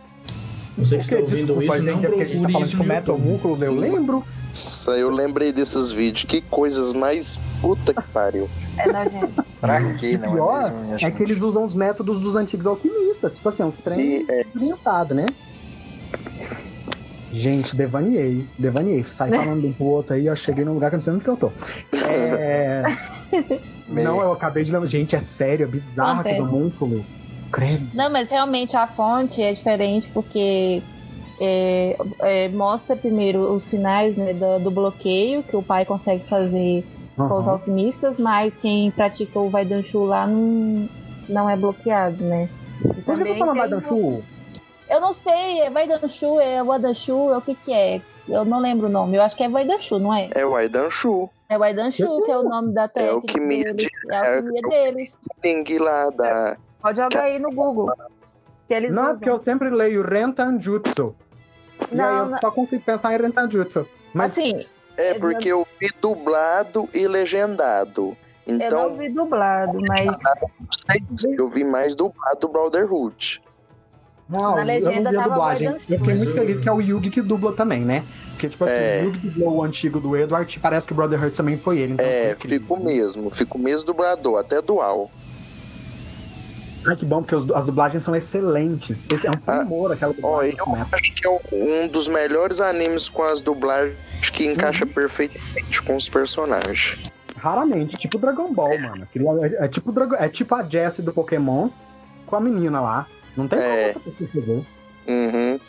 [0.79, 2.77] Você que está ouvindo desculpa, isso, não gente, é porque a gente tá falando isso
[2.77, 3.11] de YouTube.
[3.21, 4.25] Homúnculo, eu lembro.
[4.59, 6.25] Nossa, eu lembrei desses vídeos.
[6.25, 8.49] Que coisas mais puta que pariu.
[8.77, 9.45] É nojento.
[9.61, 12.67] Pra quê, O não pior é mesmo, é que eles usam os métodos dos antigos
[12.67, 13.37] alquimistas.
[13.37, 15.27] Tipo assim, uns trem é, orientado, né?
[17.33, 18.45] Gente, devaneei.
[18.59, 19.05] Devaneei.
[19.05, 21.13] Sai falando de um pro outro aí, eu cheguei num lugar que eu não sei
[21.13, 21.53] onde que eu tô.
[21.93, 22.83] É...
[23.89, 24.07] Meio.
[24.09, 24.89] não, eu acabei de lembrar.
[24.89, 26.41] Gente, é sério, é bizarro Acontece.
[26.41, 27.05] homúnculos.
[27.53, 27.89] Credo.
[27.95, 30.83] Não, mas realmente a fonte é diferente porque
[31.41, 36.85] é, é, mostra primeiro os sinais né, do, do bloqueio que o pai consegue fazer
[37.17, 40.89] com os alquimistas, mas quem pratica o Vaidanshu lá não,
[41.29, 42.49] não é bloqueado, né?
[42.85, 44.23] E Por que você tem- Vaidanshu?
[44.89, 48.01] Eu não sei, é Vaidanshu, é Wadanshu, é o que que é?
[48.29, 50.31] Eu não lembro o nome, eu acho que é Vaidanshu, não é?
[50.35, 51.29] é o Aidanshu.
[51.49, 54.71] É Waidanshu, que é o nome da técnica alquimia deles, é a é alquimia o-
[54.71, 55.19] deles.
[55.45, 56.57] Ling lá da.
[56.81, 57.91] Pode jogar aí no Google.
[58.69, 59.17] Que eles Não, é usam.
[59.17, 60.03] porque eu sempre leio
[61.81, 63.87] E aí Não, eu não- só consigo pensar em Rentanjutsu.
[64.15, 64.67] Mas Assim,
[65.01, 68.17] É Eu porque eu vi dublado e legendado.
[68.47, 70.65] eu não Então, vi dublado, mas
[71.39, 73.41] eu vi mais dublado do Brotherhood.
[74.29, 75.69] Não, Na eu legenda não vi a dublagem.
[75.69, 78.05] Eu fiquei muito eu- feliz que é o Yugi que dubla também, né?
[78.33, 79.01] Porque, tipo assim, É.
[79.03, 81.93] o Yugi dublou o antigo do Edward, parece que o Brotherhood também foi ele.
[81.93, 83.31] Então É, fico mesmo.
[83.31, 85.11] Fico mesmo dublador, até dual.
[86.89, 89.07] Ai, que bom, porque os- as dublagens são excelentes.
[89.13, 90.51] Esse é um primor, aquela Ah, Ó, dublagem.
[90.53, 90.89] eu do Fullmetal.
[90.99, 93.97] acho que é um dos melhores animes com as dublagens
[94.33, 94.93] que encaixa Uhum.
[94.93, 96.99] perfeitamente com os personagens.
[97.37, 99.03] Raramente, tipo Dragon Ball, mano.
[99.05, 101.69] Aquilo é, é tipo, Dragon- é tipo a Jessie do Pokémon
[102.27, 103.07] com a menina lá.
[103.37, 103.93] Não tem É.
[103.95, 104.67] como.
[105.07, 105.61] Uhum.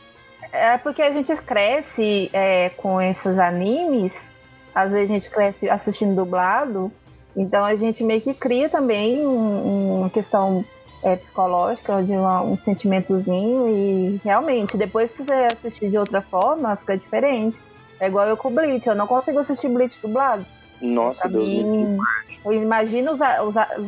[0.52, 4.32] é porque a gente cresce é, com esses animes,
[4.74, 6.92] às vezes a gente cresce assistindo dublado,
[7.38, 10.66] então a gente meio que cria também um- uma questão
[11.04, 16.76] é, psicológica, de uma- um sentimentozinho, e realmente, depois se você assistir de outra forma,
[16.76, 17.58] fica diferente.
[18.00, 20.46] É igual eu com Bleach, eu não consigo assistir Bleach dublado.
[20.82, 21.98] Nossa, Pra Deus me mim,
[22.46, 23.20] eu imagino os,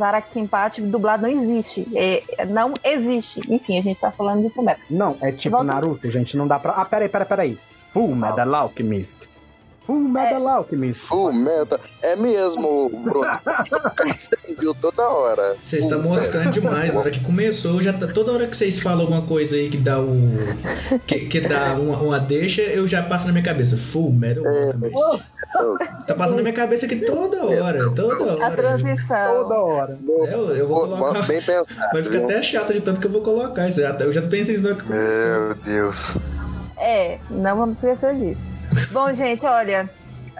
[0.01, 1.87] Arakimpate dublado não existe.
[1.95, 3.39] É, não existe.
[3.49, 4.83] Enfim, a gente tá falando de Fullmetal.
[4.89, 6.35] Não, é tipo Volta- Naruto, gente.
[6.35, 6.73] Não dá pra.
[6.73, 7.59] Ah, peraí, peraí, peraí.
[7.93, 9.29] Full Metal Alchemist.
[9.85, 11.01] Full Metal Alchemist.
[11.07, 11.79] Full meta.
[12.01, 13.27] É mesmo, Bruno.
[14.15, 15.55] Você viu toda hora.
[15.61, 16.93] Você está moscando demais.
[16.93, 19.77] Na hora que começou, já tá, toda hora que vocês falam alguma coisa aí que
[19.77, 20.15] dá o.
[21.07, 23.75] que, que dá uma, uma deixa, eu já passo na minha cabeça.
[23.75, 25.23] Full Metal Alchemist.
[26.07, 28.55] Tá passando na minha cabeça aqui toda hora, toda A hora.
[28.55, 29.43] transição.
[29.43, 29.99] Toda hora.
[30.31, 31.21] Eu, eu vou colocar.
[31.23, 31.67] Bem pensado.
[31.91, 32.25] Vai ficar viu?
[32.25, 33.81] até chato de tanto que eu vou colocar isso.
[33.81, 35.25] Já- Eu já pensei nisso na hora que começou.
[35.25, 36.17] Meu Deus.
[36.81, 38.53] É, não vamos esquecer disso.
[38.91, 39.89] Bom, gente, olha.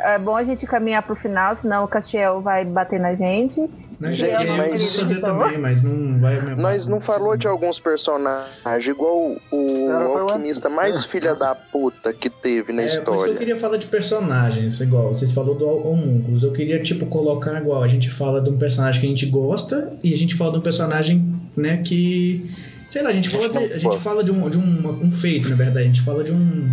[0.04, 3.62] É bom a gente caminhar pro final, senão o Castiel vai bater na gente.
[4.00, 7.48] Não, Gente, já queria mas- fazer também, mas não vai me Nós não falou de
[7.48, 12.88] alguns personagens, igual o, alquimista uma- mais filha da puta que teve na É, por
[12.88, 13.36] isso que eu história.
[13.36, 16.42] queria falar de personagens, igual vocês falaram do Homúnculos.
[16.42, 17.84] Eu queria, tipo, colocar igual.
[17.84, 20.58] A gente fala de um personagem que a gente gosta e a gente fala de
[20.58, 21.24] um personagem,
[21.56, 22.50] né, que.
[22.92, 25.48] Sei lá, a gente fala de, a gente fala de, um, de um, um feito,
[25.48, 25.80] na verdade.
[25.80, 26.70] A gente fala de um.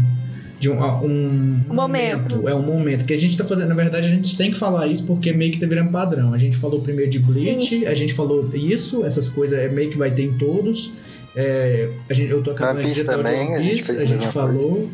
[0.58, 2.48] De um, um Momento.
[2.48, 3.04] É um momento.
[3.04, 3.68] Que a gente tá fazendo.
[3.68, 6.34] Na verdade, a gente tem que falar isso porque meio que tá virando padrão.
[6.34, 9.96] A gente falou primeiro de Bleach, a gente falou isso, essas coisas é meio que
[9.96, 10.92] vai ter em todos.
[11.36, 13.74] É, a gente, eu tô acabando de Piece digitar o de também, One a gente
[13.76, 14.90] Piece, a gente falou.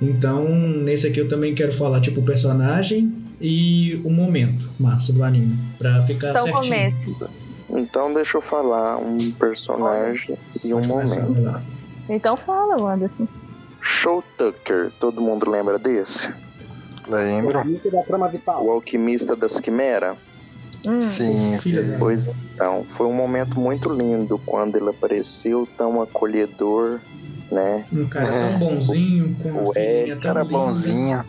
[0.00, 5.24] Então, nesse aqui eu também quero falar, tipo, o personagem e o momento massa do
[5.24, 5.58] anime.
[5.76, 6.62] Pra ficar Então certinho.
[6.62, 7.47] comece.
[7.70, 11.62] Então deixa eu falar um personagem e um momento.
[12.08, 13.28] Então fala, Anderson.
[13.80, 16.32] Show Tucker, todo mundo lembra desse?
[17.06, 17.68] Lembro.
[17.70, 18.64] Isso da trama vital.
[18.64, 20.16] O alquimista das quimeras?
[20.86, 21.02] Hum.
[21.02, 21.58] Sim,
[21.98, 27.00] Pois então, foi um momento muito lindo quando ele apareceu, tão acolhedor,
[27.50, 27.84] né?
[27.94, 28.48] Um cara É.
[28.50, 30.58] tão bonzinho, com filhinha tão Cara linda.
[30.58, 31.24] bonzinho.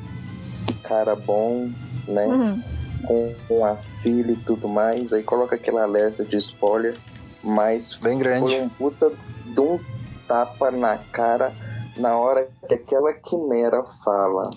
[0.84, 1.70] Cara bom,
[2.08, 2.26] né?
[2.28, 2.64] Uhum.
[3.06, 5.14] Com, com a filha e tudo mais.
[5.14, 6.98] Aí coloca aquele alerta de spoiler,
[7.44, 8.54] mas Bem grande.
[8.54, 9.12] foi um puta
[9.46, 9.80] de um
[10.28, 11.52] tapa na cara
[11.98, 14.50] na hora que aquela quimera fala.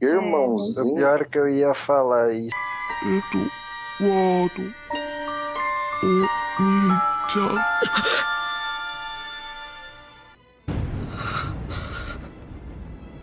[0.00, 2.54] O Irmãozinho, pior que eu ia falar isso.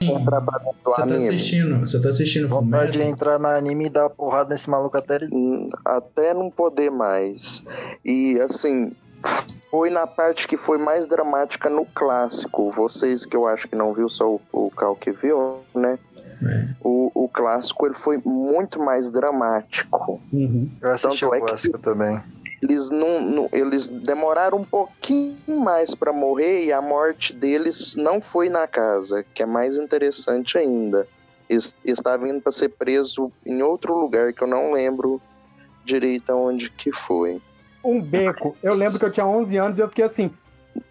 [0.05, 4.09] do Você tá assistindo, você tá assistindo Vontade de entrar no anime e dar uma
[4.09, 5.29] porrada nesse maluco até ele.
[5.33, 7.63] Hum, até não poder mais.
[8.03, 8.91] E assim,
[9.71, 12.71] foi na parte que foi mais dramática no clássico.
[12.71, 15.97] Vocês que eu acho que não viu, só o, o Cal que viu, né?
[16.43, 16.67] É.
[16.83, 20.21] O, o clássico ele foi muito mais dramático.
[20.33, 20.69] Uhum.
[20.81, 22.21] Eu assisti Tanto o é que- clássico também.
[22.65, 28.19] Eles não, não- eles demoraram um pouquinho mais para morrer e a morte deles não
[28.19, 31.07] foi na casa, que é mais interessante ainda.
[31.47, 35.21] Eles estavam indo para ser preso em outro lugar que eu não lembro
[35.83, 37.39] direito aonde que foi.
[37.83, 38.57] Um beco.
[38.63, 40.31] Eu lembro que eu tinha 11 anos e eu fiquei assim.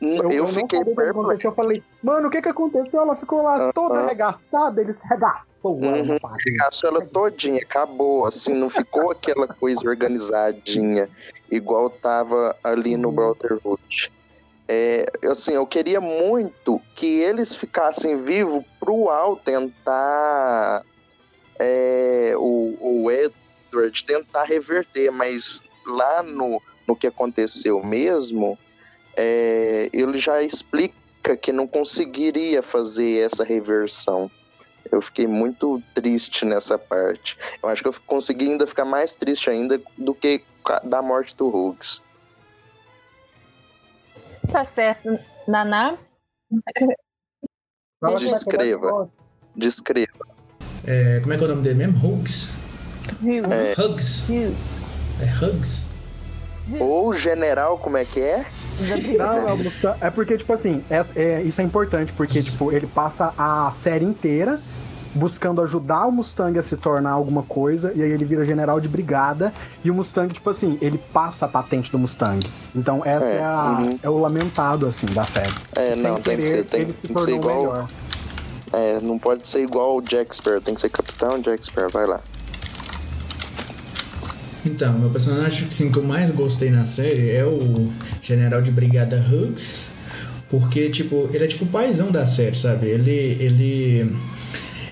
[0.00, 1.46] Eu, Eu, fiquei perplexo.
[1.46, 3.00] Eu falei, mano, o que que aconteceu?
[3.00, 6.18] Ela ficou lá toda arregaçada, eles regaçou ela Uhum.
[6.22, 11.08] Arregaçou ela todinha, acabou, assim, não ficou aquela coisa organizadinha,
[11.50, 13.14] igual tava ali no Uhum.
[13.14, 14.12] Brotherhood.
[14.66, 20.82] É, assim, eu queria muito que eles ficassem vivos pro Al tentar
[21.58, 28.58] é, o, o Edward tentar reverter, mas lá no, no que aconteceu mesmo,
[29.16, 34.30] é, ele já explica que não conseguiria fazer essa reversão.
[34.90, 37.36] Eu fiquei muito triste nessa parte.
[37.62, 40.42] Eu acho que eu consegui ainda ficar mais triste ainda do que
[40.84, 42.02] da morte do Hughes.
[44.50, 45.18] Tá certo,
[45.48, 45.96] Naná.
[48.18, 49.10] Descreva.
[49.56, 50.26] Descreva.
[50.86, 52.06] É, como é que é o nome dele mesmo?
[52.06, 52.52] Hugs?
[53.20, 53.44] Viu?
[53.46, 53.72] É.
[53.80, 54.26] Hugs?
[54.26, 54.54] Viu?
[55.20, 55.88] É Hugs?
[56.78, 58.46] Ou general, como é que é?
[59.18, 62.72] Não, é, o Mustang- é porque, tipo assim, essa- é- isso é importante, porque, tipo,
[62.72, 64.60] ele passa a série inteira
[65.14, 68.88] buscando ajudar o Mustang a se tornar alguma coisa, e aí ele vira general de
[68.88, 72.44] brigada, e o Mustang, tipo assim, ele passa a patente do Mustang.
[72.74, 73.98] Então, essa é, É, a- uhum.
[74.02, 75.54] é o lamentado, assim, da série.
[75.76, 77.56] É, Sem não, tem que querer, ser, tem, ele se tem que ser igual.
[77.58, 77.88] melhor.
[78.72, 82.06] É, não pode ser igual o Jack Sparrow, tem que ser Capitão Jack Sparrow, vai
[82.06, 82.20] lá.
[84.64, 87.92] Então, meu personagem assim, que eu mais gostei na série é o
[88.22, 89.86] General de Brigada Hughes,
[90.48, 92.86] porque, tipo, ele é tipo o paizão da série, sabe?
[92.86, 94.16] Ele, ele,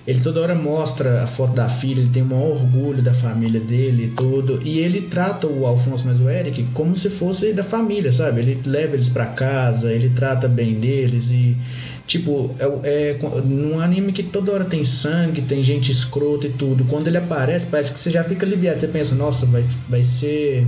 [0.07, 3.61] ele toda hora mostra a foto da filha, ele tem o maior orgulho da família
[3.61, 7.63] dele e tudo, e ele trata o Alfonso mais o Eric como se fosse da
[7.63, 8.41] família, sabe?
[8.41, 11.57] Ele leva eles pra casa, ele trata bem deles e,
[12.07, 16.85] tipo, é, é num anime que toda hora tem sangue, tem gente escrota e tudo,
[16.85, 20.67] quando ele aparece, parece que você já fica aliviado, você pensa, nossa, vai, vai ser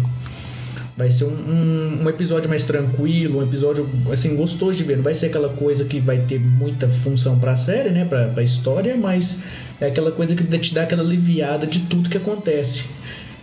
[0.96, 4.96] vai ser um, um, um episódio mais tranquilo, um episódio assim gostoso de ver.
[4.96, 8.42] Não vai ser aquela coisa que vai ter muita função pra série, né, pra, pra
[8.42, 9.42] história, mas
[9.80, 12.84] é aquela coisa que te dá aquela aliviada de tudo que acontece.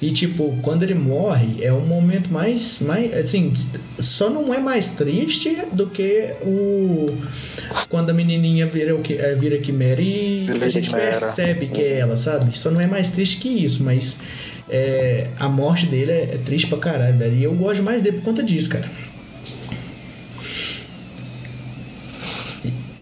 [0.02, 3.54] E tipo, quando ele morre, é o momento mais, mais assim,
[4.00, 7.16] só não é mais triste do que o
[7.88, 12.00] quando a menininha vira o que é, vira quimera e a gente percebe que é
[12.00, 12.58] ela, sabe?
[12.58, 14.20] Só não é mais triste que isso, mas
[14.70, 17.36] é, a morte dele é, é triste pra caralho, velho.
[17.36, 18.90] E eu gosto mais dele por conta disso, cara.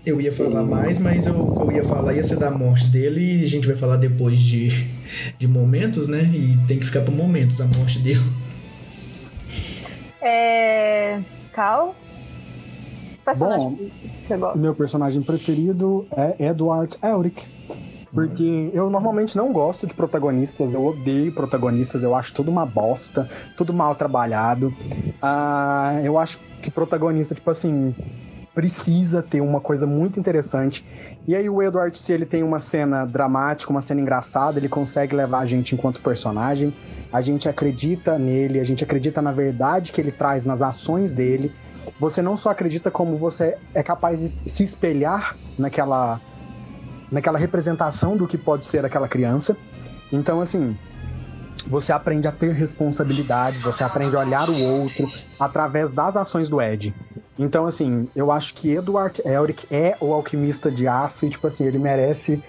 [0.06, 2.88] Eu ia falar mais, mas eu, o que eu ia falar ia ser da morte
[2.88, 4.88] dele e a gente vai falar depois de,
[5.38, 6.23] de momentos, né?
[6.34, 8.23] E tem que ficar pra momentos a morte dele.
[10.22, 11.19] É.
[11.53, 11.95] Cal?
[13.23, 13.91] Personagem
[14.38, 14.56] Bom.
[14.56, 17.44] Meu personagem preferido é Edward Elric.
[18.14, 23.30] Porque eu normalmente não gosto de protagonistas, eu odeio protagonistas, eu acho tudo uma bosta,
[23.56, 24.73] tudo mal trabalhado.
[25.22, 27.94] Ah, eu acho que protagonista, tipo assim,
[28.53, 30.86] precisa ter uma coisa muito interessante.
[31.27, 35.15] E aí o Edward, se ele tem uma cena dramática, uma cena engraçada, ele consegue
[35.15, 36.73] levar a gente enquanto personagem.
[37.14, 41.53] A gente acredita nele, a gente acredita na verdade que ele traz nas ações dele.
[41.99, 46.19] Você não só acredita como você é capaz de se espelhar naquela
[47.11, 49.57] naquela representação do que pode ser aquela criança.
[50.11, 50.77] Então, assim,
[51.68, 55.07] você aprende a ter responsabilidades, você aprende a olhar o outro
[55.40, 56.94] através das ações do Ed.
[57.38, 61.65] Então, assim, eu acho que Edward Elric é o alquimista de aço e, tipo assim,
[61.65, 62.44] ele merece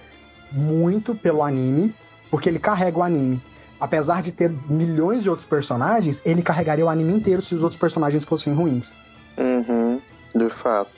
[0.51, 1.95] muito pelo anime,
[2.29, 3.41] porque ele carrega o anime.
[3.79, 7.79] Apesar de ter milhões de outros personagens, ele carregaria o anime inteiro se os outros
[7.79, 8.97] personagens fossem ruins.
[9.37, 9.99] Uhum,
[10.35, 10.91] de fato,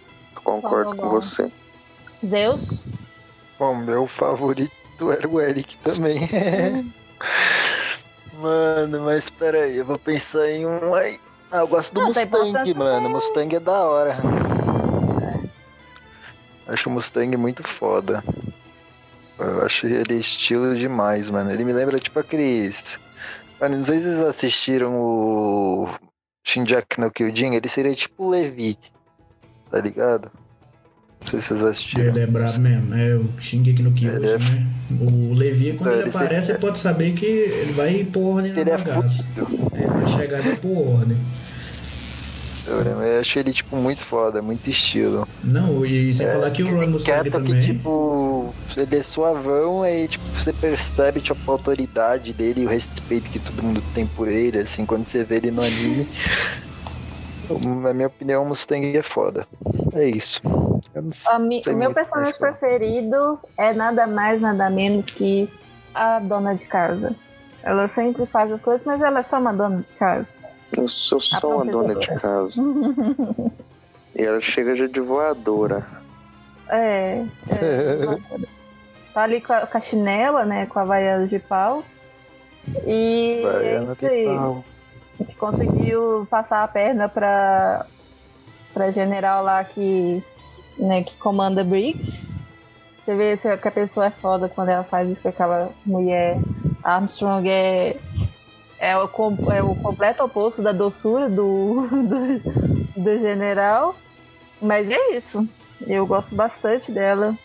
[0.43, 1.09] concordo com bom.
[1.09, 1.51] você.
[2.25, 2.83] Zeus?
[3.63, 6.27] Bom, meu favorito era o Eric também.
[8.33, 11.17] Mano, mas peraí, eu vou pensar em um aí.
[11.49, 13.07] Ah, eu gosto do Não, tá Mustang, mano.
[13.07, 14.17] ser Mustang é da hora.
[16.67, 18.21] Acho o Mustang muito foda.
[19.39, 21.49] Eu acho ele estilo demais, mano.
[21.49, 22.99] Ele me lembra tipo aqueles.
[23.61, 25.87] Mano, não sei se vocês assistiram o
[26.43, 28.77] Shinjak no Kyojin, ele seria tipo o Levi.
[29.71, 30.29] Tá ligado?
[31.23, 32.05] Não sei se vocês assistiram.
[32.05, 34.67] Ele é brabo mesmo, é o Shingeki no Kyojin, é- né?
[34.99, 38.51] O Levi, quando Não, ele ele aparece, você pode saber que ele vai pôr ordem
[38.53, 39.23] na Ele é bagaça.
[39.23, 39.69] fudido.
[39.73, 41.17] Ele vai chegar vai pôr ordem.
[42.67, 45.27] eu achei ele, tipo, muito foda, muito estilo.
[45.43, 47.53] Não, e sem É, falar que o Ron Ele Mustang também.
[47.61, 52.69] que, tipo, ele é suavão, aí, tipo, você percebe, tipo, a autoridade dele e o
[52.69, 56.07] respeito que todo mundo tem por ele, assim, quando você vê ele no anime.
[57.83, 59.45] Na minha opinião, o Mustang é foda.
[59.93, 60.41] É isso.
[61.39, 62.53] Mi- o meu personagem falar.
[62.53, 65.49] preferido é nada mais, nada menos que
[65.93, 67.15] a dona de casa.
[67.63, 70.27] Ela sempre faz as coisas, mas ela é só uma dona de casa.
[70.77, 72.61] Eu sou só uma dona de casa.
[74.15, 75.85] E ela chega já de voadora.
[76.69, 77.25] É.
[77.49, 78.17] é
[79.13, 80.67] tá ali com a, com a chinela, né?
[80.67, 81.83] Com a vaiana de pau.
[82.85, 84.25] E é isso aí.
[84.25, 84.63] de pau.
[85.39, 87.85] conseguiu passar a perna pra,
[88.71, 90.23] pra general lá que,
[90.77, 92.29] né, que comanda Briggs.
[93.03, 96.37] Você vê se- que a pessoa é foda quando ela faz isso com aquela mulher.
[96.83, 97.97] Armstrong é,
[98.79, 99.09] é, o,
[99.51, 103.95] é o completo oposto da doçura do, do, do general.
[104.61, 105.47] Mas é isso.
[105.85, 107.35] Eu gosto bastante dela.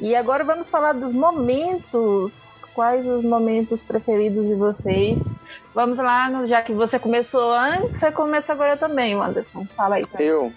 [0.00, 2.66] E agora vamos falar dos momentos.
[2.74, 5.32] Quais os momentos preferidos de vocês?
[5.72, 9.64] Vamos lá, já que você começou antes, você começa agora também, Anderson.
[9.76, 10.02] Fala aí.
[10.02, 10.24] mim.
[10.24, 10.52] Eu.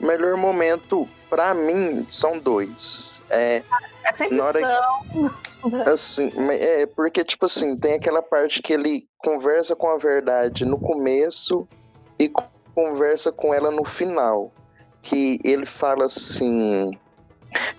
[0.00, 3.22] Melhor momento pra mim são dois.
[3.30, 3.62] É
[4.04, 5.30] É sempre na hora são.
[5.92, 10.78] assim, é porque tipo assim, tem aquela parte que ele conversa com a verdade no
[10.78, 11.66] começo
[12.18, 12.44] e co-
[12.74, 14.52] conversa com ela no final,
[15.02, 16.92] que ele fala assim: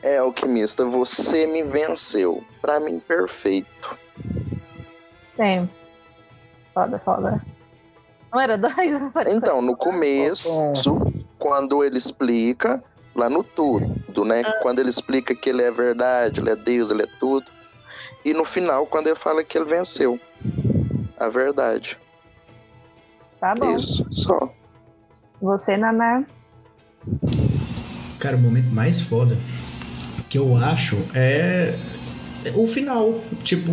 [0.04, 2.44] "É alquimista, você me venceu".
[2.62, 3.98] Pra mim perfeito.
[5.38, 5.70] Tem.
[6.74, 7.42] Foda, foda.
[8.32, 8.76] Não era dois?
[9.14, 10.50] Pode Então, no começo,
[11.40, 12.84] quando ele explica,
[13.16, 14.44] lá no tudo, né?
[14.62, 17.50] Quando ele explica que ele é verdade, ele é Deus, ele é tudo.
[18.24, 20.20] E no final, quando ele fala que ele venceu
[21.18, 21.98] a verdade.
[23.40, 23.76] Tá bom.
[23.76, 24.54] Isso, só.
[25.42, 26.24] Você, Naná.
[28.20, 29.38] Cara, o momento mais foda
[30.30, 31.74] que eu acho é
[32.56, 33.14] o final.
[33.44, 33.72] Tipo,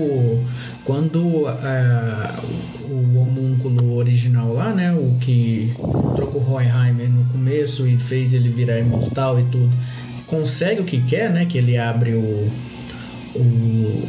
[0.86, 2.40] quando ah,
[2.88, 4.92] o homúnculo original lá, né?
[4.92, 9.70] O que o Hohenheimer no começo e fez ele virar imortal e tudo,
[10.26, 11.44] consegue o que quer, né?
[11.44, 12.50] Que ele abre o.
[13.34, 14.08] o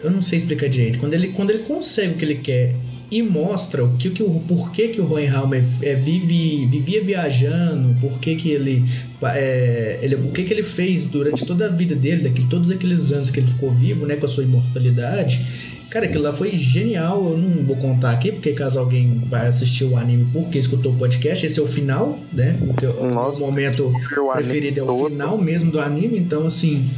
[0.00, 0.98] eu não sei explicar direito.
[0.98, 2.74] Quando ele, quando ele consegue o que ele quer
[3.10, 8.18] e mostra o que, que o porquê que o Hohenheimer é, vive, vivia viajando, por
[8.18, 8.84] que ele,
[9.22, 13.12] é, ele o que que ele fez durante toda a vida dele, daquele, todos aqueles
[13.12, 15.65] anos que ele ficou vivo, né, com a sua imortalidade.
[15.90, 17.30] Cara, aquilo lá foi genial.
[17.30, 20.96] Eu não vou contar aqui, porque caso alguém vai assistir o anime porque escutou o
[20.96, 22.58] podcast, esse é o final, né?
[22.60, 23.40] O, que, o Nossa.
[23.40, 25.08] momento Eu preferido é o todo.
[25.10, 26.88] final mesmo do anime, então assim.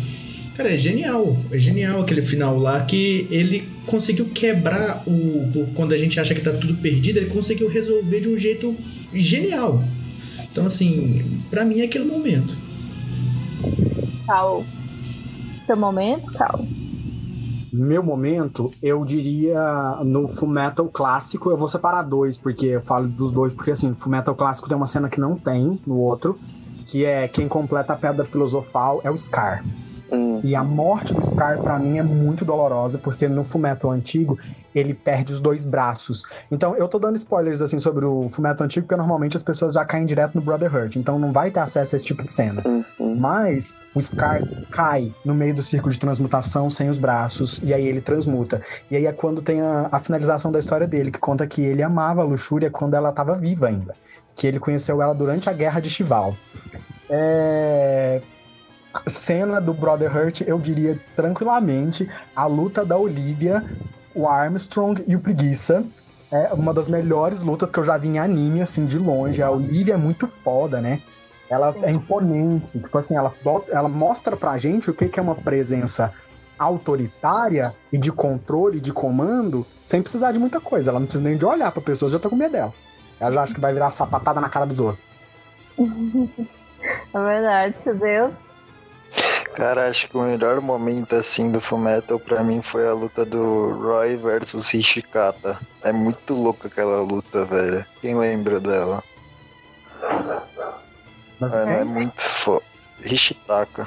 [0.57, 1.37] Cara, é genial.
[1.53, 5.11] É genial aquele final lá que ele conseguiu quebrar o.
[5.11, 8.75] o- Quando a gente acha que tá tudo perdido, ele conseguiu resolver de um jeito
[9.15, 9.85] genial.
[10.51, 12.57] Então, assim, pra mim é aquele momento.
[14.27, 14.65] Cal.
[15.67, 16.67] Seu momento, Cal.
[17.73, 23.31] Meu momento, eu diria no Fullmetal clássico, eu vou separar dois, porque eu falo dos
[23.31, 26.39] dois, porque assim, Fullmetal clássico tem uma cena que não tem no outro,
[26.87, 29.63] que é quem completa a pedra filosofal é o Scar.
[30.11, 34.39] Hum, E a morte do Scar, pra mim, é muito dolorosa, porque no Fullmetal antigo,
[34.75, 36.25] ele perde os dois braços.
[36.51, 39.85] Então, eu tô dando spoilers, assim, sobre o Fullmetal antigo, porque normalmente as pessoas já
[39.85, 42.63] caem direto no Brotherhood, então não vai ter acesso a esse tipo de cena.
[42.67, 43.17] hum, hum.
[43.19, 47.87] Mas o Scar cai no meio do círculo de transmutação sem os braços, e aí
[47.87, 48.63] ele transmuta.
[48.91, 51.83] E aí é quando tem a, a finalização da história dele, que conta que ele
[51.83, 53.95] amava a Luxúria quando ela estava viva ainda.
[54.35, 56.37] Que ele conheceu ela durante a Guerra de Chival.
[57.09, 58.21] É...
[59.07, 63.65] Cena do Brotherhood, eu diria tranquilamente, a luta da Olivia,
[64.19, 65.85] o Armstrong e o Preguiça.
[66.31, 69.43] É uma das melhores lutas que eu já vi em anime, assim, de longe.
[69.43, 71.01] A Olivia é muito foda, né?
[71.49, 73.33] Ela é imponente, tipo assim, ela,
[73.71, 76.13] ela mostra pra gente o que, que é uma presença
[76.59, 80.91] autoritária e de controle, de comando, sem precisar de muita coisa.
[80.91, 82.75] Ela não precisa nem de olhar pra pessoa, já tá com medo dela.
[83.19, 85.05] Ela já acha que vai virar sapatada na cara dos outros.
[87.13, 88.35] É verdade, Deus.
[89.59, 93.73] Cara, acho que o melhor momento assim do Fullmetal pra mim foi a luta do
[93.73, 95.59] Roy versus Hishikata.
[95.83, 97.85] É muito louca aquela luta, velho.
[98.01, 99.03] Quem lembra dela?
[101.41, 102.63] Mas Ela é muito foda.
[103.05, 103.85] Hishitaka.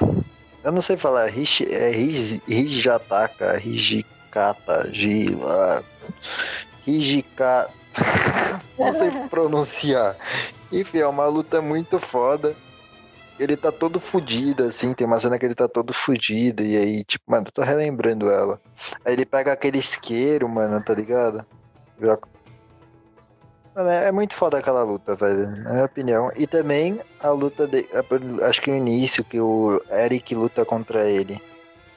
[0.61, 5.83] Eu não sei falar, Hishi, é Hiz- Hijataka, Hijikata, Gila.
[6.85, 7.71] Hijikata.
[8.77, 10.17] não sei pronunciar.
[10.69, 12.55] Enfim, é uma luta muito foda.
[13.41, 17.03] Ele tá todo fudido, assim, tem uma cena que ele tá todo fudido, e aí,
[17.03, 18.61] tipo, mano, eu tô relembrando ela.
[19.03, 21.43] Aí ele pega aquele isqueiro, mano, tá ligado?
[23.73, 25.49] Mano, é é muito foda aquela luta, velho.
[25.63, 26.31] Na minha opinião.
[26.35, 27.87] E também a luta de.
[28.47, 31.41] Acho que o início que o Eric luta contra ele.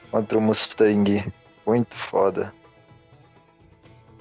[0.09, 1.31] Contra o Mustang.
[1.63, 2.51] Muito foda.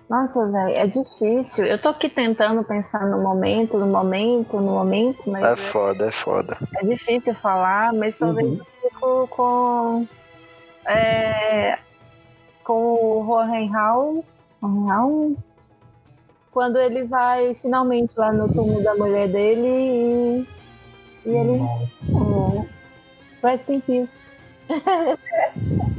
[0.09, 1.65] Nossa, velho, é difícil.
[1.65, 6.11] Eu tô aqui tentando pensar no momento, no momento, no momento, mas É foda, é
[6.13, 6.57] foda.
[6.77, 8.59] é difícil falar, mas talvez Uhum.
[8.59, 10.07] eu fico com.
[10.87, 11.79] É,
[12.63, 14.23] com o Hohenheim.
[14.63, 15.37] Hohenheim,
[16.53, 20.49] Quando ele vai finalmente lá no túmulo da mulher dele e.
[21.27, 21.61] E ele.
[22.13, 22.65] Oh,
[23.43, 24.09] rest in peace.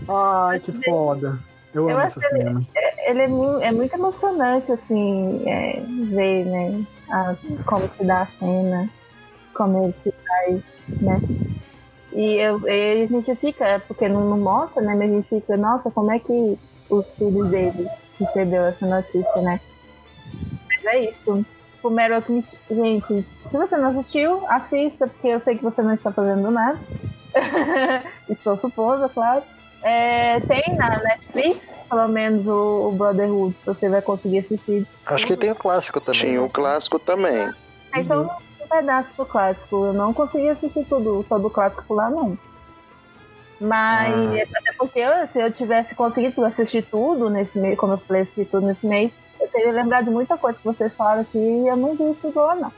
[0.08, 1.40] Ai, que foda.
[1.74, 2.62] Eu Eu amo essa cena.
[3.06, 8.90] Ele é, é muito emocionante, assim, é, ver, né, a- como se dá a cena,
[9.54, 10.62] como ele se faz,
[11.02, 11.22] né.
[12.14, 15.30] E, eu, e a gente fica, é porque não, não mostra, né, mas a gente
[15.30, 16.58] fica, nossa, como é que
[16.90, 17.88] os filhos dele
[18.20, 19.60] recebeu essa notícia, né.
[20.68, 21.46] Mas é isso.
[21.84, 25.94] O Meryl Alchemist, gente, se você não assistiu, assista, porque eu sei que você não
[25.94, 26.80] está fazendo nada.
[28.28, 29.44] Estou supondo, claro.
[29.88, 34.88] É, tem na Netflix, pelo menos o, o Brotherhood, você vai conseguir assistir.
[35.06, 36.22] Acho que tem o clássico também.
[36.22, 37.52] Tinha o clássico também.
[37.94, 39.86] Aí só um pedaço do clássico.
[39.86, 42.36] Eu não consegui assistir tudo, todo o clássico lá, não.
[43.62, 44.58] Mas, Ah.
[44.58, 48.46] até porque eu- se eu tivesse conseguido assistir tudo nesse mês, como eu falei, assistir
[48.46, 51.78] tudo nesse mês, eu teria lembrado de muita coisa que vocês falaram aqui e eu
[51.78, 52.72] não vi isso igual, não.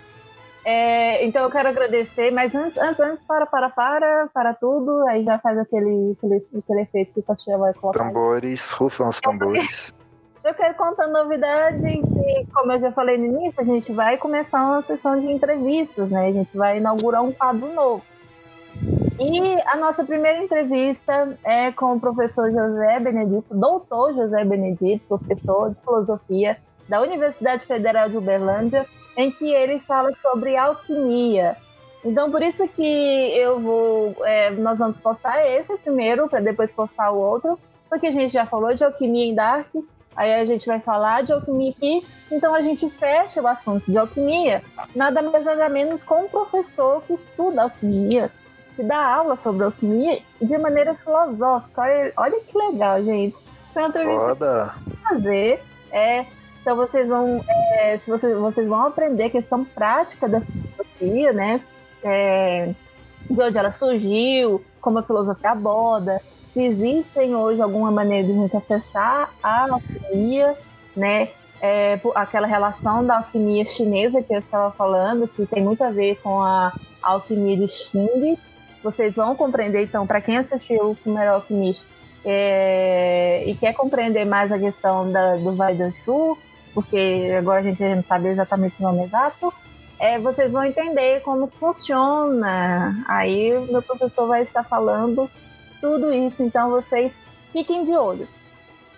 [0.69, 5.23] É, então eu quero agradecer, mas antes, antes, antes, para, para, para, para tudo, aí
[5.23, 8.03] já faz aquele, aquele, aquele efeito que o Castilho vai colocar.
[8.03, 9.95] Tambores, rufam os tambores.
[10.43, 14.61] Eu quero contar novidade que, como eu já falei no início, a gente vai começar
[14.61, 16.27] uma sessão de entrevistas, né?
[16.27, 18.03] A gente vai inaugurar um quadro novo.
[19.17, 25.69] E a nossa primeira entrevista é com o professor José Benedito, doutor José Benedito, professor
[25.69, 26.57] de filosofia
[26.89, 28.85] da Universidade Federal de Uberlândia,
[29.17, 31.57] em que ele fala sobre alquimia.
[32.05, 32.81] Então, por isso que
[33.35, 34.15] eu vou.
[34.23, 38.45] é, nós vamos postar esse primeiro, para depois postar o outro, porque a gente já
[38.45, 39.67] falou de alquimia em Dark,
[40.15, 43.97] aí a gente vai falar de alquimia aqui, então a gente fecha o assunto de
[43.97, 44.63] alquimia,
[44.95, 48.31] nada mais nada menos com um professor que estuda alquimia,
[48.75, 51.81] que dá aula sobre alquimia de maneira filosófica.
[51.81, 53.37] Olha, olha que legal, gente.
[53.73, 54.75] Foi uma entrevista Foda.
[55.03, 55.63] fazer.
[55.91, 56.25] É,
[56.67, 61.61] então vocês vão, é, se vocês, vocês vão aprender a questão prática da filosofia, né?
[62.03, 62.73] É,
[63.29, 66.21] de onde ela surgiu, como a filosofia aborda,
[66.51, 70.57] se existem hoje alguma maneira de a gente acessar a alquimia,
[70.93, 71.29] né?
[71.61, 76.19] É, aquela relação da alquimia chinesa que eu estava falando, que tem muito a ver
[76.21, 78.37] com a alquimia de Xing.
[78.83, 81.85] Vocês vão compreender, então, para quem assistiu o Fumeral Alquimista,
[82.25, 86.37] é, e quer compreender mais a questão da, do Vai Shu,
[86.73, 89.53] porque agora a gente não sabe exatamente o nome exato,
[89.99, 93.03] é, vocês vão entender como funciona.
[93.07, 95.29] Aí o meu professor vai estar falando
[95.81, 97.19] tudo isso, então vocês
[97.51, 98.27] fiquem de olho.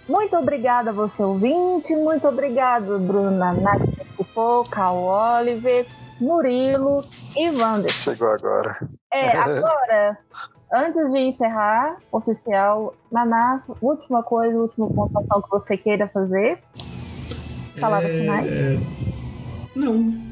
[0.08, 4.00] Muito obrigada a você ouvinte, muito obrigado Bruna Nath
[4.72, 5.86] Cal Oliver,
[6.20, 7.04] Murilo
[7.38, 7.92] e Wander.
[7.92, 8.78] Chegou agora.
[9.14, 10.18] É, agora,
[10.74, 16.62] antes de encerrar, oficial, Naná, última coisa, última pontuação que você queira fazer.
[17.80, 18.48] Palavras finais?
[18.48, 18.80] É,
[19.76, 20.30] Não.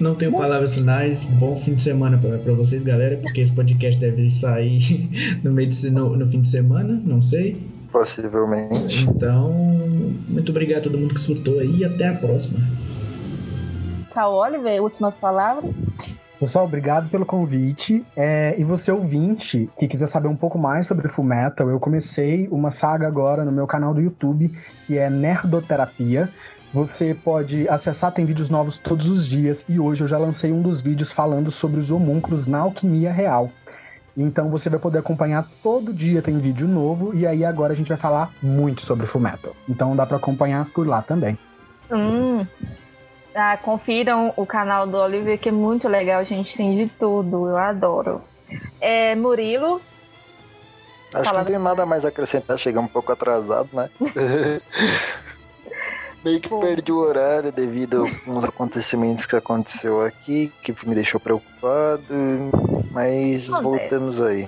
[0.00, 1.24] Não tenho palavras finais.
[1.24, 5.10] Bom fim de semana pra pra vocês, galera, porque esse podcast deve sair
[5.42, 7.60] no, meio de, no, no fim de semana, não sei.
[7.90, 9.08] Possivelmente.
[9.08, 9.50] Então,
[10.28, 12.60] muito obrigado a todo mundo que escutou aí e até a próxima.
[14.14, 15.74] Cal Oliver, últimas palavras.
[16.38, 18.06] Pessoal, obrigado pelo convite.
[18.16, 22.70] É, e você ouvinte que quiser saber um pouco mais sobre Fullmetal, eu comecei uma
[22.70, 24.52] saga agora no meu canal do YouTube,
[24.86, 26.30] que é Nerdoterapia.
[26.72, 30.60] Você pode acessar, tem vídeos novos todos os dias, e hoje eu já lancei um
[30.60, 33.50] dos vídeos falando sobre os homúnculos na alquimia real.
[34.16, 37.88] Então você vai poder acompanhar todo dia, tem vídeo novo, e aí agora a gente
[37.88, 39.54] vai falar muito sobre Fullmetal.
[39.68, 41.38] Então dá pra acompanhar por lá também.
[41.90, 42.46] Hum.
[43.34, 46.54] Ah, confiram o canal do Oliver, que é muito legal, gente.
[46.56, 48.20] Tem de tudo, eu adoro.
[48.80, 49.80] É, Murilo,
[51.14, 53.88] Acho que não tenho nada mais a acrescentar, cheguei um pouco atrasado, né?
[56.28, 61.18] Meio que perdi o horário devido a uns acontecimentos que aconteceu aqui, que me deixou
[61.18, 62.04] preocupado,
[62.90, 63.62] mas Acontece.
[63.62, 64.46] voltamos aí.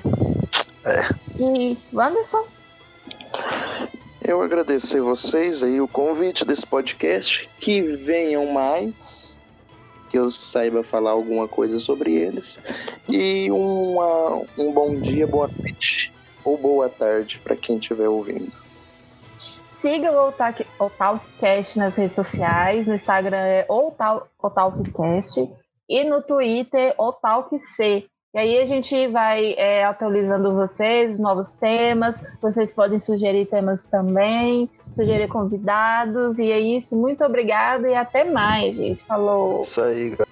[1.39, 2.45] e Wanderson.
[4.23, 9.41] Eu agradecer vocês aí o convite desse podcast, que venham mais,
[10.11, 12.63] que eu saiba falar alguma coisa sobre eles
[13.09, 16.13] e uma, um bom dia, boa noite
[16.45, 18.70] ou boa tarde para quem estiver ouvindo.
[19.71, 22.89] Siga o Otalk, Otalkcast nas redes sociais.
[22.89, 25.49] No Instagram é Otalkcast.
[25.89, 28.05] E no Twitter, Otalkc.
[28.35, 32.21] E aí a gente vai é, atualizando vocês, novos temas.
[32.43, 36.41] Vocês podem sugerir temas também, sugerir convidados.
[36.41, 36.99] E é isso.
[36.99, 39.05] Muito obrigada e até mais, gente.
[39.05, 39.61] Falou.
[39.61, 40.30] Isso aí, galera.